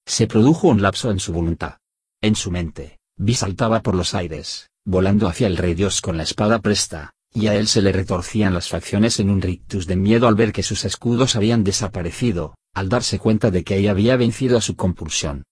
[0.05, 1.77] Se produjo un lapso en su voluntad.
[2.21, 6.23] En su mente, Vi saltaba por los aires, volando hacia el rey Dios con la
[6.23, 10.27] espada presta, y a él se le retorcían las facciones en un rictus de miedo
[10.27, 14.57] al ver que sus escudos habían desaparecido, al darse cuenta de que ella había vencido
[14.57, 15.43] a su compulsión.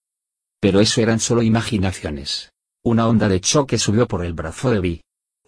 [0.60, 2.52] Pero eso eran solo imaginaciones.
[2.84, 5.02] Una onda de choque subió por el brazo de Vi,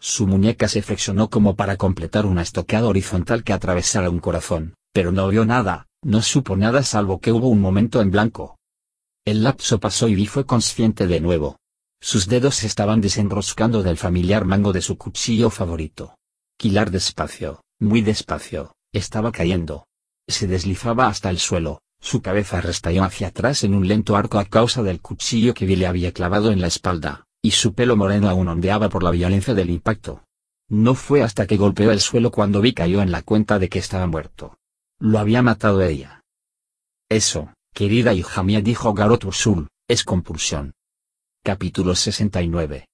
[0.06, 5.12] su muñeca se flexionó como para completar una estocada horizontal que atravesara un corazón, pero
[5.12, 8.58] no vio nada, no supo nada salvo que hubo un momento en blanco.
[9.24, 11.56] El lapso pasó y Vi fue consciente de nuevo.
[12.04, 16.18] Sus dedos se estaban desenroscando del familiar mango de su cuchillo favorito.
[16.58, 19.86] Quilar despacio, muy despacio, estaba cayendo.
[20.28, 24.44] Se deslizaba hasta el suelo, su cabeza restalló hacia atrás en un lento arco a
[24.44, 28.48] causa del cuchillo que le había clavado en la espalda y su pelo moreno aún
[28.48, 30.24] ondeaba por la violencia del impacto.
[30.68, 33.78] No fue hasta que golpeó el suelo cuando vi cayó en la cuenta de que
[33.78, 34.58] estaba muerto.
[34.98, 36.22] Lo había matado ella.
[37.08, 40.74] Eso, querida hija mía dijo Garot Ursul, es compulsión.
[41.46, 42.86] Capítulo 69.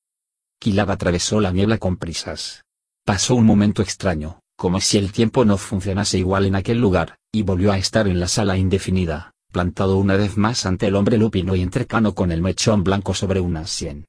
[0.59, 2.65] Kilab atravesó la niebla con prisas.
[3.05, 7.43] Pasó un momento extraño, como si el tiempo no funcionase igual en aquel lugar, y
[7.43, 11.55] volvió a estar en la sala indefinida, plantado una vez más ante el hombre lupino
[11.55, 14.07] y entrecano con el mechón blanco sobre una sien.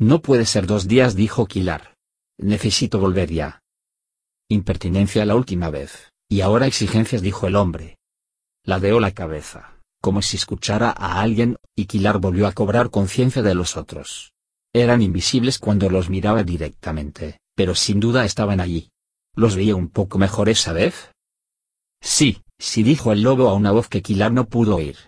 [0.00, 1.94] No puede ser dos días, dijo Kilar.
[2.38, 3.62] Necesito volver ya.
[4.48, 7.98] Impertinencia la última vez, y ahora exigencias, dijo el hombre.
[8.64, 9.73] Ladeó la cabeza,
[10.04, 14.34] como si escuchara a alguien, y Kilar volvió a cobrar conciencia de los otros.
[14.70, 18.90] Eran invisibles cuando los miraba directamente, pero sin duda estaban allí.
[19.34, 21.10] ¿Los veía un poco mejor esa vez?
[22.02, 24.98] Sí, sí dijo el lobo a una voz que Kilar no pudo oír.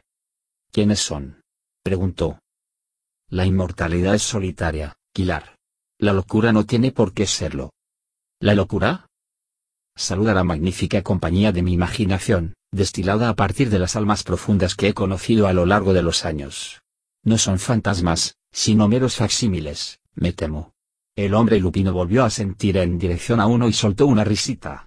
[0.72, 1.42] ¿Quiénes son?
[1.82, 2.38] preguntó.
[3.28, 5.56] La inmortalidad es solitaria, Kilar.
[5.98, 7.74] La locura no tiene por qué serlo.
[8.40, 9.08] ¿La locura?
[9.94, 14.88] Saluda la magnífica compañía de mi imaginación, destilada a partir de las almas profundas que
[14.88, 16.82] he conocido a lo largo de los años.
[17.24, 20.74] No son fantasmas, sino meros facsímiles, me temo.
[21.16, 24.86] El hombre lupino volvió a sentir en dirección a uno y soltó una risita.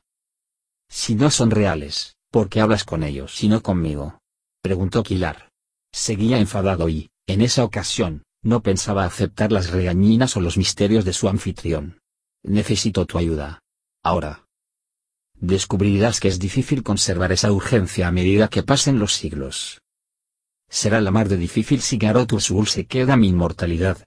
[0.88, 4.22] Si no son reales, ¿por qué hablas con ellos y no conmigo?
[4.62, 5.52] preguntó Kilar.
[5.92, 11.14] Seguía enfadado y, en esa ocasión, no pensaba aceptar las regañinas o los misterios de
[11.14, 12.00] su anfitrión.
[12.44, 13.62] Necesito tu ayuda.
[14.04, 14.49] Ahora.
[15.42, 19.82] Descubrirás que es difícil conservar esa urgencia a medida que pasen los siglos.
[20.72, 24.04] será la mar de difícil si Garot Ursul se queda mi inmortalidad.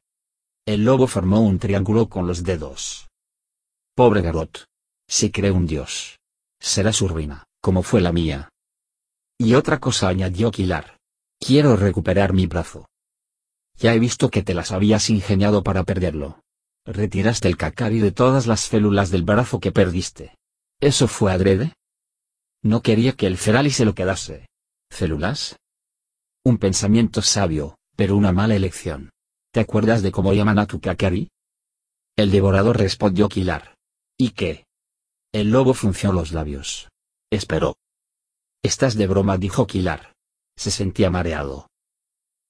[0.64, 3.08] El lobo formó un triángulo con los dedos.
[3.96, 4.66] Pobre Garot.
[5.08, 6.20] Se cree un dios.
[6.60, 8.48] Será su ruina, como fue la mía.
[9.38, 10.98] Y otra cosa añadió Kilar.
[11.40, 12.86] Quiero recuperar mi brazo.
[13.76, 16.40] Ya he visto que te las habías ingeniado para perderlo.
[16.86, 20.36] Retiraste el cacari de todas las células del brazo que perdiste.
[20.82, 21.74] ¿Eso fue adrede?
[22.60, 24.48] No quería que el Ferali se lo quedase.
[24.90, 25.56] ¿Células?
[26.44, 29.10] Un pensamiento sabio, pero una mala elección.
[29.52, 31.30] ¿Te acuerdas de cómo llaman a tu cacari?
[32.16, 33.76] El devorador respondió Kilar.
[34.18, 34.66] ¿Y qué?
[35.30, 36.88] El lobo frunció los labios.
[37.30, 37.76] Esperó.
[38.60, 40.14] Estás de broma, dijo Kilar.
[40.56, 41.68] Se sentía mareado.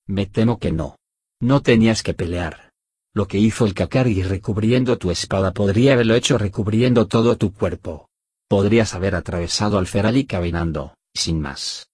[0.07, 0.97] Me temo que no.
[1.39, 2.71] No tenías que pelear.
[3.13, 8.09] Lo que hizo el Kakari recubriendo tu espada podría haberlo hecho recubriendo todo tu cuerpo.
[8.53, 11.89] Podrías haber atravesado al Ferali caminando, sin más.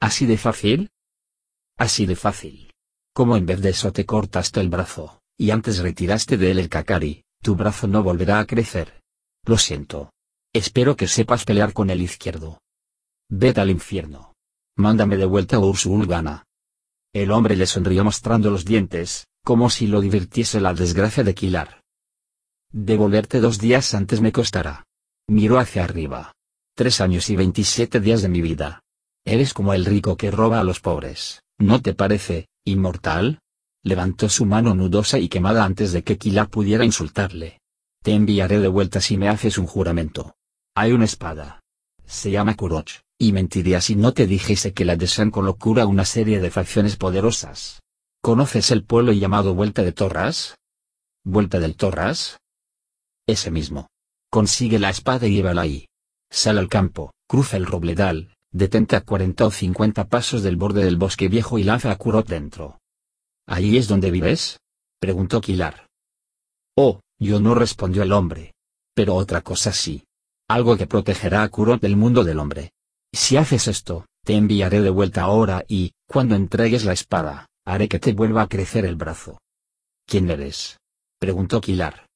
[0.00, 0.90] ¿Así de fácil?
[1.76, 2.72] Así de fácil.
[3.12, 6.68] Como en vez de eso te cortaste el brazo, y antes retiraste de él el
[6.68, 9.02] Kakari, tu brazo no volverá a crecer.
[9.44, 10.12] Lo siento.
[10.52, 12.60] Espero que sepas pelear con el izquierdo.
[13.28, 14.34] Vete al infierno.
[14.76, 16.44] Mándame de vuelta a Ursul Gana.
[17.12, 21.82] El hombre le sonrió mostrando los dientes, como si lo divirtiese la desgracia de Kilar.
[22.70, 24.84] Devolverte dos días antes me costará.
[25.30, 26.32] Miró hacia arriba.
[26.74, 28.82] Tres años y veintisiete días de mi vida.
[29.26, 33.40] Eres como el rico que roba a los pobres, ¿no te parece, inmortal?
[33.82, 37.60] Levantó su mano nudosa y quemada antes de que Kilar pudiera insultarle.
[38.02, 40.34] Te enviaré de vuelta si me haces un juramento.
[40.74, 41.60] Hay una espada.
[42.06, 43.02] Se llama Kuroch.
[43.20, 46.96] Y mentiría si no te dijese que la desean con locura una serie de facciones
[46.96, 47.82] poderosas.
[48.22, 50.56] ¿Conoces el pueblo llamado Vuelta de Torras?
[51.24, 52.38] ¿Vuelta del Torras?
[53.26, 53.88] Ese mismo.
[54.30, 55.86] Consigue la espada y llévala ahí.
[56.30, 60.96] Sal al campo, cruza el robledal, detente a 40 o 50 pasos del borde del
[60.96, 62.78] bosque viejo y lanza a Kurot dentro.
[63.46, 64.60] ¿Allí es donde vives?
[65.00, 65.86] preguntó Kilar.
[66.76, 68.52] Oh, yo no respondió el hombre.
[68.94, 70.04] Pero otra cosa sí.
[70.48, 72.72] Algo que protegerá a Kurot del mundo del hombre.
[73.14, 77.98] Si haces esto, te enviaré de vuelta ahora y, cuando entregues la espada, haré que
[77.98, 79.38] te vuelva a crecer el brazo.
[80.06, 80.78] ¿Quién eres?
[81.18, 82.07] preguntó Kilar.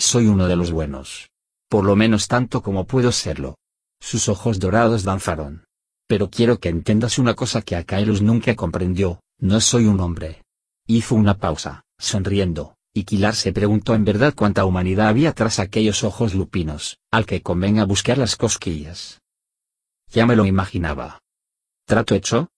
[0.00, 1.28] Soy uno de los buenos.
[1.68, 3.58] Por lo menos tanto como puedo serlo.
[4.00, 5.66] Sus ojos dorados danzaron.
[6.08, 10.42] Pero quiero que entiendas una cosa que Akaelus nunca comprendió, no soy un hombre.
[10.86, 16.02] Hizo una pausa, sonriendo, y Kilar se preguntó en verdad cuánta humanidad había tras aquellos
[16.02, 19.20] ojos lupinos, al que convenga buscar las cosquillas.
[20.08, 21.20] Ya me lo imaginaba.
[21.84, 22.48] ¿Trato hecho?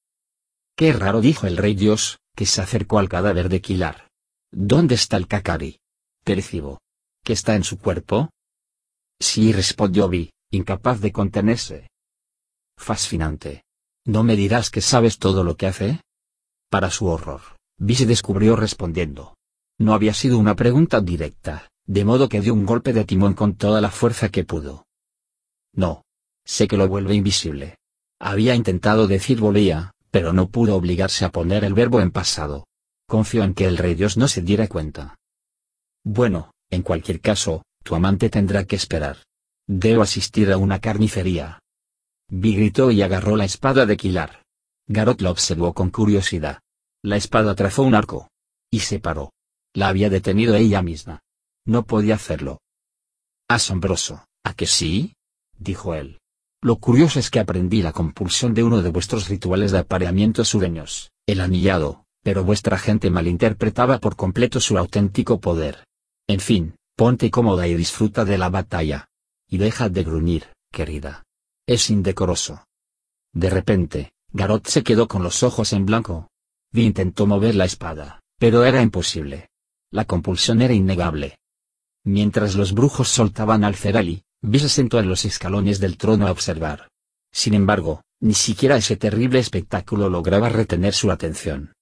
[0.77, 4.11] Qué raro dijo el rey Dios, que se acercó al cadáver de Kilar.
[4.53, 5.81] ¿Dónde está el Kakari?
[6.23, 6.79] Percibo.
[7.25, 8.31] ¿Que está en su cuerpo?
[9.21, 11.89] Sí respondió Vi, incapaz de contenerse.
[12.77, 13.65] Fascinante.
[14.05, 16.01] ¿No me dirás que sabes todo lo que hace?
[16.69, 17.43] Para su horror,
[17.79, 19.37] Vi se descubrió respondiendo.
[19.79, 23.55] No había sido una pregunta directa, de modo que dio un golpe de timón con
[23.57, 24.87] toda la fuerza que pudo.
[25.75, 26.03] No,
[26.45, 27.77] Sé que lo vuelve invisible.
[28.19, 32.67] Había intentado decir volvía, pero no pudo obligarse a poner el verbo en pasado.
[33.09, 35.17] Confío en que el rey Dios no se diera cuenta.
[36.05, 39.19] Bueno, en cualquier caso, tu amante tendrá que esperar.
[39.69, 41.61] Debo asistir a una carnicería.
[42.29, 44.43] Vi gritó y agarró la espada de Kilar.
[44.89, 46.61] Garot la observó con curiosidad.
[47.05, 48.31] La espada trazó un arco.
[48.71, 49.33] Y se paró.
[49.75, 51.21] La había detenido ella misma.
[51.67, 52.63] No podía hacerlo.
[53.49, 55.13] Asombroso, ¿a que sí?
[55.59, 56.21] dijo él.
[56.63, 61.11] Lo curioso es que aprendí la compulsión de uno de vuestros rituales de apareamiento sureños,
[61.27, 65.85] el anillado, pero vuestra gente malinterpretaba por completo su auténtico poder.
[66.33, 69.11] En fin, ponte cómoda y disfruta de la batalla.
[69.51, 71.25] Y deja de gruñir, querida.
[71.67, 72.65] Es indecoroso.
[73.35, 76.31] De repente, Garot se quedó con los ojos en blanco.
[76.73, 79.51] Vi intentó mover la espada, pero era imposible.
[79.91, 81.37] La compulsión era innegable.
[82.03, 86.33] Mientras los brujos soltaban al Ferali, Vi se sentó en los escalones del trono a
[86.33, 86.89] observar.
[87.31, 91.75] Sin embargo, ni siquiera ese terrible espectáculo lograba retener su atención.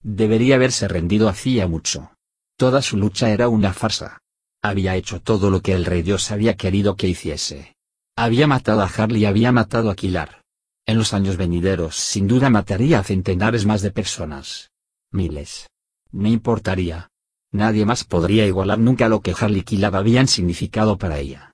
[0.00, 2.12] Debería haberse rendido hacía mucho.
[2.60, 4.18] Toda su lucha era una farsa.
[4.62, 7.74] Había hecho todo lo que el rey Dios había querido que hiciese.
[8.18, 10.42] Había matado a Harley y había matado a Kilar.
[10.84, 14.72] En los años venideros sin duda mataría a centenares más de personas.
[15.10, 15.70] Miles.
[16.12, 17.08] No importaría.
[17.50, 21.52] Nadie más podría igualar nunca lo que Harley y Kilar habían significado para ella.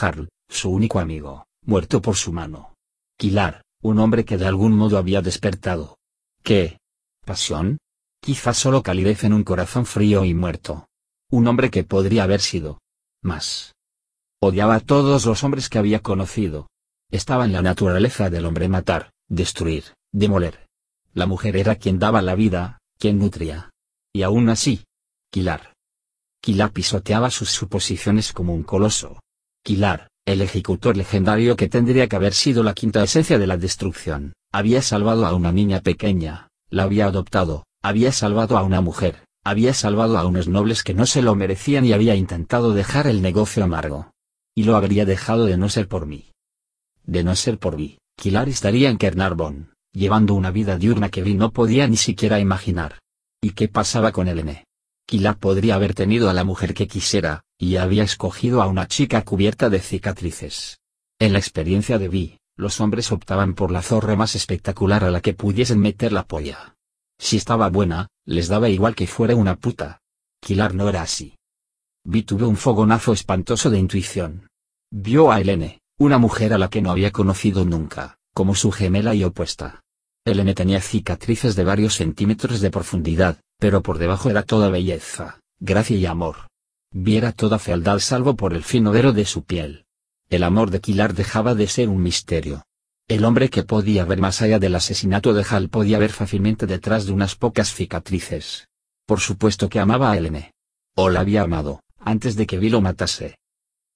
[0.00, 2.74] Harl, su único amigo, muerto por su mano.
[3.16, 5.96] Kilar, un hombre que de algún modo había despertado.
[6.42, 6.80] ¿Qué?
[7.24, 7.78] ¿Pasión?
[8.20, 10.86] Quizás solo calidez en un corazón frío y muerto.
[11.30, 12.78] Un hombre que podría haber sido.
[13.22, 13.74] Más.
[14.40, 16.68] Odiaba a todos los hombres que había conocido.
[17.10, 20.66] Estaba en la naturaleza del hombre matar, destruir, demoler.
[21.12, 23.70] la mujer era quien daba la vida, quien nutría.
[24.12, 24.84] Y aún así,
[25.30, 25.72] Kilar.
[26.42, 29.20] Kilar pisoteaba sus suposiciones como un coloso.
[29.62, 34.34] Kilar, el ejecutor legendario que tendría que haber sido la quinta esencia de la destrucción,
[34.52, 39.72] había salvado a una niña pequeña, la había adoptado, había salvado a una mujer, había
[39.72, 43.64] salvado a unos nobles que no se lo merecían y había intentado dejar el negocio
[43.64, 44.12] amargo.
[44.54, 46.32] Y lo habría dejado de no ser por mí.
[47.04, 51.34] De no ser por mí, Kilar estaría en Kernarbon, llevando una vida diurna que Vi
[51.34, 52.98] no podía ni siquiera imaginar.
[53.40, 54.66] ¿Y qué pasaba con Elene?
[55.06, 59.24] Kilar podría haber tenido a la mujer que quisiera, y había escogido a una chica
[59.24, 60.78] cubierta de cicatrices.
[61.18, 65.20] En la experiencia de Vi, los hombres optaban por la zorra más espectacular a la
[65.20, 66.76] que pudiesen meter la polla.
[67.20, 70.00] Si estaba buena, les daba igual que fuera una puta.
[70.40, 71.36] Kilar no era así.
[72.02, 74.48] Vi tuvo un fogonazo espantoso de intuición.
[74.90, 79.14] Vio a Elene, una mujer a la que no había conocido nunca, como su gemela
[79.14, 79.82] y opuesta.
[80.24, 85.98] Elene tenía cicatrices de varios centímetros de profundidad, pero por debajo era toda belleza, gracia
[85.98, 86.48] y amor.
[86.90, 89.84] Viera toda fealdad salvo por el fino de su piel.
[90.30, 92.64] El amor de Kilar dejaba de ser un misterio.
[93.10, 97.06] El hombre que podía ver más allá del asesinato de Hal podía ver fácilmente detrás
[97.06, 98.68] de unas pocas cicatrices.
[99.04, 100.52] Por supuesto que amaba a Elene.
[100.94, 103.34] O la había amado, antes de que Vi lo matase.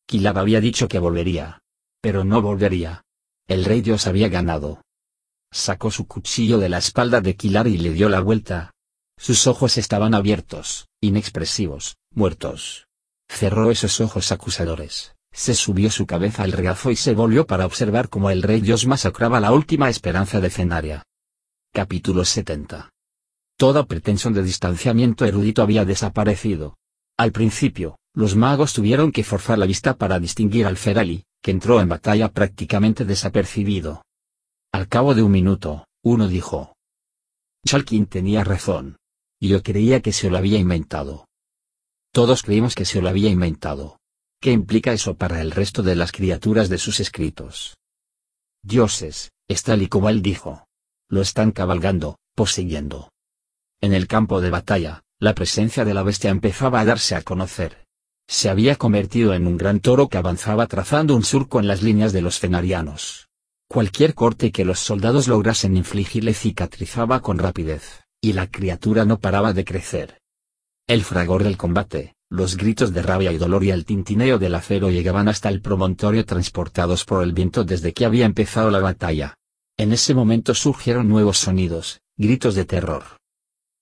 [0.05, 1.61] Kilar había dicho que volvería.
[2.01, 3.05] Pero no volvería.
[3.47, 4.83] El rey Dios había ganado.
[5.53, 8.73] Sacó su cuchillo de la espalda de Kilar y le dio la vuelta.
[9.17, 12.89] Sus ojos estaban abiertos, inexpresivos, muertos.
[13.29, 18.09] Cerró esos ojos acusadores se subió su cabeza al regazo y se volvió para observar
[18.09, 21.03] cómo el rey Dios masacraba la última esperanza de Cenaria.
[21.73, 22.91] Capítulo 70.
[23.59, 26.77] Toda pretensión de distanciamiento erudito había desaparecido.
[27.17, 31.81] Al principio, los magos tuvieron que forzar la vista para distinguir al Ferali, que entró
[31.81, 34.05] en batalla prácticamente desapercibido.
[34.73, 36.77] Al cabo de un minuto, uno dijo.
[37.67, 38.99] Chalkin tenía razón.
[39.41, 41.27] Yo creía que se lo había inventado.
[42.13, 43.99] Todos creímos que se lo había inventado.
[44.45, 47.79] ¿Qué implica eso para el resto de las criaturas de sus escritos?
[48.63, 50.67] Dioses, es tal y como él dijo.
[51.09, 53.09] Lo están cabalgando, poseyendo.
[53.81, 57.87] En el campo de batalla, la presencia de la bestia empezaba a darse a conocer.
[58.29, 62.13] Se había convertido en un gran toro que avanzaba trazando un surco en las líneas
[62.13, 63.31] de los fenarianos.
[63.67, 69.55] Cualquier corte que los soldados lograsen infligirle cicatrizaba con rapidez, y la criatura no paraba
[69.55, 70.21] de crecer.
[70.87, 74.91] El fragor del combate, los gritos de rabia y dolor y el tintineo del acero
[74.91, 79.37] llegaban hasta el promontorio transportados por el viento desde que había empezado la batalla.
[79.77, 83.05] En ese momento surgieron nuevos sonidos, gritos de terror.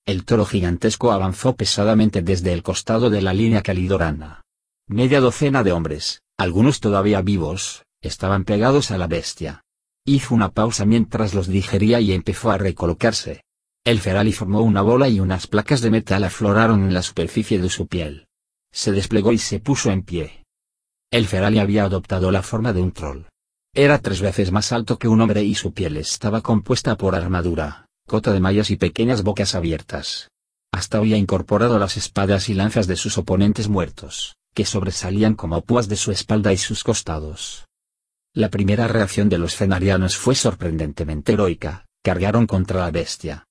[0.04, 4.42] El toro gigantesco avanzó pesadamente desde el costado de la línea calidorana.
[4.88, 9.62] Media docena de hombres, algunos todavía vivos, estaban pegados a la bestia.
[10.04, 13.44] Hizo una pausa mientras los digería y empezó a recolocarse.
[13.84, 17.70] El ferali formó una bola y unas placas de metal afloraron en la superficie de
[17.70, 18.26] su piel
[18.72, 20.44] se desplegó y se puso en pie.
[21.10, 23.26] El Ferali había adoptado la forma de un troll.
[23.74, 27.86] Era tres veces más alto que un hombre y su piel estaba compuesta por armadura,
[28.06, 30.28] cota de mallas y pequeñas bocas abiertas.
[30.72, 35.88] Hasta había incorporado las espadas y lanzas de sus oponentes muertos, que sobresalían como púas
[35.88, 37.66] de su espalda y sus costados.
[38.34, 43.46] La primera reacción de los fenarianos fue sorprendentemente heroica, cargaron contra la bestia.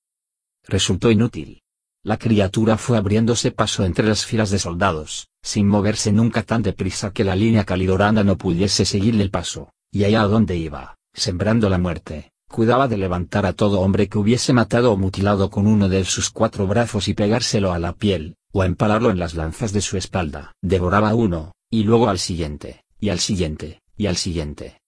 [0.64, 1.61] Resultó inútil.
[2.04, 7.12] La criatura fue abriéndose paso entre las filas de soldados, sin moverse nunca tan deprisa
[7.12, 11.68] que la línea calidorana no pudiese seguirle el paso, y allá a donde iba, sembrando
[11.68, 15.88] la muerte, cuidaba de levantar a todo hombre que hubiese matado o mutilado con uno
[15.88, 19.80] de sus cuatro brazos y pegárselo a la piel, o empalarlo en las lanzas de
[19.80, 20.52] su espalda.
[20.60, 24.80] Devoraba a uno, y luego al siguiente, y al siguiente, y al siguiente.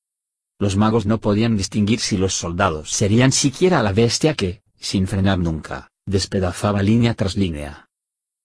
[0.58, 5.38] Los magos no podían distinguir si los soldados serían siquiera la bestia que, sin frenar
[5.38, 7.86] nunca, despedazaba línea tras línea.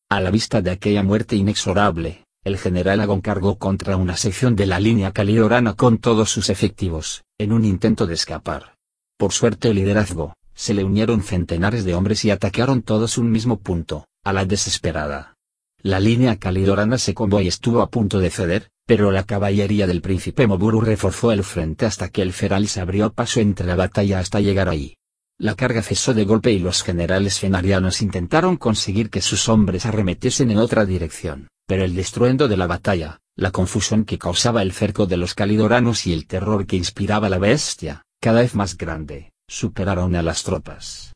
[0.10, 4.66] A la vista de aquella muerte inexorable, el general Agon cargó contra una sección de
[4.66, 8.76] la línea caliorana con todos sus efectivos, en un intento de escapar.
[9.18, 13.60] Por suerte el liderazgo, se le unieron centenares de hombres y atacaron todos un mismo
[13.60, 15.36] punto, a la desesperada.
[15.82, 20.02] La línea calidorana se combó y estuvo a punto de ceder, pero la caballería del
[20.02, 24.20] príncipe Moburu reforzó el frente hasta que el feral se abrió paso entre la batalla
[24.20, 24.96] hasta llegar ahí.
[25.42, 30.52] La carga cesó de golpe y los generales fenarianos intentaron conseguir que sus hombres arremetiesen
[30.52, 35.06] en otra dirección, pero el destruendo de la batalla, la confusión que causaba el cerco
[35.06, 40.14] de los calidoranos y el terror que inspiraba la bestia, cada vez más grande, superaron
[40.18, 41.14] a las tropas.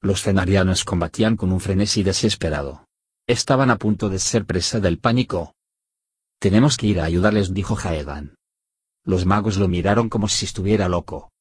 [0.00, 2.84] Los fenarianos combatían con un frenesí desesperado.
[3.26, 5.52] Estaban a punto de ser presa del pánico.
[6.38, 8.36] Tenemos que ir a ayudarles, dijo Jaedan.
[9.04, 11.32] Los magos lo miraron como si estuviera loco.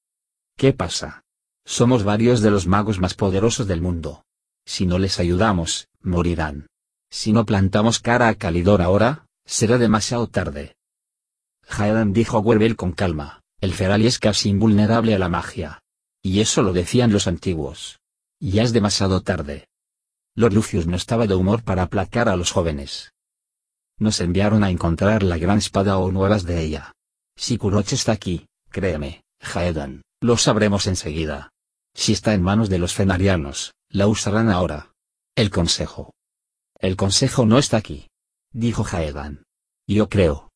[0.58, 1.22] ¿Qué pasa?
[1.70, 4.24] Somos varios de los magos más poderosos del mundo.
[4.66, 6.68] Si no les ayudamos, morirán.
[7.12, 10.78] Si no plantamos cara a Calidor ahora, será demasiado tarde.
[11.64, 15.82] Jaedan dijo a Werbel con calma, el Ferali es casi invulnerable a la magia.
[16.24, 18.00] Y eso lo decían los antiguos.
[18.40, 19.68] Ya es demasiado tarde.
[20.36, 23.12] Lord Lucius no estaba de humor para aplacar a los jóvenes.
[24.00, 26.94] Nos enviaron a encontrar la gran espada o nuevas de ella.
[27.36, 31.52] Si Kuroch está aquí, créeme, Jaedan, lo sabremos enseguida.
[31.98, 34.94] Si está en manos de los fenarianos, la usarán ahora.
[35.36, 36.14] El consejo.
[36.80, 38.08] El consejo no está aquí.
[38.54, 39.44] Dijo Jaedan.
[39.88, 40.52] Yo creo.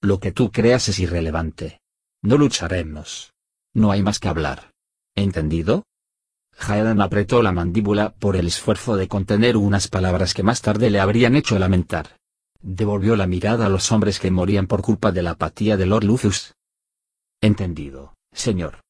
[0.00, 1.80] Lo que tú creas es irrelevante.
[2.22, 3.34] No lucharemos.
[3.74, 4.72] No hay más que hablar.
[5.14, 5.84] ¿Entendido?
[6.56, 10.98] Jaedan apretó la mandíbula por el esfuerzo de contener unas palabras que más tarde le
[10.98, 12.16] habrían hecho lamentar.
[12.62, 16.04] Devolvió la mirada a los hombres que morían por culpa de la apatía de Lord
[16.04, 16.54] Lucius.
[17.42, 18.80] Entendido, señor.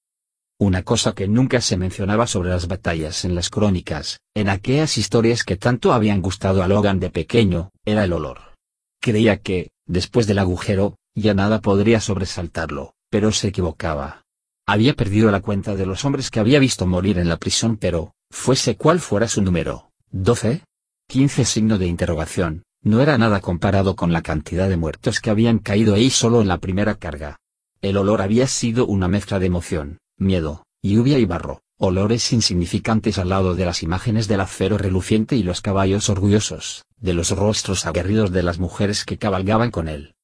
[0.60, 5.42] Una cosa que nunca se mencionaba sobre las batallas en las crónicas, en aquellas historias
[5.42, 8.40] que tanto habían gustado a Logan de pequeño, era el olor.
[9.00, 14.26] Creía que, después del agujero, ya nada podría sobresaltarlo, pero se equivocaba.
[14.66, 18.12] Había perdido la cuenta de los hombres que había visto morir en la prisión, pero,
[18.30, 20.62] fuese cual fuera su número, ¿doce?
[21.08, 22.64] ¿Quince signo de interrogación?
[22.82, 26.48] No era nada comparado con la cantidad de muertos que habían caído ahí solo en
[26.48, 27.38] la primera carga.
[27.80, 33.30] El olor había sido una mezcla de emoción, miedo, lluvia y barro, olores insignificantes al
[33.30, 38.30] lado de las imágenes del acero reluciente y los caballos orgullosos, de los rostros aguerridos
[38.30, 40.14] de las mujeres que cabalgaban con él.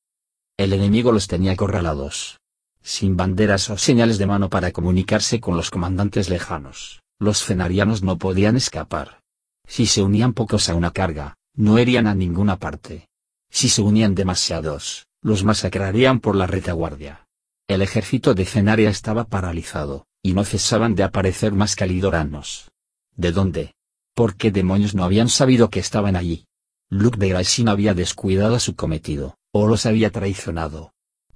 [0.58, 2.38] El enemigo los tenía acorralados.
[2.82, 8.16] Sin banderas o señales de mano para comunicarse con los comandantes lejanos, los fenarianos no
[8.18, 9.20] podían escapar.
[9.66, 13.08] Si se unían pocos a una carga, no irían a ninguna parte.
[13.50, 17.25] Si se unían demasiados, los masacrarían por la retaguardia.
[17.68, 22.70] El ejército de Cenaria estaba paralizado, y no cesaban de aparecer más calidoranos.
[23.16, 23.74] ¿De dónde?
[24.14, 26.46] ¿Por qué demonios no habían sabido que estaban allí?
[26.88, 30.92] Luke de había descuidado a su cometido, o los había traicionado.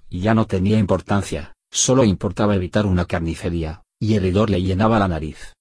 [0.09, 5.09] Ya no tenía importancia, solo importaba evitar una carnicería, y el hedor le llenaba la
[5.09, 5.53] nariz.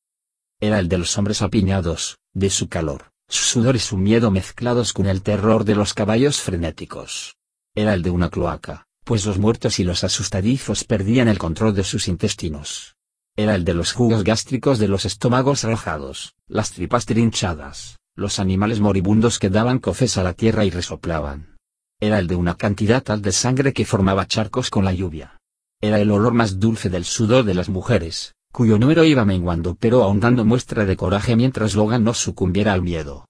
[0.60, 4.92] Era el de los hombres apiñados, de su calor, su sudor y su miedo mezclados
[4.92, 7.36] con el terror de los caballos frenéticos.
[7.74, 11.82] Era el de una cloaca, pues los muertos y los asustadizos perdían el control de
[11.82, 12.94] sus intestinos.
[13.34, 18.78] Era el de los jugos gástricos de los estómagos arrojados, las tripas trinchadas, los animales
[18.78, 21.56] moribundos que daban coces a la tierra y resoplaban.
[21.98, 25.40] Era el de una cantidad tal de sangre que formaba charcos con la lluvia.
[25.80, 30.04] Era el olor más dulce del sudor de las mujeres, cuyo número iba menguando pero
[30.04, 33.26] aún dando muestra de coraje mientras Logan no sucumbiera al miedo.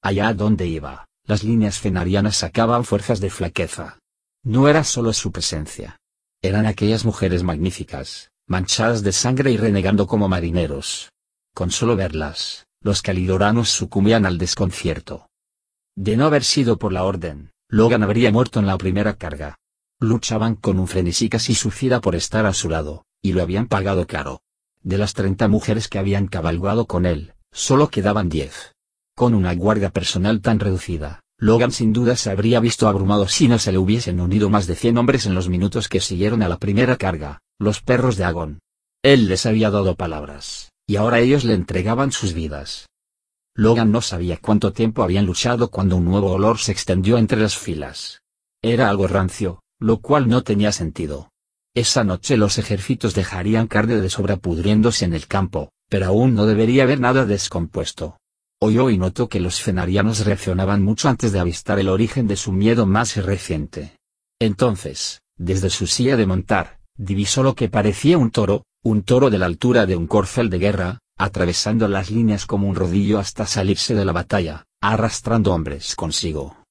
[0.00, 3.97] Allá donde iba, las líneas fenarianas sacaban fuerzas de flaqueza,
[4.48, 6.00] no era solo su presencia.
[6.40, 11.10] Eran aquellas mujeres magníficas, manchadas de sangre y renegando como marineros.
[11.54, 15.28] Con solo verlas, los calidoranos sucumbían al desconcierto.
[15.94, 19.56] De no haber sido por la orden, Logan habría muerto en la primera carga.
[20.00, 24.06] Luchaban con un frenesí casi suicida por estar a su lado, y lo habían pagado
[24.06, 24.40] caro.
[24.82, 28.74] De las treinta mujeres que habían cabalgado con él, solo quedaban diez.
[29.14, 33.60] Con una guardia personal tan reducida, Logan sin duda se habría visto abrumado si no
[33.60, 36.58] se le hubiesen unido más de 100 hombres en los minutos que siguieron a la
[36.58, 38.58] primera carga, los perros de Agon.
[39.04, 42.88] Él les había dado palabras, y ahora ellos le entregaban sus vidas.
[43.54, 47.56] Logan no sabía cuánto tiempo habían luchado cuando un nuevo olor se extendió entre las
[47.56, 48.20] filas.
[48.60, 51.30] Era algo rancio, lo cual no tenía sentido.
[51.72, 56.46] Esa noche los ejércitos dejarían carne de sobra pudriéndose en el campo, pero aún no
[56.46, 58.17] debería haber nada descompuesto.
[58.60, 62.50] Oyó y notó que los fenarianos reaccionaban mucho antes de avistar el origen de su
[62.50, 63.96] miedo más reciente.
[64.40, 69.38] Entonces, desde su silla de montar, divisó lo que parecía un toro, un toro de
[69.38, 73.94] la altura de un corcel de guerra, atravesando las líneas como un rodillo hasta salirse
[73.94, 76.64] de la batalla, arrastrando hombres consigo.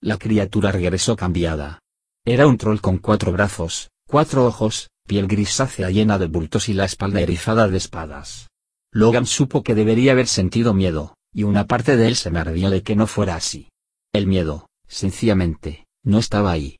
[0.00, 1.80] La criatura regresó cambiada.
[2.24, 6.84] Era un troll con cuatro brazos, cuatro ojos, piel grisácea llena de bultos y la
[6.84, 8.48] espalda erizada de espadas.
[8.96, 12.82] Logan supo que debería haber sentido miedo, y una parte de él se maravilló de
[12.82, 13.68] que no fuera así.
[14.14, 16.78] El miedo, sencillamente, no estaba ahí.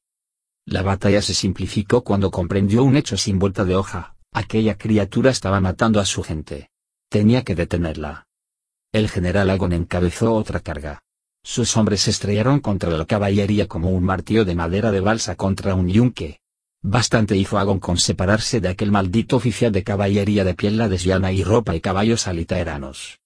[0.64, 5.60] La batalla se simplificó cuando comprendió un hecho sin vuelta de hoja, aquella criatura estaba
[5.60, 6.70] matando a su gente.
[7.10, 8.24] Tenía que detenerla.
[8.93, 11.02] El general Agon encabezó otra carga.
[11.44, 15.90] Sus hombres estrellaron contra la caballería como un martillo de madera de balsa contra un
[15.90, 16.40] yunque.
[16.88, 21.32] Bastante hizo Agon con separarse de aquel maldito oficial de caballería de piel la desviana
[21.32, 23.18] y ropa y caballos alitaeranos.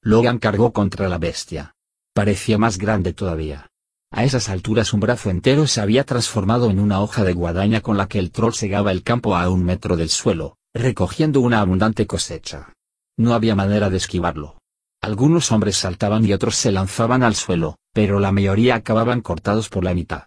[0.00, 1.74] Logan cargó contra la bestia.
[2.14, 3.70] Parecía más grande todavía.
[4.10, 7.98] A esas alturas un brazo entero se había transformado en una hoja de guadaña con
[7.98, 12.06] la que el troll segaba el campo a un metro del suelo, recogiendo una abundante
[12.06, 12.72] cosecha.
[13.18, 14.56] No había manera de esquivarlo.
[15.02, 19.84] Algunos hombres saltaban y otros se lanzaban al suelo, pero la mayoría acababan cortados por
[19.84, 20.22] la mitad.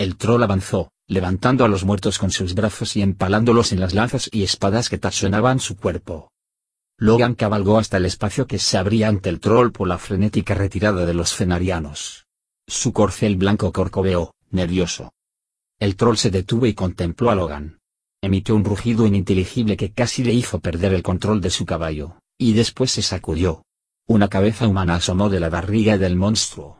[0.00, 4.30] El troll avanzó, levantando a los muertos con sus brazos y empalándolos en las lanzas
[4.32, 6.32] y espadas que tachonaban su cuerpo.
[6.96, 11.04] Logan cabalgó hasta el espacio que se abría ante el troll por la frenética retirada
[11.04, 12.24] de los fenarianos.
[12.66, 15.12] Su corcel blanco corcoveó, nervioso.
[15.78, 17.80] El troll se detuvo y contempló a Logan.
[18.22, 22.54] Emitió un rugido ininteligible que casi le hizo perder el control de su caballo, y
[22.54, 23.66] después se sacudió.
[24.06, 26.79] Una cabeza humana asomó de la barriga del monstruo.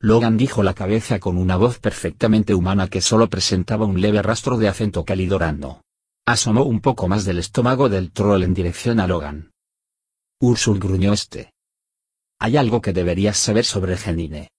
[0.00, 4.58] Logan dijo la cabeza con una voz perfectamente humana que solo presentaba un leve rastro
[4.58, 5.82] de acento calidorano.
[6.26, 9.52] Asomó un poco más del estómago del troll en dirección a Logan.
[10.38, 11.54] Ursul gruñó este.
[12.38, 14.50] Hay algo que deberías saber sobre Genine.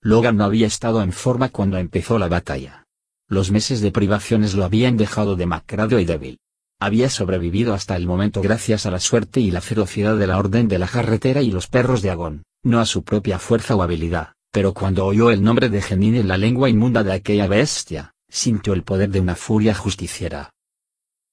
[0.00, 2.86] Logan no había estado en forma cuando empezó la batalla.
[3.28, 6.38] Los meses de privaciones lo habían dejado demacrado y débil.
[6.80, 10.68] Había sobrevivido hasta el momento gracias a la suerte y la ferocidad de la Orden
[10.68, 14.32] de la Jarretera y los perros de Agón, no a su propia fuerza o habilidad
[14.50, 18.72] pero cuando oyó el nombre de Genin en la lengua inmunda de aquella bestia, sintió
[18.72, 20.50] el poder de una furia justiciera.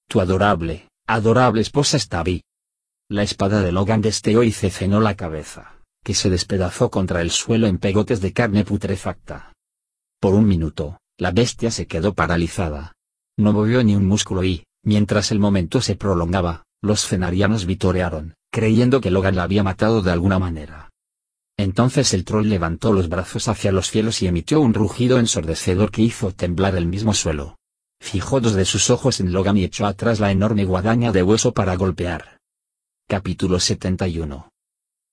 [0.07, 2.44] Tu adorable, adorable esposa está vi.
[3.10, 7.68] La espada de Logan desteó y cecenó la cabeza, que se despedazó contra el suelo
[7.68, 9.53] en pegotes de carne putrefacta.
[10.19, 12.94] Por un minuto, la bestia se quedó paralizada.
[13.38, 19.02] No movió ni un músculo y, mientras el momento se prolongaba, los fenarianos vitorearon, creyendo
[19.02, 20.86] que Logan la había matado de alguna manera.
[21.57, 26.03] Entonces el troll levantó los brazos hacia los cielos y emitió un rugido ensordecedor que
[26.03, 27.57] hizo temblar el mismo suelo.
[27.99, 31.53] Fijó dos de sus ojos en Logan y echó atrás la enorme guadaña de hueso
[31.53, 32.39] para golpear.
[33.07, 34.49] Capítulo 71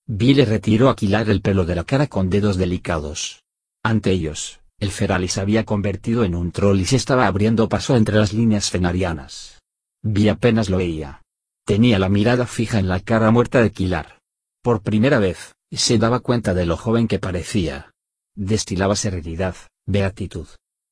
[0.07, 3.43] le retiró a Kilar el pelo de la cara con dedos delicados.
[3.83, 7.95] Ante ellos, el Feralis se había convertido en un troll y se estaba abriendo paso
[7.95, 9.61] entre las líneas fenarianas.
[10.03, 11.21] Vi apenas lo veía.
[11.65, 14.19] Tenía la mirada fija en la cara muerta de Kilar.
[14.61, 17.93] Por primera vez, se daba cuenta de lo joven que parecía.
[18.35, 19.55] Destilaba serenidad,
[19.85, 20.47] beatitud.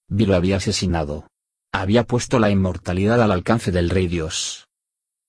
[0.08, 1.28] Vi lo había asesinado.
[1.72, 4.68] Había puesto la inmortalidad al alcance del rey Dios.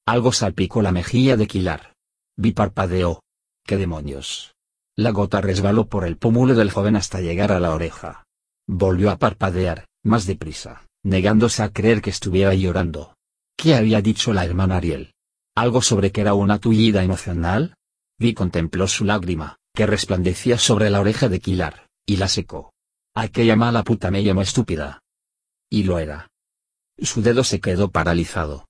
[0.07, 1.95] Algo salpicó la mejilla de Quilar.
[2.37, 3.23] Vi parpadeó.
[3.65, 4.55] ¡Qué demonios!
[4.97, 8.25] La gota resbaló por el pómulo del joven hasta llegar a la oreja.
[8.67, 13.17] Volvió a parpadear, más deprisa, negándose a creer que estuviera llorando.
[13.57, 15.13] ¿Qué había dicho la hermana Ariel?
[15.57, 17.75] ¿Algo sobre que era una tullida emocional?
[18.19, 22.73] Vi contempló su lágrima, que resplandecía sobre la oreja de Kilar, y la secó.
[23.15, 25.01] Aquella mala puta me llamó estúpida.
[25.69, 26.31] Y lo era.
[26.99, 28.69] Su dedo se quedó paralizado.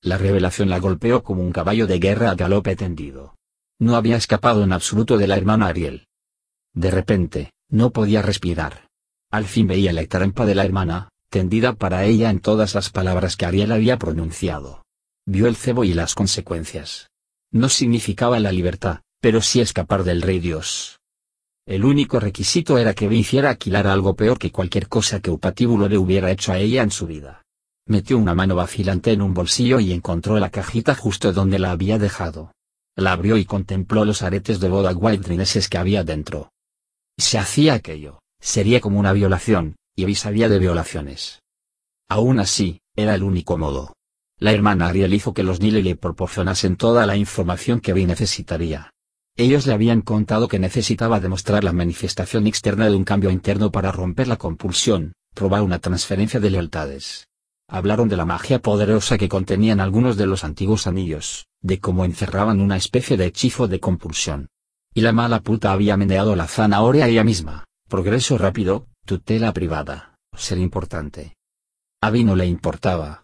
[0.00, 3.36] La revelación la golpeó como un caballo de guerra a galope tendido.
[3.78, 6.08] No había escapado en absoluto de la hermana Ariel.
[6.74, 8.88] De repente, no podía respirar.
[9.30, 13.36] Al fin veía la trampa de la hermana, tendida para ella en todas las palabras
[13.36, 14.84] que Ariel había pronunciado.
[15.24, 17.11] Vio el cebo y las consecuencias
[17.52, 20.98] no significaba la libertad, pero sí escapar del rey Dios.
[21.66, 25.96] El único requisito era que hiciera alquilar algo peor que cualquier cosa que Upatíbulo le
[25.96, 27.42] hubiera hecho a ella en su vida.
[27.86, 31.98] Metió una mano vacilante en un bolsillo y encontró la cajita justo donde la había
[31.98, 32.52] dejado.
[32.96, 36.50] La abrió y contempló los aretes de boda white que había dentro.
[37.18, 41.42] Si hacía aquello, sería como una violación, y Abby sabía de violaciones.
[42.08, 43.94] Aún así, era el único modo.
[44.42, 48.90] La hermana Ariel hizo que los Nile le proporcionasen toda la información que Abby necesitaría.
[49.36, 53.92] Ellos le habían contado que necesitaba demostrar la manifestación externa de un cambio interno para
[53.92, 57.28] romper la compulsión, probar una transferencia de lealtades.
[57.68, 62.60] Hablaron de la magia poderosa que contenían algunos de los antiguos anillos, de cómo encerraban
[62.60, 64.48] una especie de hechizo de compulsión.
[64.92, 70.58] Y la mala puta había meneado la zanahoria ella misma, progreso rápido, tutela privada, ser
[70.58, 71.36] importante.
[72.00, 73.22] A Abby no le importaba,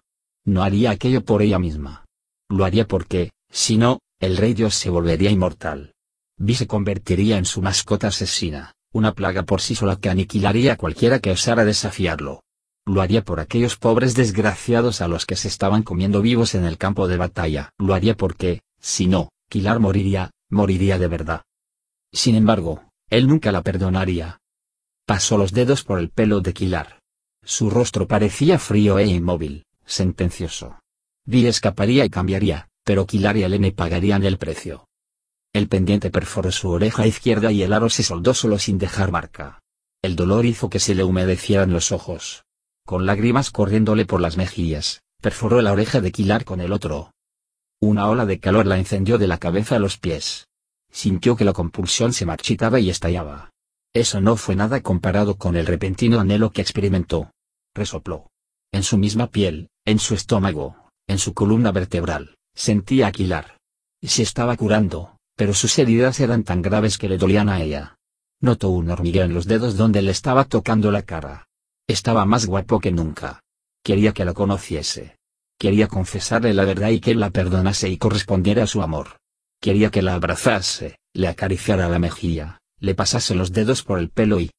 [0.48, 2.06] no haría aquello por ella misma.
[2.48, 5.92] Lo haría porque, si no, el rey Dios se volvería inmortal.
[6.38, 10.76] Vi se convertiría en su mascota asesina, una plaga por sí sola que aniquilaría a
[10.76, 12.42] cualquiera que osara desafiarlo.
[12.86, 16.78] Lo haría por aquellos pobres desgraciados a los que se estaban comiendo vivos en el
[16.78, 17.70] campo de batalla.
[17.76, 21.42] Lo haría porque, si no, Kilar moriría, moriría de verdad.
[22.10, 24.38] Sin embargo, él nunca la perdonaría.
[25.04, 27.00] Pasó los dedos por el pelo de Kilar.
[27.44, 30.78] Su rostro parecía frío e inmóvil sentencioso.
[31.24, 34.86] Vi escaparía y cambiaría, pero Kilar y Elene pagarían el precio.
[35.52, 39.60] El pendiente perforó su oreja izquierda y el aro se soldó solo sin dejar marca.
[40.02, 42.44] El dolor hizo que se le humedecieran los ojos.
[42.86, 47.12] Con lágrimas corriéndole por las mejillas, perforó la oreja de Kilar con el otro.
[47.80, 50.46] Una ola de calor la encendió de la cabeza a los pies.
[50.90, 53.50] Sintió que la compulsión se marchitaba y estallaba.
[53.92, 57.32] Eso no fue nada comparado con el repentino anhelo que experimentó.
[57.74, 58.30] Resopló.
[58.72, 63.56] En su misma piel, en su estómago, En su columna vertebral, sentía Aquilar.
[64.02, 67.96] Se estaba curando, pero sus heridas eran tan graves que le dolían a ella.
[68.42, 71.46] Notó un hormigueo en los dedos donde le estaba tocando la cara.
[71.86, 73.40] Estaba más guapo que nunca.
[73.82, 75.16] Quería que la conociese.
[75.58, 79.16] Quería confesarle la verdad y que la perdonase y correspondiera a su amor.
[79.58, 84.38] Quería que la abrazase, le acariciara la mejilla, le pasase los dedos por el pelo
[84.38, 84.50] y...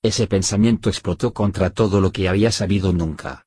[0.00, 3.44] Ese pensamiento explotó contra todo lo que había sabido nunca.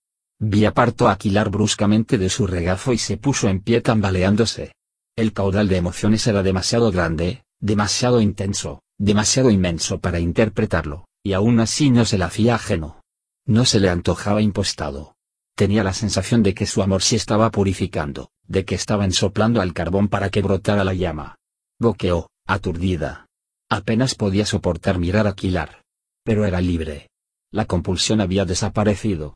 [0.68, 4.74] Apartó a Aquilar bruscamente de su regazo y se puso en pie tambaleándose.
[5.16, 11.60] El caudal de emociones era demasiado grande, demasiado intenso, demasiado inmenso para interpretarlo, y aún
[11.60, 13.02] así no se le hacía ajeno.
[13.46, 15.16] No se le antojaba impostado.
[15.56, 19.74] Tenía la sensación de que su amor se estaba purificando, de que estaba ensoplando al
[19.74, 21.38] carbón para que brotara la llama.
[21.80, 23.28] Boqueó, aturdida.
[23.70, 25.84] Apenas podía soportar mirar Aquilar.
[26.24, 27.10] Pero era libre.
[27.52, 29.36] La compulsión había desaparecido.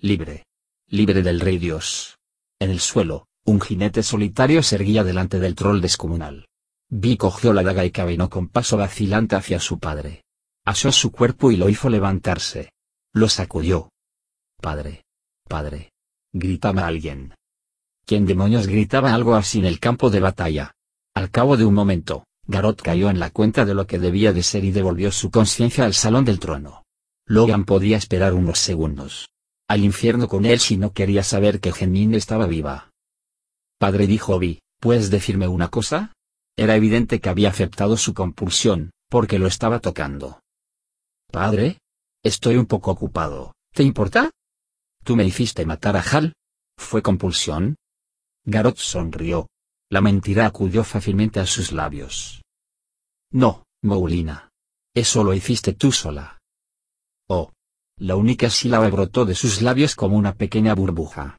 [0.00, 0.44] Libre.
[0.86, 2.18] Libre del rey Dios.
[2.60, 6.46] En el suelo, un jinete solitario se erguía delante del troll descomunal.
[6.88, 10.22] Vi cogió la daga y caminó con paso vacilante hacia su padre.
[10.64, 12.70] Asó su cuerpo y lo hizo levantarse.
[13.12, 13.90] Lo sacudió.
[14.60, 15.02] Padre.
[15.48, 15.90] Padre.
[16.32, 17.34] Gritaba alguien.
[18.06, 20.74] ¿Quién demonios gritaba algo así en el campo de batalla?
[21.12, 24.44] Al cabo de un momento, Garot cayó en la cuenta de lo que debía de
[24.44, 26.84] ser y devolvió su conciencia al salón del trono.
[27.26, 29.28] Logan podía esperar unos segundos.
[29.68, 32.90] Al infierno con él si no quería saber que Genin estaba viva.
[33.78, 36.14] Padre dijo Obi, ¿puedes decirme una cosa?
[36.56, 40.40] Era evidente que había aceptado su compulsión, porque lo estaba tocando.
[41.30, 41.78] Padre?
[42.24, 44.30] Estoy un poco ocupado, ¿te importa?
[45.04, 46.34] ¿Tú me hiciste matar a Hal?
[46.76, 47.76] ¿Fue compulsión?
[48.44, 49.48] Garot sonrió.
[49.90, 52.42] La mentira acudió fácilmente a sus labios.
[53.30, 54.50] No, Moulina.
[54.94, 56.38] Eso lo hiciste tú sola.
[57.28, 57.52] Oh.
[57.98, 61.36] La única sílaba brotó de sus labios como una pequeña burbuja.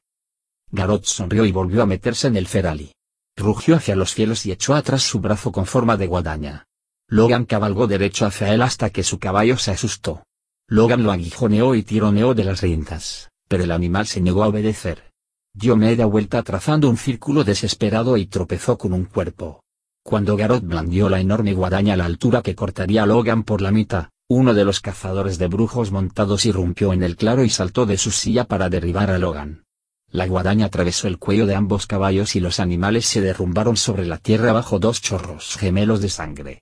[0.71, 2.93] Garot sonrió y volvió a meterse en el ferali.
[3.35, 6.65] Rugió hacia los cielos y echó atrás su brazo con forma de guadaña.
[7.07, 10.23] Logan cabalgó derecho hacia él hasta que su caballo se asustó.
[10.67, 15.11] Logan lo aguijoneó y tironeó de las riendas pero el animal se negó a obedecer.
[15.53, 19.63] Dio media vuelta trazando un círculo desesperado y tropezó con un cuerpo.
[20.03, 23.71] Cuando Garot blandió la enorme guadaña a la altura que cortaría a Logan por la
[23.71, 27.97] mitad, uno de los cazadores de brujos montados irrumpió en el claro y saltó de
[27.97, 29.65] su silla para derribar a Logan.
[30.11, 34.19] La guadaña atravesó el cuello de ambos caballos y los animales se derrumbaron sobre la
[34.19, 36.61] tierra bajo dos chorros gemelos de sangre.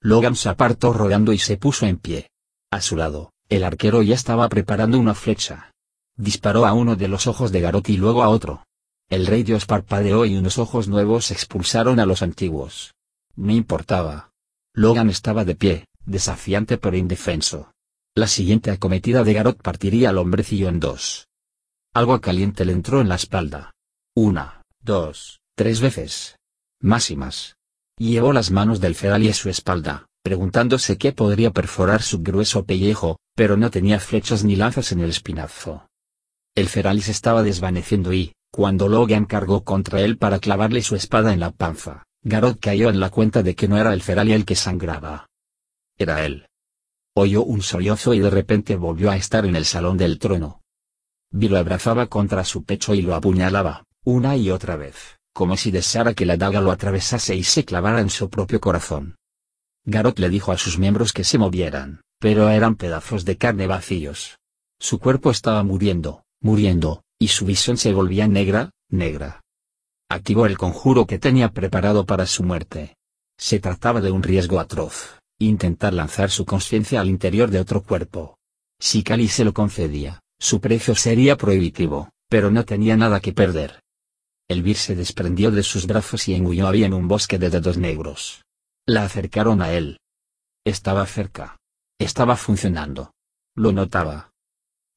[0.00, 2.30] Logan se apartó rodando y se puso en pie.
[2.70, 5.72] A su lado, el arquero ya estaba preparando una flecha.
[6.16, 8.64] Disparó a uno de los ojos de Garot y luego a otro.
[9.08, 12.94] El rey Dios parpadeó y unos ojos nuevos expulsaron a los antiguos.
[13.34, 14.30] No importaba.
[14.72, 17.72] Logan estaba de pie, desafiante pero indefenso.
[18.14, 21.28] La siguiente acometida de Garot partiría al hombrecillo en dos.
[21.94, 23.72] Algo caliente le entró en la espalda.
[24.14, 26.36] Una, dos, tres veces.
[26.80, 27.56] Más y más.
[27.98, 32.64] Llevó las manos del feral y a su espalda, preguntándose qué podría perforar su grueso
[32.64, 35.86] pellejo, pero no tenía flechas ni lanzas en el espinazo.
[36.54, 41.40] El Feralis estaba desvaneciendo y, cuando Logan cargó contra él para clavarle su espada en
[41.40, 44.54] la panza, Garot cayó en la cuenta de que no era el Ferali el que
[44.54, 45.28] sangraba.
[46.02, 46.48] Era él.
[47.14, 50.60] Oyó un sollozo y de repente volvió a estar en el salón del trono.
[51.30, 55.70] Vi lo abrazaba contra su pecho y lo apuñalaba, una y otra vez, como si
[55.70, 59.14] deseara que la daga lo atravesase y se clavara en su propio corazón.
[59.84, 64.38] Garot le dijo a sus miembros que se movieran, pero eran pedazos de carne vacíos.
[64.80, 69.40] Su cuerpo estaba muriendo, muriendo, y su visión se volvía negra, negra.
[70.08, 72.96] Activó el conjuro que tenía preparado para su muerte.
[73.38, 78.38] Se trataba de un riesgo atroz, intentar lanzar su conciencia al interior de otro cuerpo.
[78.80, 83.80] Si Cali se lo concedía, su precio sería prohibitivo, pero no tenía nada que perder.
[84.48, 87.78] El vir se desprendió de sus brazos y engulló a en un bosque de dedos
[87.78, 88.42] negros.
[88.86, 89.98] La acercaron a él.
[90.64, 91.56] Estaba cerca.
[91.98, 93.12] Estaba funcionando.
[93.54, 94.32] Lo notaba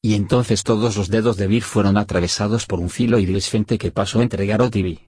[0.05, 4.22] y entonces todos los dedos de Vir fueron atravesados por un filo iridescente que pasó
[4.22, 4.99] entre Garot y Vi.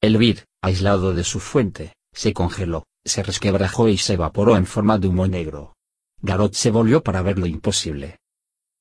[0.00, 4.98] El Vir, aislado de su fuente, se congeló, se resquebrajó y se evaporó en forma
[4.98, 5.76] de humo negro.
[6.20, 8.18] Garot se volvió para ver lo imposible.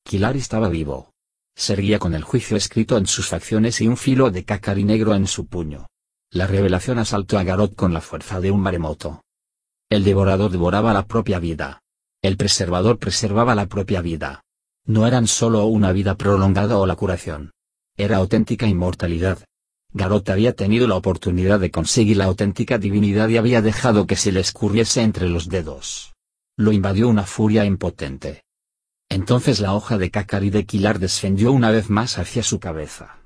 [0.03, 1.11] Kilar estaba vivo.
[1.55, 5.27] Seguía con el juicio escrito en sus facciones y un filo de cacari negro en
[5.27, 5.87] su puño.
[6.31, 9.23] La revelación asaltó a Garot con la fuerza de un maremoto.
[9.89, 11.81] El devorador devoraba la propia vida.
[12.21, 14.41] El preservador preservaba la propia vida.
[14.85, 17.51] No eran solo una vida prolongada o la curación.
[17.95, 19.45] Era auténtica inmortalidad.
[19.97, 24.33] Garot había tenido la oportunidad de conseguir la auténtica divinidad y había dejado que se
[24.33, 26.13] le escurriese entre los dedos.
[26.57, 28.43] Lo invadió una furia impotente.
[29.07, 33.21] Entonces la hoja de Kakari de Kilar descendió una vez más hacia su cabeza.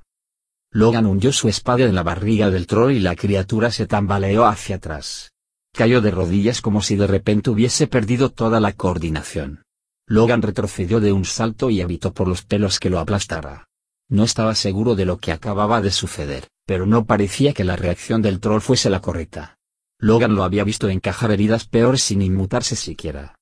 [0.70, 4.76] Logan hundió su espada en la barriga del troll y la criatura se tambaleó hacia
[4.76, 5.32] atrás.
[5.72, 9.64] Cayó de rodillas como si de repente hubiese perdido toda la coordinación.
[10.06, 13.69] Logan retrocedió de un salto y evitó por los pelos que lo aplastara.
[14.10, 18.20] No estaba seguro de lo que acababa de suceder, pero no parecía que la reacción
[18.20, 19.56] del troll fuese la correcta.
[19.98, 23.36] Logan lo había visto encajar heridas peores sin inmutarse siquiera.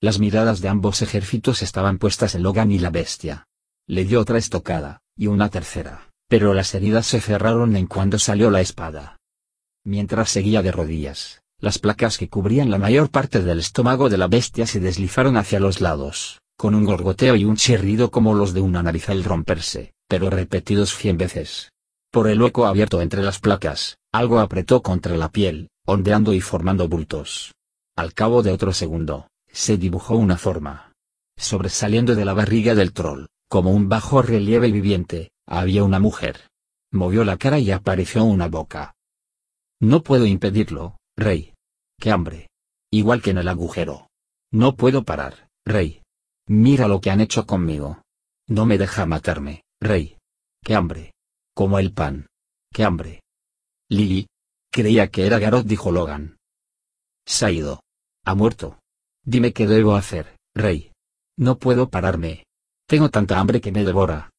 [0.00, 3.46] Las miradas de ambos ejércitos estaban puestas en Logan y la bestia.
[3.86, 8.50] Le dio otra estocada, y una tercera pero las heridas se cerraron en cuando salió
[8.50, 9.18] la espada.
[9.84, 14.26] Mientras seguía de rodillas, las placas que cubrían la mayor parte del estómago de la
[14.26, 18.60] bestia se deslizaron hacia los lados, con un gorgoteo y un chirrido como los de
[18.60, 21.70] una nariz al romperse, pero repetidos cien veces.
[22.10, 26.88] Por el hueco abierto entre las placas, algo apretó contra la piel, ondeando y formando
[26.88, 27.52] bultos.
[27.96, 30.92] Al cabo de otro segundo, se dibujó una forma.
[31.36, 36.48] Sobresaliendo de la barriga del troll, como un bajo relieve viviente, había una mujer.
[36.92, 38.94] Movió la cara y apareció una boca.
[39.80, 41.54] No puedo impedirlo, rey.
[42.00, 42.48] ¡Qué hambre!
[42.90, 44.08] Igual que en el agujero.
[44.52, 46.02] No puedo parar, rey.
[46.46, 48.02] Mira lo que han hecho conmigo.
[48.48, 50.18] No me deja matarme, rey.
[50.62, 51.12] ¡Qué hambre!
[51.54, 52.26] Como el pan.
[52.72, 53.22] ¡Qué hambre!
[53.88, 54.26] Lily.
[54.70, 56.36] Creía que era Garot, dijo Logan.
[57.26, 57.82] Se ha ido.
[58.24, 58.78] Ha muerto.
[59.24, 60.92] Dime qué debo hacer, rey.
[61.38, 62.44] No puedo pararme.
[62.86, 64.30] Tengo tanta hambre que me devora.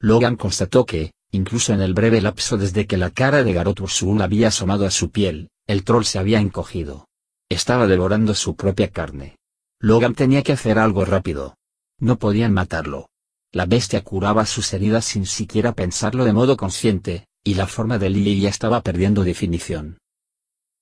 [0.00, 4.20] Logan constató que, incluso en el breve lapso desde que la cara de Garot Ursul
[4.22, 7.06] había asomado a su piel, el troll se había encogido.
[7.48, 9.36] Estaba devorando su propia carne.
[9.80, 11.54] Logan tenía que hacer algo rápido.
[11.98, 13.08] No podían matarlo.
[13.56, 18.10] La bestia curaba sus heridas sin siquiera pensarlo de modo consciente, y la forma de
[18.10, 19.96] Lily ya estaba perdiendo definición.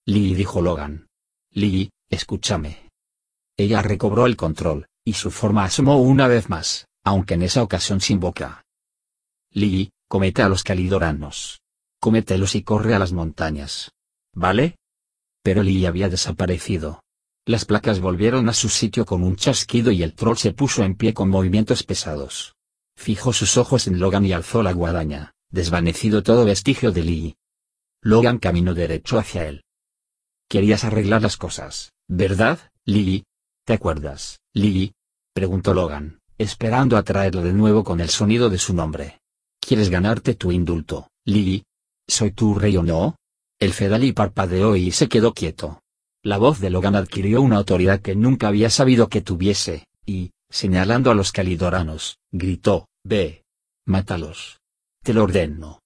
[0.06, 1.06] Lily dijo Logan.
[1.52, 2.90] Lily, escúchame.
[3.56, 8.00] Ella recobró el control, y su forma asomó una vez más, aunque en esa ocasión
[8.00, 8.64] sin boca.
[9.52, 11.60] Lily, comete a los calidoranos.
[12.00, 13.92] Comételos y corre a las montañas.
[14.32, 14.78] ¿Vale?
[15.44, 17.04] Pero Lily había desaparecido.
[17.46, 20.96] Las placas volvieron a su sitio con un chasquido y el troll se puso en
[20.96, 22.53] pie con movimientos pesados.
[22.96, 27.36] Fijó sus ojos en Logan y alzó la guadaña, desvanecido todo vestigio de Lily.
[28.02, 29.64] Logan caminó derecho hacia él.
[30.48, 33.24] Querías arreglar las cosas, ¿verdad, Lily?
[33.64, 34.92] ¿Te acuerdas, Lily?
[35.32, 39.20] preguntó Logan, esperando atraerla de nuevo con el sonido de su nombre.
[39.60, 41.64] ¿Quieres ganarte tu indulto, Lily?
[42.06, 43.16] ¿Soy tu rey o no?
[43.58, 45.80] El Fedali parpadeó y se quedó quieto.
[46.22, 51.10] La voz de Logan adquirió una autoridad que nunca había sabido que tuviese, y, señalando
[51.10, 53.42] a los calidoranos, gritó, Ve.
[53.86, 54.60] Mátalos.
[55.02, 55.80] Te lo ordeno.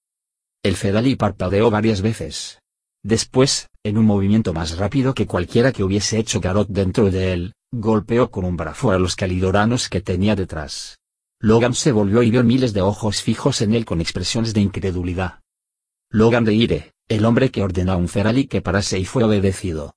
[0.63, 2.59] El Fedali parpadeó varias veces.
[3.03, 7.53] Después, en un movimiento más rápido que cualquiera que hubiese hecho Garot dentro de él,
[7.71, 10.99] golpeó con un brazo a los calidoranos que tenía detrás.
[11.41, 15.39] Logan se volvió y vio miles de ojos fijos en él con expresiones de incredulidad.
[16.11, 19.95] Logan de Ire, el hombre que ordenó a un Ferali que parase y fue obedecido.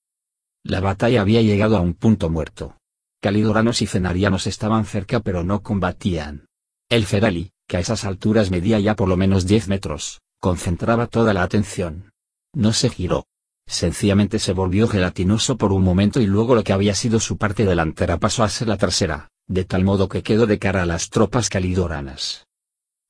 [0.64, 2.78] La batalla había llegado a un punto muerto.
[3.22, 6.48] Calidoranos y cenarianos estaban cerca pero no combatían.
[6.90, 11.32] El Ferali, que a esas alturas medía ya por lo menos 10 metros, concentraba toda
[11.32, 12.12] la atención.
[12.52, 13.26] No se giró.
[13.68, 17.64] Sencillamente se volvió gelatinoso por un momento y luego lo que había sido su parte
[17.64, 21.10] delantera pasó a ser la trasera de tal modo que quedó de cara a las
[21.10, 22.46] tropas calidoranas.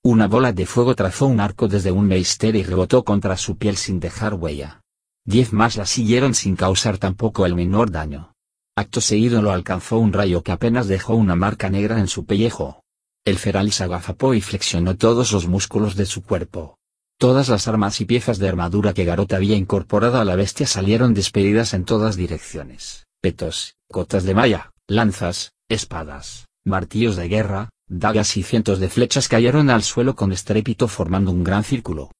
[0.03, 3.77] Una bola de fuego trazó un arco desde un meister y rebotó contra su piel
[3.77, 4.83] sin dejar huella.
[5.25, 8.32] Diez más la siguieron sin causar tampoco el menor daño.
[8.75, 12.83] Acto seguido lo alcanzó un rayo que apenas dejó una marca negra en su pellejo.
[13.23, 16.79] El feral se agazapó y flexionó todos los músculos de su cuerpo.
[17.19, 21.13] Todas las armas y piezas de armadura que Garot había incorporado a la bestia salieron
[21.13, 23.07] despedidas en todas direcciones.
[23.21, 29.69] Petos, cotas de malla, lanzas, espadas, martillos de guerra, dagas y cientos de flechas cayeron
[29.69, 32.11] al suelo con estrépito formando un gran círculo.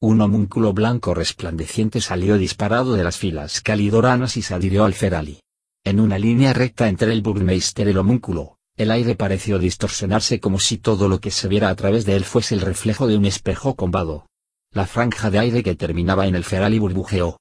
[0.00, 5.41] Un homúnculo blanco resplandeciente salió disparado de las filas calidoranas y se adhirió al Ferali.
[5.84, 10.60] En una línea recta entre el burmeister y el homúnculo, el aire pareció distorsionarse como
[10.60, 13.24] si todo lo que se viera a través de él fuese el reflejo de un
[13.24, 14.26] espejo combado.
[14.70, 17.38] La franja de aire que terminaba en el Ferali burbujeó.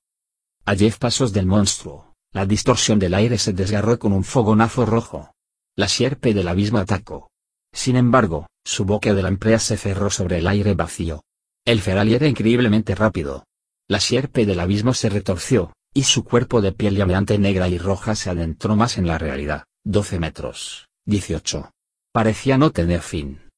[0.65, 5.31] A diez pasos del monstruo, la distorsión del aire se desgarró con un fogonazo rojo.
[5.75, 7.29] La sierpe del abismo atacó.
[7.71, 11.23] Sin embargo, su boca de lamprea se cerró sobre el aire vacío.
[11.63, 13.45] El feral era increíblemente rápido.
[13.87, 18.15] La sierpe del abismo se retorció, y su cuerpo de piel llameante negra y roja
[18.15, 19.65] se adentró más en la realidad.
[19.83, 21.71] 12 metros, 18.
[22.13, 23.49] Parecía no tener fin.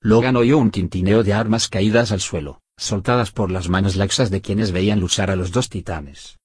[0.00, 4.42] Logan oyó un tintineo de armas caídas al suelo, soltadas por las manos laxas de
[4.42, 6.38] quienes veían luchar a los dos titanes.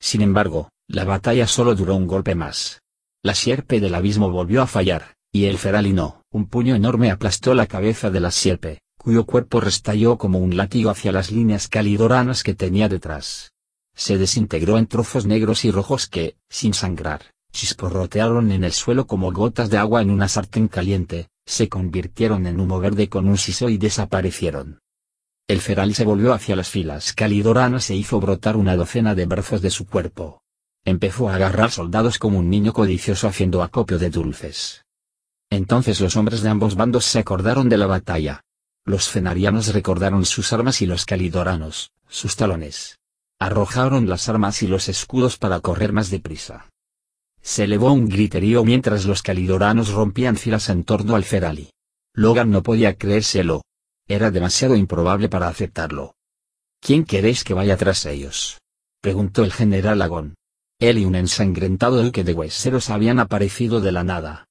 [0.00, 2.82] Sin embargo, la batalla solo duró un golpe más.
[3.22, 7.66] La sierpe del abismo volvió a fallar, y el feralino, un puño enorme aplastó la
[7.66, 12.54] cabeza de la sierpe, cuyo cuerpo restalló como un látigo hacia las líneas calidoranas que
[12.54, 13.52] tenía detrás.
[13.98, 19.32] Se desintegró en trozos negros y rojos que, sin sangrar, chisporrotearon en el suelo como
[19.32, 23.68] gotas de agua en una sartén caliente, se convirtieron en humo verde con un siso
[23.68, 24.78] y desaparecieron.
[25.48, 29.62] El feral se volvió hacia las filas calidoranas e hizo brotar una docena de brazos
[29.62, 30.42] de su cuerpo.
[30.84, 34.84] Empezó a agarrar soldados como un niño codicioso haciendo acopio de dulces.
[35.50, 38.44] Entonces los hombres de ambos bandos se acordaron de la batalla.
[38.84, 42.97] Los fenarianos recordaron sus armas y los calidoranos, sus talones.
[43.40, 46.68] Arrojaron las armas y los escudos para correr más deprisa.
[47.40, 51.70] Se elevó un griterío mientras los calidoranos rompían filas en torno al Ferali.
[52.14, 53.62] Logan no podía creérselo.
[54.08, 56.14] Era demasiado improbable para aceptarlo.
[56.80, 58.58] ¿Quién queréis que vaya tras ellos?
[59.00, 60.34] preguntó el general Agón.
[60.80, 64.46] Él y un ensangrentado duque de hueseros habían aparecido de la nada.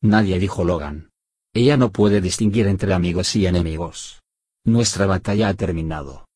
[0.00, 1.10] Nadie dijo Logan.
[1.52, 4.22] Ella no puede distinguir entre amigos y enemigos.
[4.64, 6.26] Nuestra batalla ha terminado.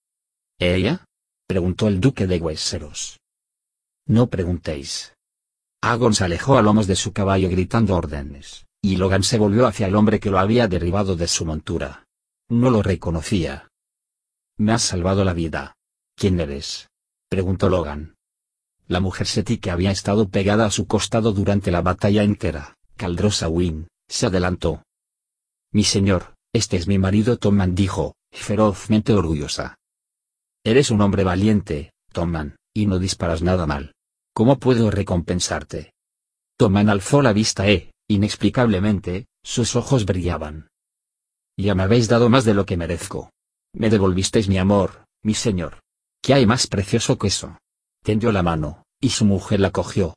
[0.59, 1.05] ¿Ella?
[1.51, 3.19] Preguntó el duque de hueseros.
[4.07, 5.15] No preguntéis.
[5.83, 9.89] Agon se alejó a lomos de su caballo gritando órdenes, y Logan se volvió hacia
[9.89, 12.07] el hombre que lo había derribado de su montura.
[12.49, 13.69] No lo reconocía.
[14.59, 15.75] Me has salvado la vida.
[16.15, 16.89] ¿Quién eres?
[17.29, 18.15] preguntó Logan.
[18.87, 23.49] La mujer Seti que había estado pegada a su costado durante la batalla entera, Caldrosa
[23.49, 24.85] Win, se adelantó.
[25.73, 29.80] Mi señor, este es mi marido Tomman dijo, ferozmente orgullosa.
[30.63, 33.95] Eres un hombre valiente, Tomman, y no disparas nada mal.
[34.35, 35.95] ¿Cómo puedo recompensarte?
[36.59, 40.69] Tomán alzó la vista e, inexplicablemente, sus ojos brillaban.
[41.57, 43.31] Ya me habéis dado más de lo que merezco.
[43.73, 45.81] Me devolvisteis mi amor, mi señor.
[46.23, 47.57] ¿Qué hay más precioso que eso?
[48.03, 50.15] Tendió la mano, y su mujer la cogió.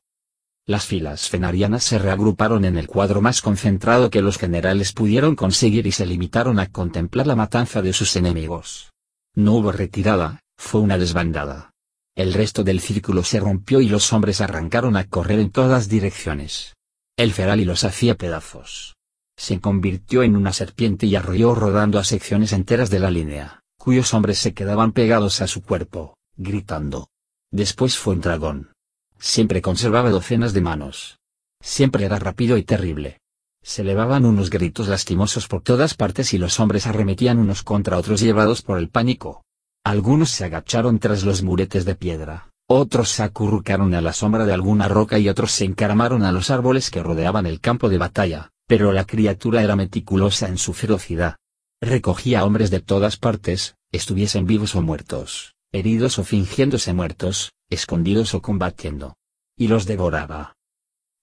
[0.65, 5.87] Las filas fenarianas se reagruparon en el cuadro más concentrado que los generales pudieron conseguir
[5.87, 8.92] y se limitaron a contemplar la matanza de sus enemigos.
[9.35, 11.71] No hubo retirada, fue una desbandada.
[12.15, 16.75] El resto del círculo se rompió y los hombres arrancaron a correr en todas direcciones.
[17.17, 18.95] El ferali los hacía pedazos.
[19.35, 24.13] Se convirtió en una serpiente y arrolló rodando a secciones enteras de la línea, cuyos
[24.13, 27.07] hombres se quedaban pegados a su cuerpo, gritando.
[27.51, 28.73] Después fue un dragón.
[29.17, 31.17] Siempre conservaba docenas de manos.
[31.59, 33.19] Siempre era rápido y terrible.
[33.63, 38.19] Se elevaban unos gritos lastimosos por todas partes y los hombres arremetían unos contra otros
[38.19, 39.45] llevados por el pánico.
[39.85, 44.53] Algunos se agacharon tras los muretes de piedra, otros se acurrucaron a la sombra de
[44.53, 48.51] alguna roca y otros se encaramaron a los árboles que rodeaban el campo de batalla,
[48.67, 51.37] pero la criatura era meticulosa en su ferocidad.
[51.81, 58.41] Recogía hombres de todas partes, estuviesen vivos o muertos, heridos o fingiéndose muertos, escondidos o
[58.41, 59.15] combatiendo.
[59.57, 60.55] Y los devoraba.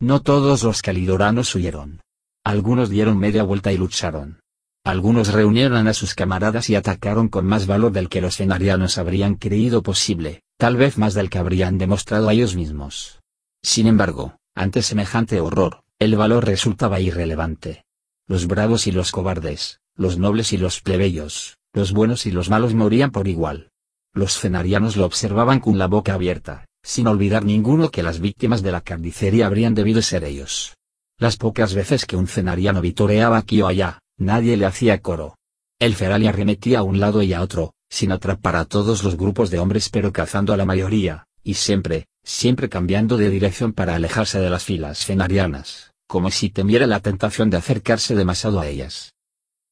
[0.01, 2.01] No todos los calidoranos huyeron.
[2.45, 4.41] Algunos dieron media vuelta y lucharon.
[4.85, 9.35] Algunos reunieron a sus camaradas y atacaron con más valor del que los fenarianos habrían
[9.35, 13.21] creído posible, tal vez más del que habrían demostrado a ellos mismos.
[13.63, 17.85] Sin embargo, ante semejante horror, el valor resultaba irrelevante.
[18.27, 22.73] Los bravos y los cobardes, los nobles y los plebeyos, los buenos y los malos
[22.73, 23.71] morían por igual.
[24.15, 28.73] Los fenarianos lo observaban con la boca abierta, sin olvidar ninguno que las víctimas de
[28.73, 30.75] la carnicería habrían debido ser ellos.
[31.21, 35.39] Las pocas veces que un fenariano vitoreaba aquí o allá, Nadie le hacía coro.
[35.79, 39.51] El feral arremetía a un lado y a otro, sin atrapar a todos los grupos
[39.51, 44.39] de hombres pero cazando a la mayoría, y siempre, siempre cambiando de dirección para alejarse
[44.39, 49.15] de las filas fenarianas, como si temiera la tentación de acercarse demasiado a ellas.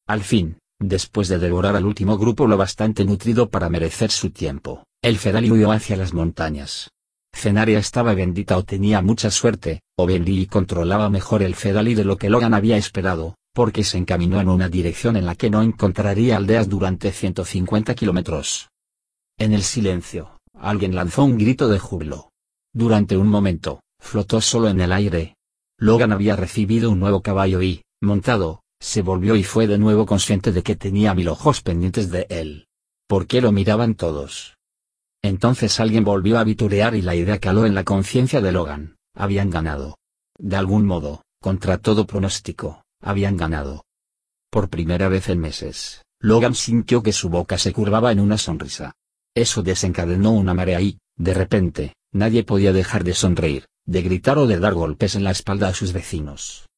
[0.07, 4.85] Al fin, después de devorar al último grupo lo bastante nutrido para merecer su tiempo,
[5.03, 6.89] el feral huyó hacia las montañas.
[7.33, 12.17] Fenaria estaba bendita o tenía mucha suerte, o Benli controlaba mejor el Fedali de lo
[12.17, 16.37] que Logan había esperado, porque se encaminó en una dirección en la que no encontraría
[16.37, 18.69] aldeas durante 150 kilómetros.
[19.39, 22.31] En el silencio, alguien lanzó un grito de júbilo.
[22.75, 25.37] Durante un momento, flotó solo en el aire.
[25.79, 30.53] Logan había recibido un nuevo caballo y, montado, se volvió y fue de nuevo consciente
[30.53, 32.67] de que tenía mil ojos pendientes de él.
[33.09, 34.58] ¿Por qué lo miraban todos?
[35.23, 39.51] Entonces alguien volvió a viturear y la idea caló en la conciencia de Logan, habían
[39.51, 39.99] ganado.
[40.39, 43.85] De algún modo, contra todo pronóstico, habían ganado.
[44.51, 48.93] Por primera vez en meses, Logan sintió que su boca se curvaba en una sonrisa.
[49.35, 54.47] Eso desencadenó una marea y, de repente, nadie podía dejar de sonreír, de gritar o
[54.47, 56.69] de dar golpes en la espalda a sus vecinos.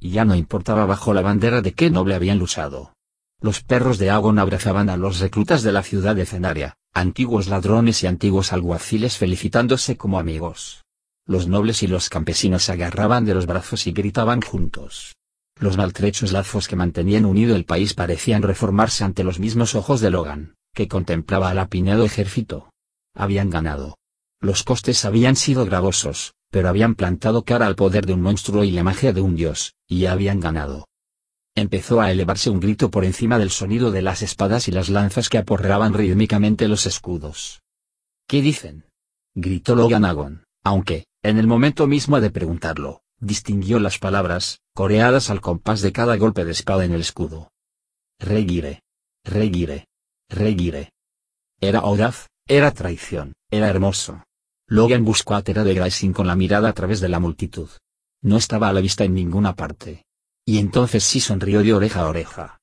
[0.00, 2.92] Ya no importaba bajo la bandera de qué noble habían luchado.
[3.40, 8.02] Los perros de Agon abrazaban a los reclutas de la ciudad de Cenaria, antiguos ladrones
[8.02, 10.84] y antiguos alguaciles felicitándose como amigos.
[11.26, 15.14] Los nobles y los campesinos agarraban de los brazos y gritaban juntos.
[15.60, 20.10] Los maltrechos lazos que mantenían unido el país parecían reformarse ante los mismos ojos de
[20.10, 22.70] Logan, que contemplaba al apiñado ejército.
[23.14, 23.98] Habían ganado.
[24.40, 28.70] Los costes habían sido gravosos, pero habían plantado cara al poder de un monstruo y
[28.70, 30.87] la magia de un dios, y habían ganado.
[31.58, 35.28] Empezó a elevarse un grito por encima del sonido de las espadas y las lanzas
[35.28, 37.62] que aporreaban rítmicamente los escudos.
[38.28, 38.84] ¿Qué dicen?
[39.34, 45.40] gritó Logan Agon, aunque, en el momento mismo de preguntarlo, distinguió las palabras, coreadas al
[45.40, 47.50] compás de cada golpe de espada en el escudo.
[48.20, 48.82] Regire.
[49.24, 49.88] Regire.
[50.28, 50.92] Regire.
[51.60, 54.22] Era audaz, era traición, era hermoso.
[54.68, 57.68] Logan buscó a Tera de Grayson con la mirada a través de la multitud.
[58.22, 60.04] No estaba a la vista en ninguna parte.
[60.48, 62.58] Y entonces sí sonrió de oreja a oreja.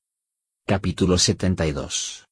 [0.66, 2.26] Capítulo 72.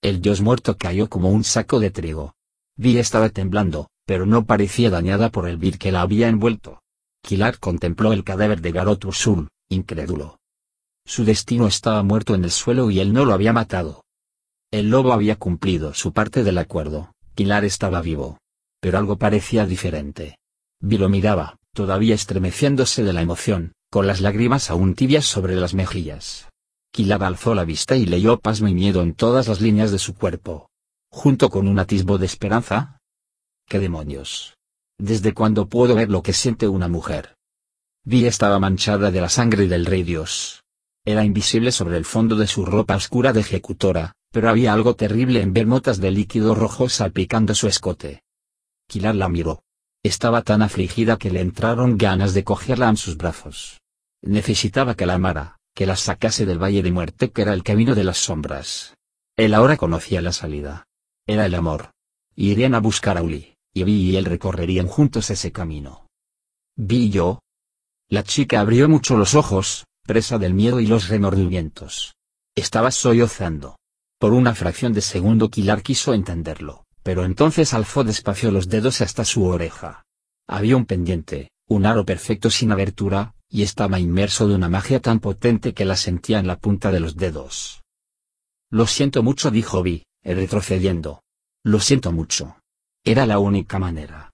[0.00, 2.34] El dios muerto cayó como un saco de trigo.
[2.76, 6.80] Vi estaba temblando, pero no parecía dañada por el vir que la había envuelto.
[7.22, 10.38] Kilar contempló el cadáver de Garot Ursul, incrédulo.
[11.04, 14.04] Su destino estaba muerto en el suelo y él no lo había matado.
[14.70, 18.38] El lobo había cumplido su parte del acuerdo, Kilar estaba vivo.
[18.78, 20.38] Pero algo parecía diferente.
[20.78, 25.72] Vi lo miraba, todavía estremeciéndose de la emoción, con las lágrimas aún tibias sobre las
[25.72, 26.48] mejillas.
[26.90, 30.16] Kilar alzó la vista y leyó pasmo y miedo en todas las líneas de su
[30.16, 30.68] cuerpo.
[31.12, 32.98] Junto con un atisbo de esperanza.
[33.68, 34.56] ¿Qué demonios?
[34.98, 37.36] ¿Desde cuándo puedo ver lo que siente una mujer?
[38.02, 40.64] Vi estaba manchada de la sangre del rey Dios.
[41.04, 45.40] Era invisible sobre el fondo de su ropa oscura de ejecutora, pero había algo terrible
[45.40, 48.24] en ver motas de líquido rojo salpicando su escote.
[48.88, 49.62] Kilar la miró.
[50.02, 53.78] Estaba tan afligida que le entraron ganas de cogerla en sus brazos.
[54.26, 57.94] Necesitaba que la amara, que la sacase del valle de muerte que era el camino
[57.94, 58.94] de las sombras.
[59.36, 60.86] Él ahora conocía la salida.
[61.26, 61.90] Era el amor.
[62.34, 66.06] Irían a buscar a Uli y Vi y él recorrerían juntos ese camino.
[66.76, 67.40] Vi yo.
[68.08, 72.14] La chica abrió mucho los ojos, presa del miedo y los remordimientos.
[72.54, 73.76] Estaba sollozando.
[74.20, 79.24] Por una fracción de segundo Kilar quiso entenderlo, pero entonces alzó despacio los dedos hasta
[79.24, 80.04] su oreja.
[80.46, 85.20] Había un pendiente, un aro perfecto sin abertura, y estaba inmerso de una magia tan
[85.20, 87.84] potente que la sentía en la punta de los dedos.
[88.68, 91.22] Lo siento mucho, dijo Vi, retrocediendo.
[91.62, 92.56] Lo siento mucho.
[93.04, 94.32] Era la única manera.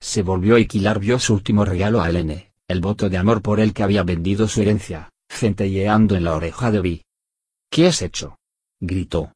[0.00, 3.60] Se volvió y Kilar vio su último regalo a Helene, el voto de amor por
[3.60, 7.02] el que había vendido su herencia, centelleando en la oreja de Vi.
[7.70, 8.38] ¿Qué has hecho?
[8.80, 9.34] gritó.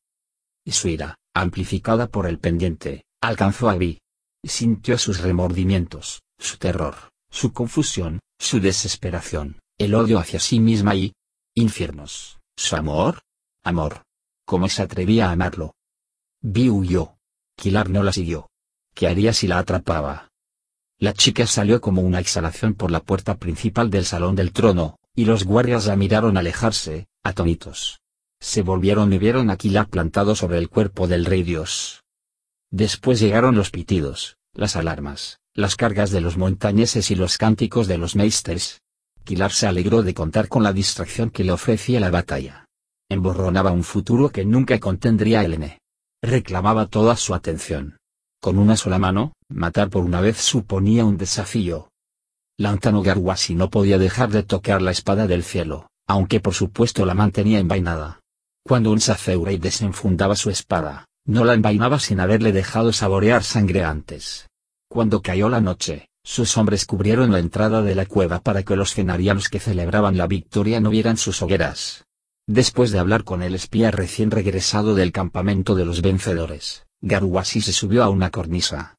[0.65, 4.01] Y su ira, amplificada por el pendiente, alcanzó a Vi.
[4.43, 6.95] Sintió sus remordimientos, su terror,
[7.31, 11.13] su confusión, su desesperación, el odio hacia sí misma y...
[11.55, 13.21] infiernos, su amor.
[13.63, 14.03] Amor.
[14.47, 15.75] ¿Cómo se atrevía a amarlo?
[16.41, 17.19] Vi huyó.
[17.55, 18.49] Kilar no la siguió.
[18.95, 20.31] ¿Qué haría si la atrapaba?
[20.99, 25.27] La chica salió como una exhalación por la puerta principal del salón del trono, y
[25.27, 28.01] los guardias la miraron alejarse, atónitos.
[28.41, 32.03] Se volvieron y vieron a Kilar plantado sobre el cuerpo del rey dios.
[32.71, 37.99] Después llegaron los pitidos, las alarmas, las cargas de los montañeses y los cánticos de
[37.99, 38.81] los meisters.
[39.25, 42.67] Kilar se alegró de contar con la distracción que le ofrecía la batalla.
[43.09, 45.81] Emborronaba un futuro que nunca contendría Helene.
[46.23, 47.99] Reclamaba toda su atención.
[48.41, 51.91] Con una sola mano, matar por una vez suponía un desafío.
[52.57, 57.15] Lantano Garwasi no podía dejar de tocar la espada del cielo, aunque por supuesto la
[57.15, 58.21] mantenía envainada.
[58.67, 64.50] Cuando un sacerdote desenfundaba su espada, no la envainaba sin haberle dejado saborear sangre antes.
[64.93, 68.93] Cuando cayó la noche, sus hombres cubrieron la entrada de la cueva para que los
[68.93, 72.07] cenarianos que celebraban la victoria no vieran sus hogueras.
[72.49, 77.73] Después de hablar con el espía recién regresado del campamento de los vencedores, Garuasi se
[77.73, 78.97] subió a una cornisa.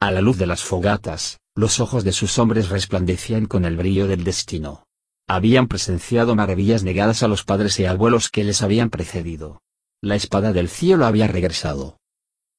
[0.00, 4.06] A la luz de las fogatas, los ojos de sus hombres resplandecían con el brillo
[4.06, 4.84] del destino.
[5.26, 9.60] Habían presenciado maravillas negadas a los padres y abuelos que les habían precedido.
[10.00, 11.98] La espada del cielo había regresado.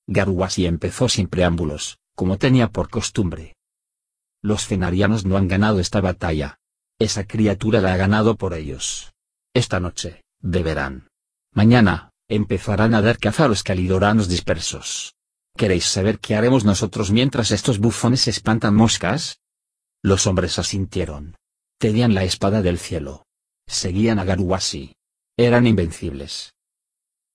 [0.05, 3.55] Garuasi empezó sin preámbulos, como tenía por costumbre.
[4.41, 6.57] Los cenarianos no han ganado esta batalla.
[6.97, 9.13] Esa criatura la ha ganado por ellos.
[9.53, 11.09] Esta noche, beberán.
[11.53, 15.13] Mañana, empezarán a dar caza a los calidoranos dispersos.
[15.55, 19.37] ¿Queréis saber qué haremos nosotros mientras estos bufones espantan moscas?
[20.01, 21.35] Los hombres asintieron.
[21.77, 23.27] Tenían la espada del cielo.
[23.67, 24.95] Seguían a Garuasi.
[25.37, 26.55] Eran invencibles.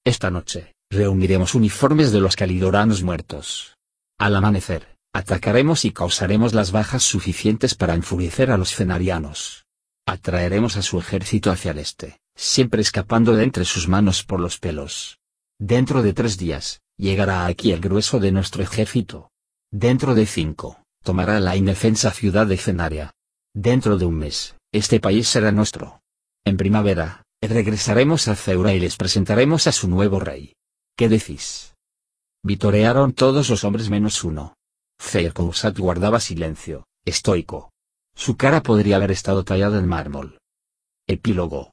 [0.05, 3.77] Esta noche, reuniremos uniformes de los calidoranos muertos.
[4.23, 9.67] Al amanecer, atacaremos y causaremos las bajas suficientes para enfurecer a los cenarianos.
[10.07, 14.61] Atraeremos a su ejército hacia el este siempre escapando de entre sus manos por los
[14.61, 15.19] pelos.
[15.59, 19.33] Dentro de tres días, llegará aquí el grueso de nuestro ejército.
[19.73, 23.13] Dentro de cinco, tomará la indefensa ciudad de Cenaria.
[23.53, 26.01] Dentro de un mes, este país será nuestro.
[26.45, 30.55] En primavera, regresaremos a Ceura y les presentaremos a su nuevo rey.
[30.97, 31.72] ¿Qué decís?
[32.45, 34.57] Vitorearon todos los hombres menos uno.
[34.99, 37.71] Feirkousat guardaba silencio, estoico.
[38.17, 40.39] Su cara podría haber estado tallada en mármol.
[41.07, 41.73] Epílogo.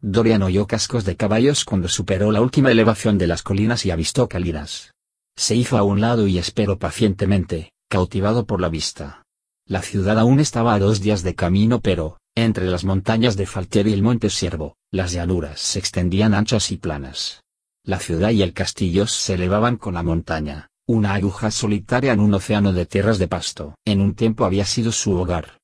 [0.00, 4.28] Dorian oyó cascos de caballos cuando superó la última elevación de las colinas y avistó
[4.28, 4.92] calinas.
[5.36, 9.22] Se hizo a un lado y esperó pacientemente, cautivado por la vista.
[9.66, 13.86] La ciudad aún estaba a dos días de camino pero, entre las montañas de Faltier
[13.86, 17.41] y el monte Siervo, las llanuras se extendían anchas y planas.
[17.84, 22.32] La ciudad y el castillo se elevaban con la montaña, una aguja solitaria en un
[22.32, 23.74] océano de tierras de pasto.
[23.84, 25.58] En un tiempo había sido su hogar.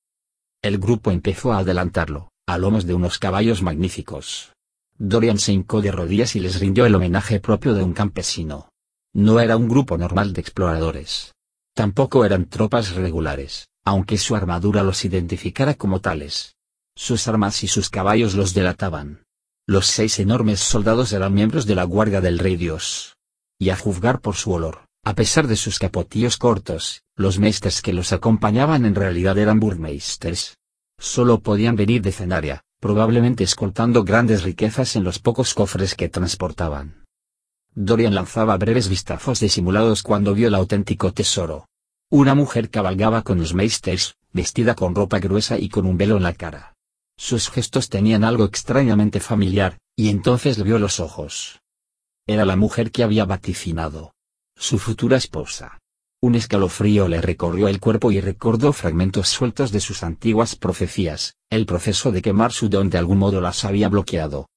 [0.61, 4.53] El grupo empezó a adelantarlo, a lomos de unos caballos magníficos.
[4.97, 8.69] Dorian se hincó de rodillas y les rindió el homenaje propio de un campesino.
[9.15, 11.35] No era un grupo normal de exploradores.
[11.73, 16.57] Tampoco eran tropas regulares, aunque su armadura los identificara como tales.
[16.97, 19.23] Sus armas y sus caballos los delataban.
[19.71, 23.19] Los seis enormes soldados eran miembros de la Guardia del Rey Dios.
[23.59, 27.93] Y a juzgar por su olor, a pesar de sus capotillos cortos, los meisters que
[27.93, 30.57] los acompañaban en realidad eran burmeisters.
[30.99, 37.05] Solo podían venir de Cenaria, probablemente escoltando grandes riquezas en los pocos cofres que transportaban.
[37.75, 41.69] Dorian lanzaba breves vistazos disimulados cuando vio el auténtico tesoro.
[42.09, 46.23] Una mujer cabalgaba con los meisters, vestida con ropa gruesa y con un velo en
[46.23, 46.78] la cara.
[47.19, 51.61] Sus gestos tenían algo extrañamente familiar, y entonces le vio los ojos.
[52.27, 54.15] Era la mujer que había vaticinado.
[54.57, 55.79] Su futura esposa.
[56.23, 61.67] Un escalofrío le recorrió el cuerpo y recordó fragmentos sueltos de sus antiguas profecías, el
[61.67, 64.49] proceso de quemar su don de algún modo las había bloqueado.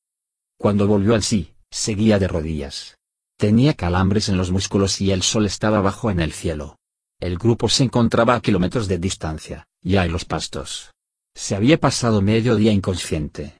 [0.57, 2.97] Cuando volvió al sí, seguía de rodillas.
[3.37, 6.77] Tenía calambres en los músculos y el sol estaba bajo en el cielo.
[7.19, 10.90] El grupo se encontraba a kilómetros de distancia, ya en los pastos.
[11.35, 13.57] Se había pasado medio día inconsciente.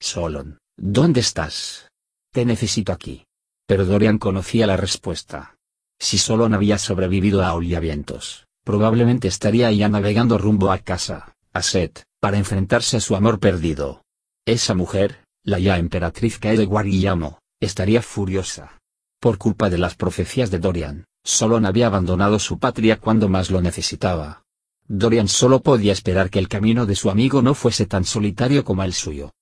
[0.00, 1.88] Solon, ¿dónde estás?
[2.32, 3.26] Te necesito aquí.
[3.66, 5.56] Pero Dorian conocía la respuesta.
[5.98, 12.04] Si Solon había sobrevivido a Oliavientos, probablemente estaría ya navegando rumbo a casa, a Set,
[12.20, 14.02] para enfrentarse a su amor perdido.
[14.44, 16.68] Esa mujer, la ya emperatriz Kae de
[17.60, 18.80] estaría furiosa.
[19.20, 23.62] Por culpa de las profecías de Dorian, Solon había abandonado su patria cuando más lo
[23.62, 24.43] necesitaba.
[24.86, 28.82] Dorian solo podía esperar que el camino de su amigo no fuese tan solitario como
[28.82, 29.32] el suyo.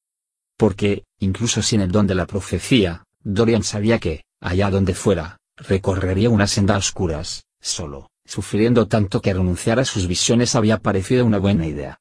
[0.56, 6.30] Porque, incluso sin el don de la profecía, Dorian sabía que, allá donde fuera, recorrería
[6.30, 11.38] una senda a oscuras, solo, sufriendo tanto que renunciar a sus visiones había parecido una
[11.38, 11.98] buena idea.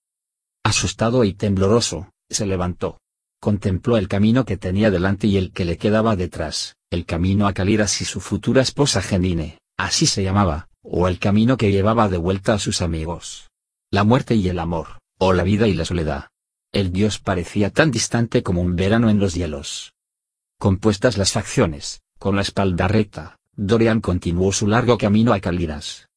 [0.63, 2.99] Asustado y tembloroso, se levantó.
[3.39, 7.53] Contempló el camino que tenía delante y el que le quedaba detrás, el camino a
[7.53, 12.17] Caliras y su futura esposa Genine, así se llamaba, o el camino que llevaba de
[12.17, 13.49] vuelta a sus amigos.
[13.91, 16.27] La muerte y el amor, o la vida y la soledad.
[16.71, 19.93] El dios parecía tan distante como un verano en los hielos.
[20.57, 26.07] Compuestas las facciones, con la espalda recta, Dorian continuó su largo camino a Caliras.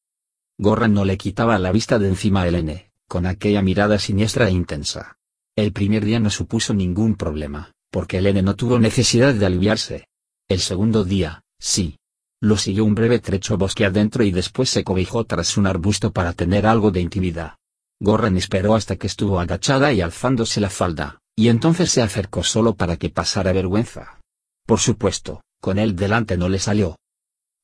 [0.57, 4.51] Gorran no le quitaba la vista de encima a Helene, con aquella mirada siniestra e
[4.51, 5.17] intensa.
[5.55, 10.07] El primer día no supuso ningún problema, porque Helene no tuvo necesidad de aliviarse,
[10.47, 11.97] el segundo día, sí.
[12.41, 16.33] Lo siguió un breve trecho bosque adentro y después se cobijó tras un arbusto para
[16.33, 17.55] tener algo de intimidad.
[17.99, 22.75] Gorran esperó hasta que estuvo agachada y alzándose la falda, y entonces se acercó solo
[22.75, 24.19] para que pasara vergüenza.
[24.65, 26.97] Por supuesto, con él delante no le salió.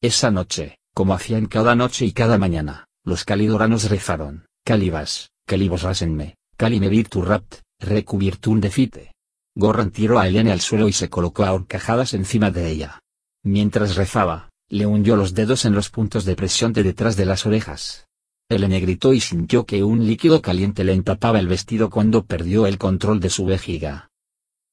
[0.02, 6.36] Esa noche, como hacían cada noche y cada mañana, los calidoranos rezaron, Calibas, Calibos rasenme,
[6.56, 9.14] Calime virtu rapt, recubirtun defite.
[9.56, 13.00] Gorran tiró a Helene al suelo y se colocó a horcajadas encima de ella.
[13.44, 17.46] Mientras rezaba, le hundió los dedos en los puntos de presión de detrás de las
[17.46, 18.08] orejas.
[18.50, 22.78] Helene gritó y sintió que un líquido caliente le empapaba el vestido cuando perdió el
[22.78, 24.10] control de su vejiga.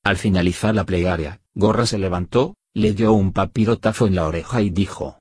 [0.05, 4.70] Al finalizar la plegaria, Gorra se levantó, le dio un papirotazo en la oreja y
[4.70, 5.19] dijo.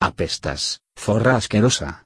[0.00, 2.04] Apestas, zorra asquerosa.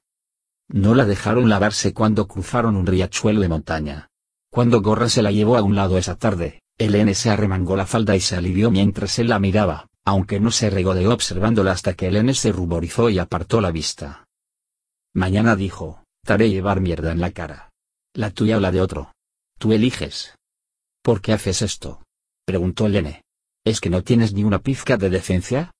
[0.67, 4.09] No la dejaron lavarse cuando cruzaron un riachuelo de montaña.
[4.49, 8.15] Cuando Gorra se la llevó a un lado esa tarde, Helene se arremangó la falda
[8.15, 12.35] y se alivió mientras él la miraba, aunque no se regodeó observándola hasta que Helene
[12.35, 14.25] se ruborizó y apartó la vista.
[15.13, 17.71] Mañana dijo, te haré llevar mierda en la cara.
[18.13, 19.13] La tuya o la de otro.
[19.57, 20.35] Tú eliges.
[21.01, 22.03] ¿Por qué haces esto?
[22.45, 23.23] preguntó Helene.
[23.65, 25.71] ¿Es que no tienes ni una pizca de decencia?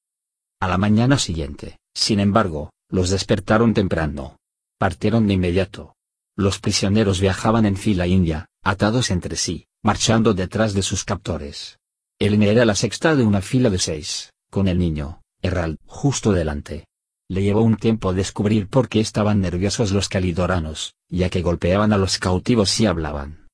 [0.60, 4.38] A la mañana siguiente, sin embargo, los despertaron temprano.
[4.80, 5.95] Partieron de inmediato.
[6.35, 11.77] Los prisioneros viajaban en fila india, atados entre sí, marchando detrás de sus captores.
[12.17, 16.85] Elena era la sexta de una fila de seis, con el niño, Herald, justo delante.
[17.27, 21.97] Le llevó un tiempo descubrir por qué estaban nerviosos los calidoranos, ya que golpeaban a
[21.97, 23.47] los cautivos y hablaban.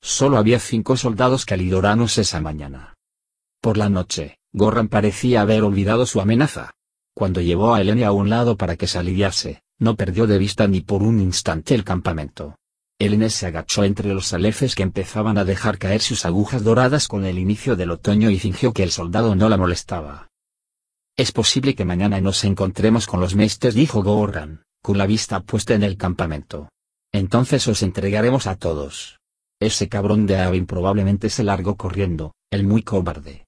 [0.00, 2.94] Solo había cinco soldados calidoranos esa mañana.
[3.60, 6.70] Por la noche, Gorran parecía haber olvidado su amenaza.
[7.14, 10.66] Cuando llevó a Elene a un lado para que se aliviase, no perdió de vista
[10.68, 12.56] ni por un instante el campamento.
[13.00, 17.24] Elene se agachó entre los alefes que empezaban a dejar caer sus agujas doradas con
[17.24, 20.28] el inicio del otoño y fingió que el soldado no la molestaba.
[21.16, 25.74] Es posible que mañana nos encontremos con los mestres dijo Gorran, con la vista puesta
[25.74, 26.68] en el campamento.
[27.10, 29.18] Entonces os entregaremos a todos.
[29.58, 33.46] Ese cabrón de Avin probablemente se largó corriendo, el muy cobarde.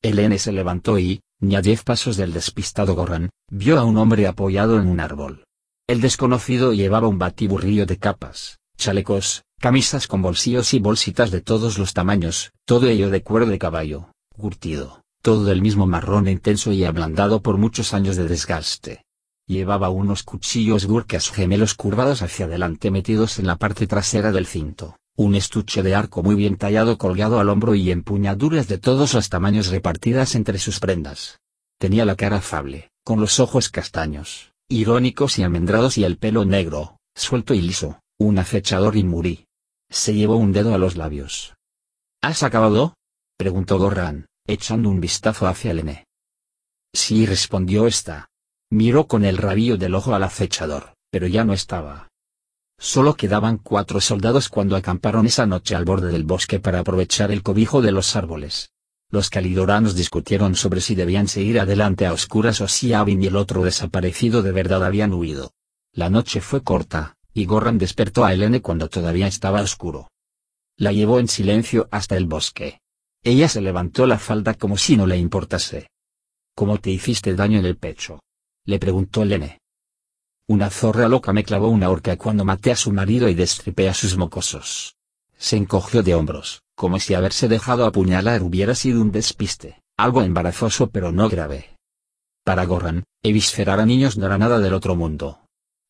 [0.00, 4.26] Elene se levantó y, ni a diez pasos del despistado Gorran, vio a un hombre
[4.26, 5.44] apoyado en un árbol.
[5.86, 11.78] El desconocido llevaba un batiburrillo de capas, chalecos, camisas con bolsillos y bolsitas de todos
[11.78, 16.84] los tamaños, todo ello de cuero de caballo, curtido, todo del mismo marrón intenso y
[16.84, 19.04] ablandado por muchos años de desgaste.
[19.46, 24.96] Llevaba unos cuchillos gurkas gemelos curvados hacia adelante metidos en la parte trasera del cinto,
[25.16, 29.28] un estuche de arco muy bien tallado colgado al hombro y empuñaduras de todos los
[29.28, 31.40] tamaños repartidas entre sus prendas.
[31.78, 36.98] Tenía la cara afable, con los ojos castaños, irónicos y almendrados y el pelo negro,
[37.16, 39.46] suelto y liso, un acechador inmurí.
[39.90, 41.54] Se llevó un dedo a los labios.
[42.20, 42.94] ¿Has acabado?
[43.36, 46.06] preguntó Gorran, echando un vistazo hacia Lene.
[46.92, 48.28] Sí respondió esta.
[48.70, 52.08] Miró con el rabillo del ojo al acechador, pero ya no estaba.
[52.76, 57.42] Solo quedaban cuatro soldados cuando acamparon esa noche al borde del bosque para aprovechar el
[57.42, 58.72] cobijo de los árboles.
[59.10, 63.36] Los calidoranos discutieron sobre si debían seguir adelante a oscuras o si Abin y el
[63.36, 65.52] otro desaparecido de verdad habían huido.
[65.92, 70.10] La noche fue corta, y Gorran despertó a Helene cuando todavía estaba oscuro.
[70.76, 72.80] La llevó en silencio hasta el bosque.
[73.22, 75.86] Ella se levantó la falda como si no le importase.
[76.56, 78.18] ¿Cómo te hiciste daño en el pecho?
[78.64, 79.60] le preguntó Helene.
[80.48, 83.94] Una zorra loca me clavó una horca cuando maté a su marido y destripé a
[83.94, 84.96] sus mocosos.
[85.36, 90.90] Se encogió de hombros, como si haberse dejado apuñalar hubiera sido un despiste, algo embarazoso
[90.90, 91.76] pero no grave.
[92.42, 95.38] Para Gorran, eviscerar a niños no era nada del otro mundo.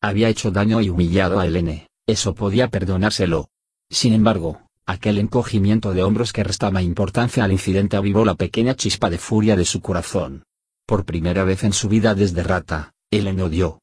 [0.01, 3.49] Había hecho daño y humillado a Helene, eso podía perdonárselo.
[3.89, 9.09] Sin embargo, aquel encogimiento de hombros que restaba importancia al incidente avivó la pequeña chispa
[9.09, 10.43] de furia de su corazón.
[10.85, 13.81] Por primera vez en su vida desde rata, Helene odió.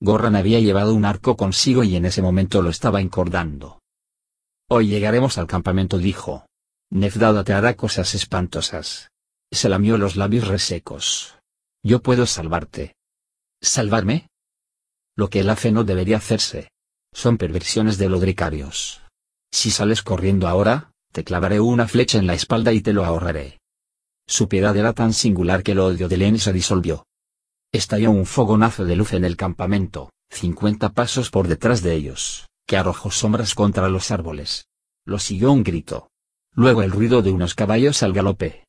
[0.00, 3.80] Gorran había llevado un arco consigo y en ese momento lo estaba encordando.
[4.68, 6.46] Hoy llegaremos al campamento dijo.
[6.90, 9.10] Nefdada te hará cosas espantosas.
[9.50, 11.36] Se lamió los labios resecos.
[11.84, 12.96] Yo puedo salvarte.
[13.60, 14.31] ¿Salvarme?
[15.16, 16.70] Lo que él hace no debería hacerse.
[17.12, 19.02] Son perversiones de lodricarios.
[19.52, 23.60] Si sales corriendo ahora, te clavaré una flecha en la espalda y te lo ahorraré.
[24.26, 27.04] Su piedad era tan singular que el odio de Len se disolvió.
[27.70, 32.78] Estalló un fogonazo de luz en el campamento, cincuenta pasos por detrás de ellos, que
[32.78, 34.66] arrojó sombras contra los árboles.
[35.04, 36.08] Lo siguió un grito.
[36.54, 38.64] Luego el ruido de unos caballos al galope.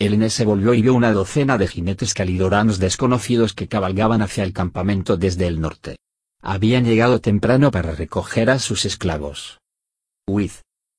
[0.00, 4.52] Elene se volvió y vio una docena de jinetes calidoranos desconocidos que cabalgaban hacia el
[4.52, 5.96] campamento desde el norte.
[6.40, 9.58] Habían llegado temprano para recoger a sus esclavos.
[10.28, 10.52] Huid.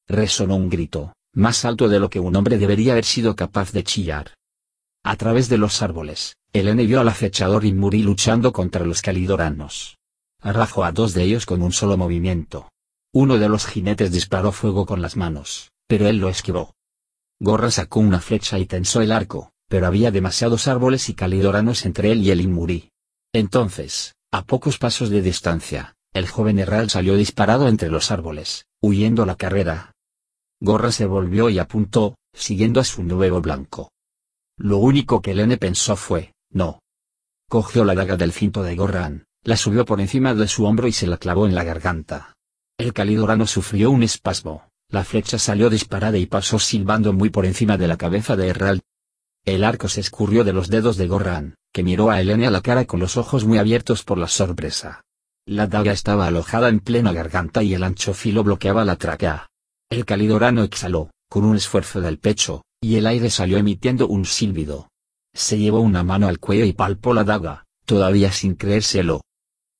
[0.09, 3.85] Resonó un grito, más alto de lo que un hombre debería haber sido capaz de
[3.85, 4.33] chillar.
[5.03, 9.97] A través de los árboles, Elene vio al acechador Inmuri luchando contra los calidoranos.
[10.41, 12.69] Arrajó a dos de ellos con un solo movimiento.
[13.13, 16.73] Uno de los jinetes disparó fuego con las manos, pero él lo esquivó.
[17.39, 22.11] Gorra sacó una flecha y tensó el arco, pero había demasiados árboles y calidoranos entre
[22.11, 22.91] él y el inmurí.
[23.33, 29.25] Entonces, a pocos pasos de distancia, el joven Herral salió disparado entre los árboles, huyendo
[29.25, 29.93] la carrera.
[30.59, 33.91] Gorra se volvió y apuntó, siguiendo a su nuevo blanco.
[34.57, 36.81] Lo único que Lene pensó fue, no.
[37.47, 40.91] Cogió la daga del cinto de Gorran, la subió por encima de su hombro y
[40.91, 42.35] se la clavó en la garganta.
[42.77, 47.77] El calidorano sufrió un espasmo, la flecha salió disparada y pasó silbando muy por encima
[47.77, 48.81] de la cabeza de Herald.
[49.45, 52.61] El arco se escurrió de los dedos de Gorran, que miró a Elene a la
[52.61, 55.05] cara con los ojos muy abiertos por la sorpresa.
[55.45, 59.47] La daga estaba alojada en plena garganta y el ancho filo bloqueaba la tráquea.
[59.89, 64.89] El calidorano exhaló, con un esfuerzo del pecho, y el aire salió emitiendo un silbido.
[65.33, 69.21] Se llevó una mano al cuello y palpó la daga, todavía sin creérselo.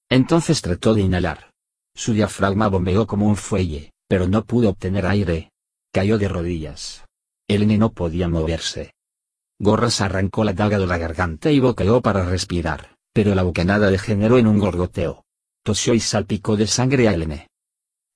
[0.10, 1.52] Entonces trató de inhalar.
[1.96, 5.52] Su diafragma bombeó como un fuelle, pero no pudo obtener aire.
[5.94, 7.06] Cayó de rodillas.
[7.48, 8.94] Elene no podía moverse.
[9.60, 14.38] Gorras arrancó la daga de la garganta y boqueó para respirar, pero la bocanada degeneró
[14.38, 15.24] en un gorgoteo.
[15.64, 17.48] Tosió y salpicó de sangre a Elene.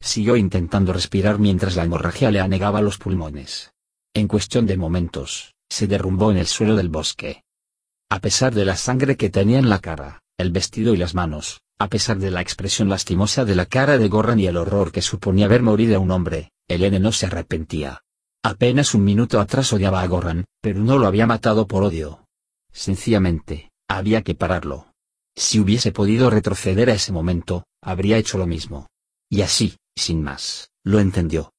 [0.01, 3.71] Siguió intentando respirar mientras la hemorragia le anegaba los pulmones.
[4.13, 7.43] En cuestión de momentos, se derrumbó en el suelo del bosque.
[8.09, 11.61] A pesar de la sangre que tenía en la cara, el vestido y las manos,
[11.84, 15.01] a pesar de la expresión lastimosa de la cara de Gorran y el horror que
[15.01, 18.03] suponía ver morir a un hombre, Elene no se arrepentía.
[18.41, 22.26] Apenas un minuto atrás odiaba a Goran, pero no lo había matado por odio.
[22.72, 24.93] Sencillamente, había que pararlo.
[25.35, 28.88] Si hubiese podido retroceder a ese momento, habría hecho lo mismo.
[29.30, 31.51] Y así, sin más, lo entendió.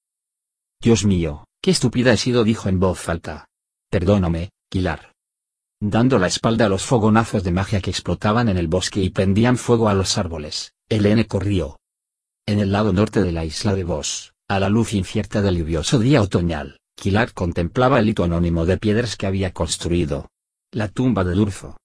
[0.81, 3.47] Dios mío, qué estúpida he sido, dijo en voz alta.
[3.91, 5.14] Perdóname, Kilar.
[5.87, 9.59] Dando la espalda a los fogonazos de magia que explotaban en el bosque y prendían
[9.59, 11.79] fuego a los árboles, Elene corrió.
[12.47, 15.99] En el lado norte de la isla de Vos, a la luz incierta del lluvioso
[15.99, 20.31] día otoñal, Kilar contemplaba el hito anónimo de piedras que había construido.
[20.73, 21.77] La tumba de Durzo.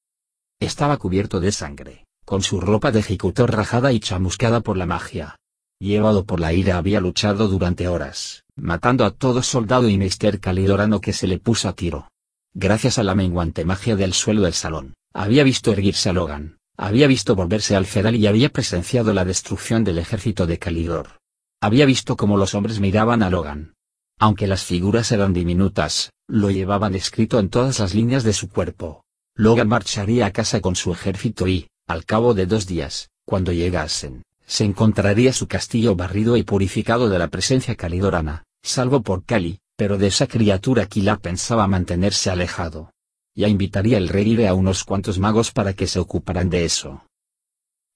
[0.61, 5.35] Estaba cubierto de sangre, con su ropa de ejecutor rajada y chamuscada por la magia.
[5.77, 11.01] Llevado por la ira había luchado durante horas, matando a todo soldado y mister calidorano
[11.01, 12.07] que se le puso a tiro.
[12.53, 17.07] Gracias a la menguante magia del suelo del salón, había visto erguirse a Logan, había
[17.07, 21.19] visto volverse al Fedal y había presenciado la destrucción del ejército de Calidor.
[21.61, 23.75] Había visto cómo los hombres miraban a Logan.
[24.17, 29.03] Aunque las figuras eran diminutas, lo llevaban escrito en todas las líneas de su cuerpo.
[29.35, 34.23] Logan marcharía a casa con su ejército y, al cabo de dos días, cuando llegasen,
[34.45, 39.97] se encontraría su castillo barrido y purificado de la presencia calidorana, salvo por Cali, pero
[39.97, 42.91] de esa criatura Kila pensaba mantenerse alejado.
[43.33, 47.05] Ya invitaría el rey a unos cuantos magos para que se ocuparan de eso.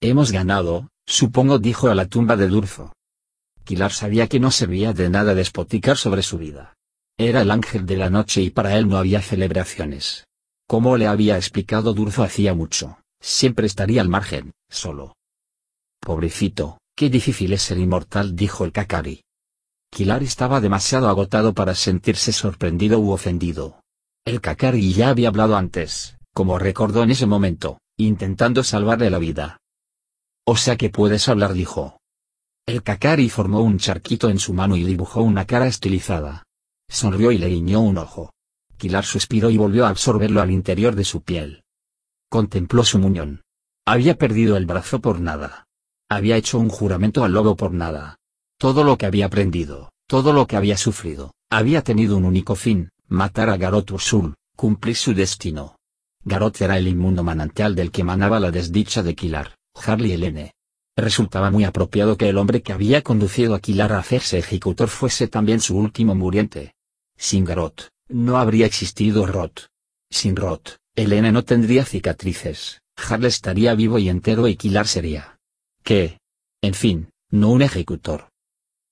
[0.00, 2.94] Hemos ganado, supongo dijo a la tumba de Durzo.
[3.64, 6.72] Kilar sabía que no servía de nada despoticar sobre su vida.
[7.18, 10.24] Era el ángel de la noche y para él no había celebraciones.
[10.66, 15.16] Como le había explicado Durzo hacía mucho, siempre estaría al margen, solo.
[16.00, 19.23] Pobrecito, qué difícil es ser inmortal dijo el Kakari.
[19.94, 23.80] Kilar estaba demasiado agotado para sentirse sorprendido u ofendido.
[24.24, 29.60] El Kakari ya había hablado antes, como recordó en ese momento, intentando salvarle la vida.
[30.44, 32.00] O sea que puedes hablar dijo.
[32.66, 36.42] El Kakari formó un charquito en su mano y dibujó una cara estilizada.
[36.88, 38.32] Sonrió y le guiñó un ojo.
[38.76, 41.62] Kilar suspiró y volvió a absorberlo al interior de su piel.
[42.28, 43.42] Contempló su muñón.
[43.86, 45.68] Había perdido el brazo por nada.
[46.10, 48.18] Había hecho un juramento al lobo por nada.
[48.64, 52.88] Todo lo que había aprendido, todo lo que había sufrido, había tenido un único fin,
[53.08, 55.76] matar a Garot Ursul, cumplir su destino.
[56.24, 60.54] Garot era el inmundo manantial del que manaba la desdicha de Kilar, Harley Helene.
[60.96, 65.28] Resultaba muy apropiado que el hombre que había conducido a Kilar a hacerse ejecutor fuese
[65.28, 66.72] también su último muriente.
[67.18, 69.68] Sin Garot, no habría existido Rot.
[70.08, 75.38] Sin Rot, Elena no tendría cicatrices, Harle estaría vivo y entero y Kilar sería.
[75.82, 76.18] ¿Qué?
[76.62, 78.28] En fin, no un ejecutor.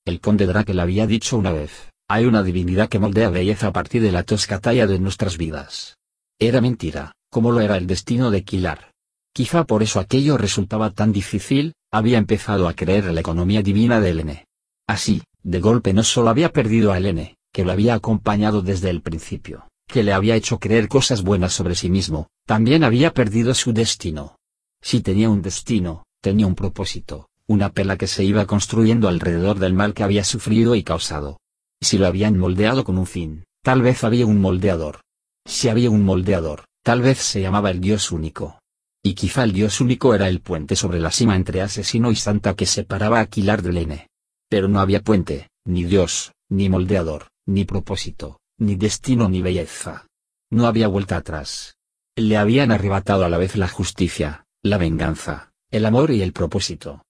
[0.05, 4.02] El conde Drakel había dicho una vez, hay una divinidad que moldea belleza a partir
[4.02, 5.97] de la tosca talla de nuestras vidas.
[6.40, 8.90] Era mentira, como lo era el destino de Kilar.
[9.32, 14.00] Quizá por eso aquello resultaba tan difícil, había empezado a creer en la economía divina
[14.00, 14.47] de Helene.
[14.89, 19.02] Así, de golpe no solo había perdido a Helene, que lo había acompañado desde el
[19.02, 23.72] principio, que le había hecho creer cosas buenas sobre sí mismo, también había perdido su
[23.72, 24.36] destino.
[24.82, 29.74] Si tenía un destino, tenía un propósito, una pela que se iba construyendo alrededor del
[29.74, 31.39] mal que había sufrido y causado.
[31.81, 35.00] Si lo habían moldeado con un fin, tal vez había un moldeador.
[35.47, 38.58] Si había un moldeador, tal vez se llamaba el Dios único.
[39.05, 42.55] Y quizá el dios único era el puente sobre la cima entre asesino y santa
[42.55, 44.08] que separaba a Aquilar de Lene.
[44.48, 50.06] Pero no había puente, ni dios, ni moldeador, ni propósito, ni destino ni belleza.
[50.50, 51.74] No había vuelta atrás.
[52.14, 57.02] Le habían arrebatado a la vez la justicia, la venganza, el amor y el propósito.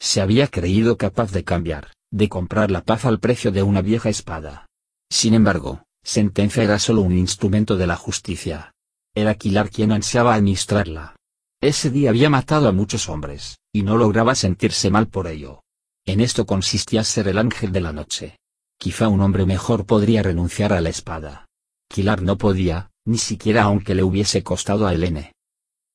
[0.00, 4.08] Se había creído capaz de cambiar, de comprar la paz al precio de una vieja
[4.08, 4.66] espada.
[5.10, 8.72] Sin embargo, sentencia era solo un instrumento de la justicia.
[9.14, 11.16] Era Aquilar quien ansiaba administrarla.
[11.60, 15.62] Ese día había matado a muchos hombres, y no lograba sentirse mal por ello.
[16.06, 18.38] En esto consistía ser el ángel de la noche.
[18.78, 21.44] Quizá un hombre mejor podría renunciar a la espada.
[21.88, 25.34] Kilar no podía, ni siquiera aunque le hubiese costado a Helene.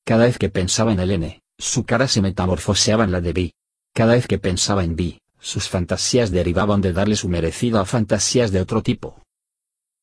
[0.05, 3.53] Cada vez que pensaba en Helene, su cara se metamorfoseaba en la de Vi.
[3.95, 8.51] Cada vez que pensaba en Vi, sus fantasías derivaban de darle su merecido a fantasías
[8.51, 9.23] de otro tipo.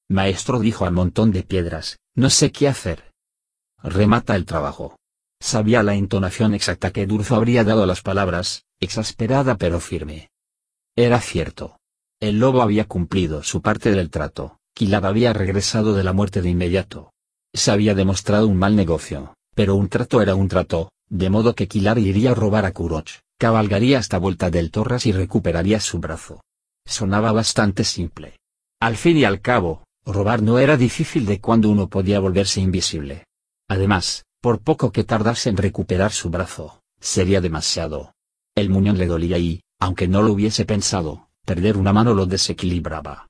[0.08, 3.12] Maestro dijo al montón de piedras, no sé qué hacer.
[3.82, 4.96] Remata el trabajo.
[5.40, 10.30] Sabía la entonación exacta que Durzo habría dado a las palabras, exasperada pero firme.
[10.96, 11.76] Era cierto.
[12.18, 16.48] El lobo había cumplido su parte del trato, Kilab había regresado de la muerte de
[16.48, 17.12] inmediato.
[17.52, 21.68] Se había demostrado un mal negocio, pero un trato era un trato, de modo que
[21.68, 26.44] Kilab iría a robar a Kuroch, cabalgaría hasta vuelta del Torras y recuperaría su brazo.
[26.86, 28.38] Sonaba bastante simple.
[28.78, 33.24] Al fin y al cabo, robar no era difícil de cuando uno podía volverse invisible.
[33.68, 38.14] Además, por poco que tardase en recuperar su brazo, sería demasiado.
[38.54, 43.26] El muñón le dolía y, aunque no lo hubiese pensado, perder una mano lo desequilibraba.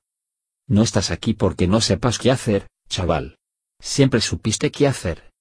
[0.67, 3.39] No estás aquí porque no sepas qué hacer, chaval.
[3.81, 5.31] Siempre supiste qué hacer.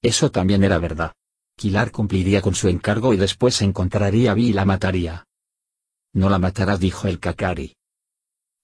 [0.00, 1.12] Eso también era verdad.
[1.56, 5.24] Kilar cumpliría con su encargo y después encontraría a Vi y la mataría.
[6.12, 7.74] No la matarás, dijo el Kakari.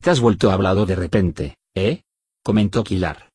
[0.02, 2.02] Te has vuelto hablado de repente, ¿eh?
[2.42, 3.30] comentó Kilar.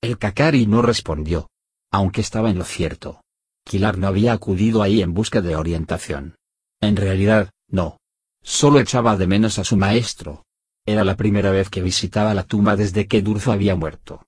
[0.00, 1.50] El Kakari no respondió.
[1.90, 3.20] Aunque estaba en lo cierto.
[3.64, 6.36] Kilar no había acudido ahí en busca de orientación.
[6.80, 7.98] En realidad, no.
[8.42, 10.44] Solo echaba de menos a su maestro.
[10.86, 14.24] Era la primera vez que visitaba la tumba desde que Durzo había muerto.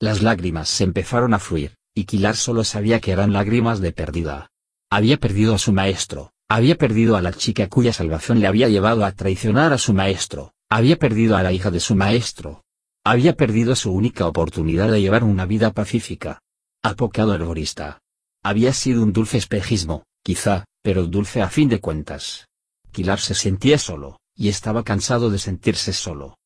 [0.00, 4.50] Las lágrimas se empezaron a fluir, y Kilar solo sabía que eran lágrimas de pérdida.
[4.90, 9.04] Había perdido a su maestro, había perdido a la chica cuya salvación le había llevado
[9.04, 12.64] a traicionar a su maestro, había perdido a la hija de su maestro.
[13.06, 16.40] Había perdido su única oportunidad de llevar una vida pacífica.
[16.82, 18.00] Apocado herborista.
[18.42, 22.48] Había sido un dulce espejismo, quizá, pero dulce a fin de cuentas.
[22.92, 26.38] Kilar se sentía solo, y estaba cansado de sentirse solo.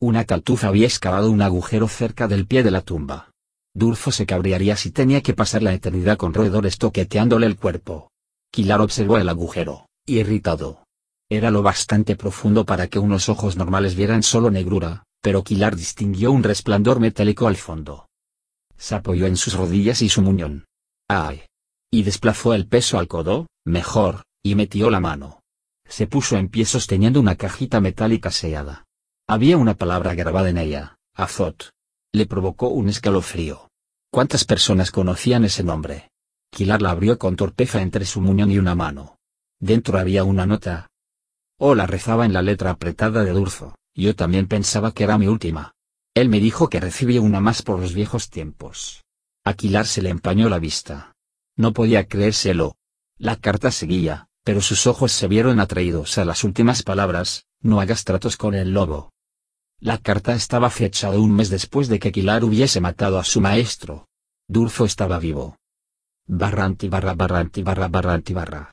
[0.00, 3.29] Una caltuza había excavado un agujero cerca del pie de la tumba.
[3.74, 8.10] Dulfo se cabrearía si tenía que pasar la eternidad con roedores toqueteándole el cuerpo.
[8.50, 10.84] Kilar observó el agujero, irritado.
[11.28, 16.32] Era lo bastante profundo para que unos ojos normales vieran solo negrura, pero Kilar distinguió
[16.32, 18.08] un resplandor metálico al fondo.
[18.76, 20.64] Se apoyó en sus rodillas y su muñón.
[21.06, 21.42] ¡Ay!
[21.92, 25.42] Y desplazó el peso al codo, mejor, y metió la mano.
[25.88, 28.84] Se puso en pie sosteniendo una cajita metálica sellada.
[29.28, 31.70] Había una palabra grabada en ella, Azot.
[32.12, 33.70] Le provocó un escalofrío.
[34.10, 36.10] ¿Cuántas personas conocían ese nombre?
[36.50, 39.18] Kilar la abrió con torpeza entre su muñón y una mano.
[39.60, 40.88] Dentro había una nota.
[41.56, 45.72] Hola rezaba en la letra apretada de Durzo, yo también pensaba que era mi última.
[46.14, 49.04] Él me dijo que recibía una más por los viejos tiempos.
[49.44, 51.12] Aquilar se le empañó la vista.
[51.56, 52.74] No podía creérselo.
[53.18, 58.02] La carta seguía, pero sus ojos se vieron atraídos a las últimas palabras, no hagas
[58.02, 59.12] tratos con el lobo.
[59.82, 64.08] La carta estaba fechada un mes después de que Aquilar hubiese matado a su maestro.
[64.46, 65.56] Durzo estaba vivo.
[66.26, 68.68] Barra antibarra barra antibarra barra.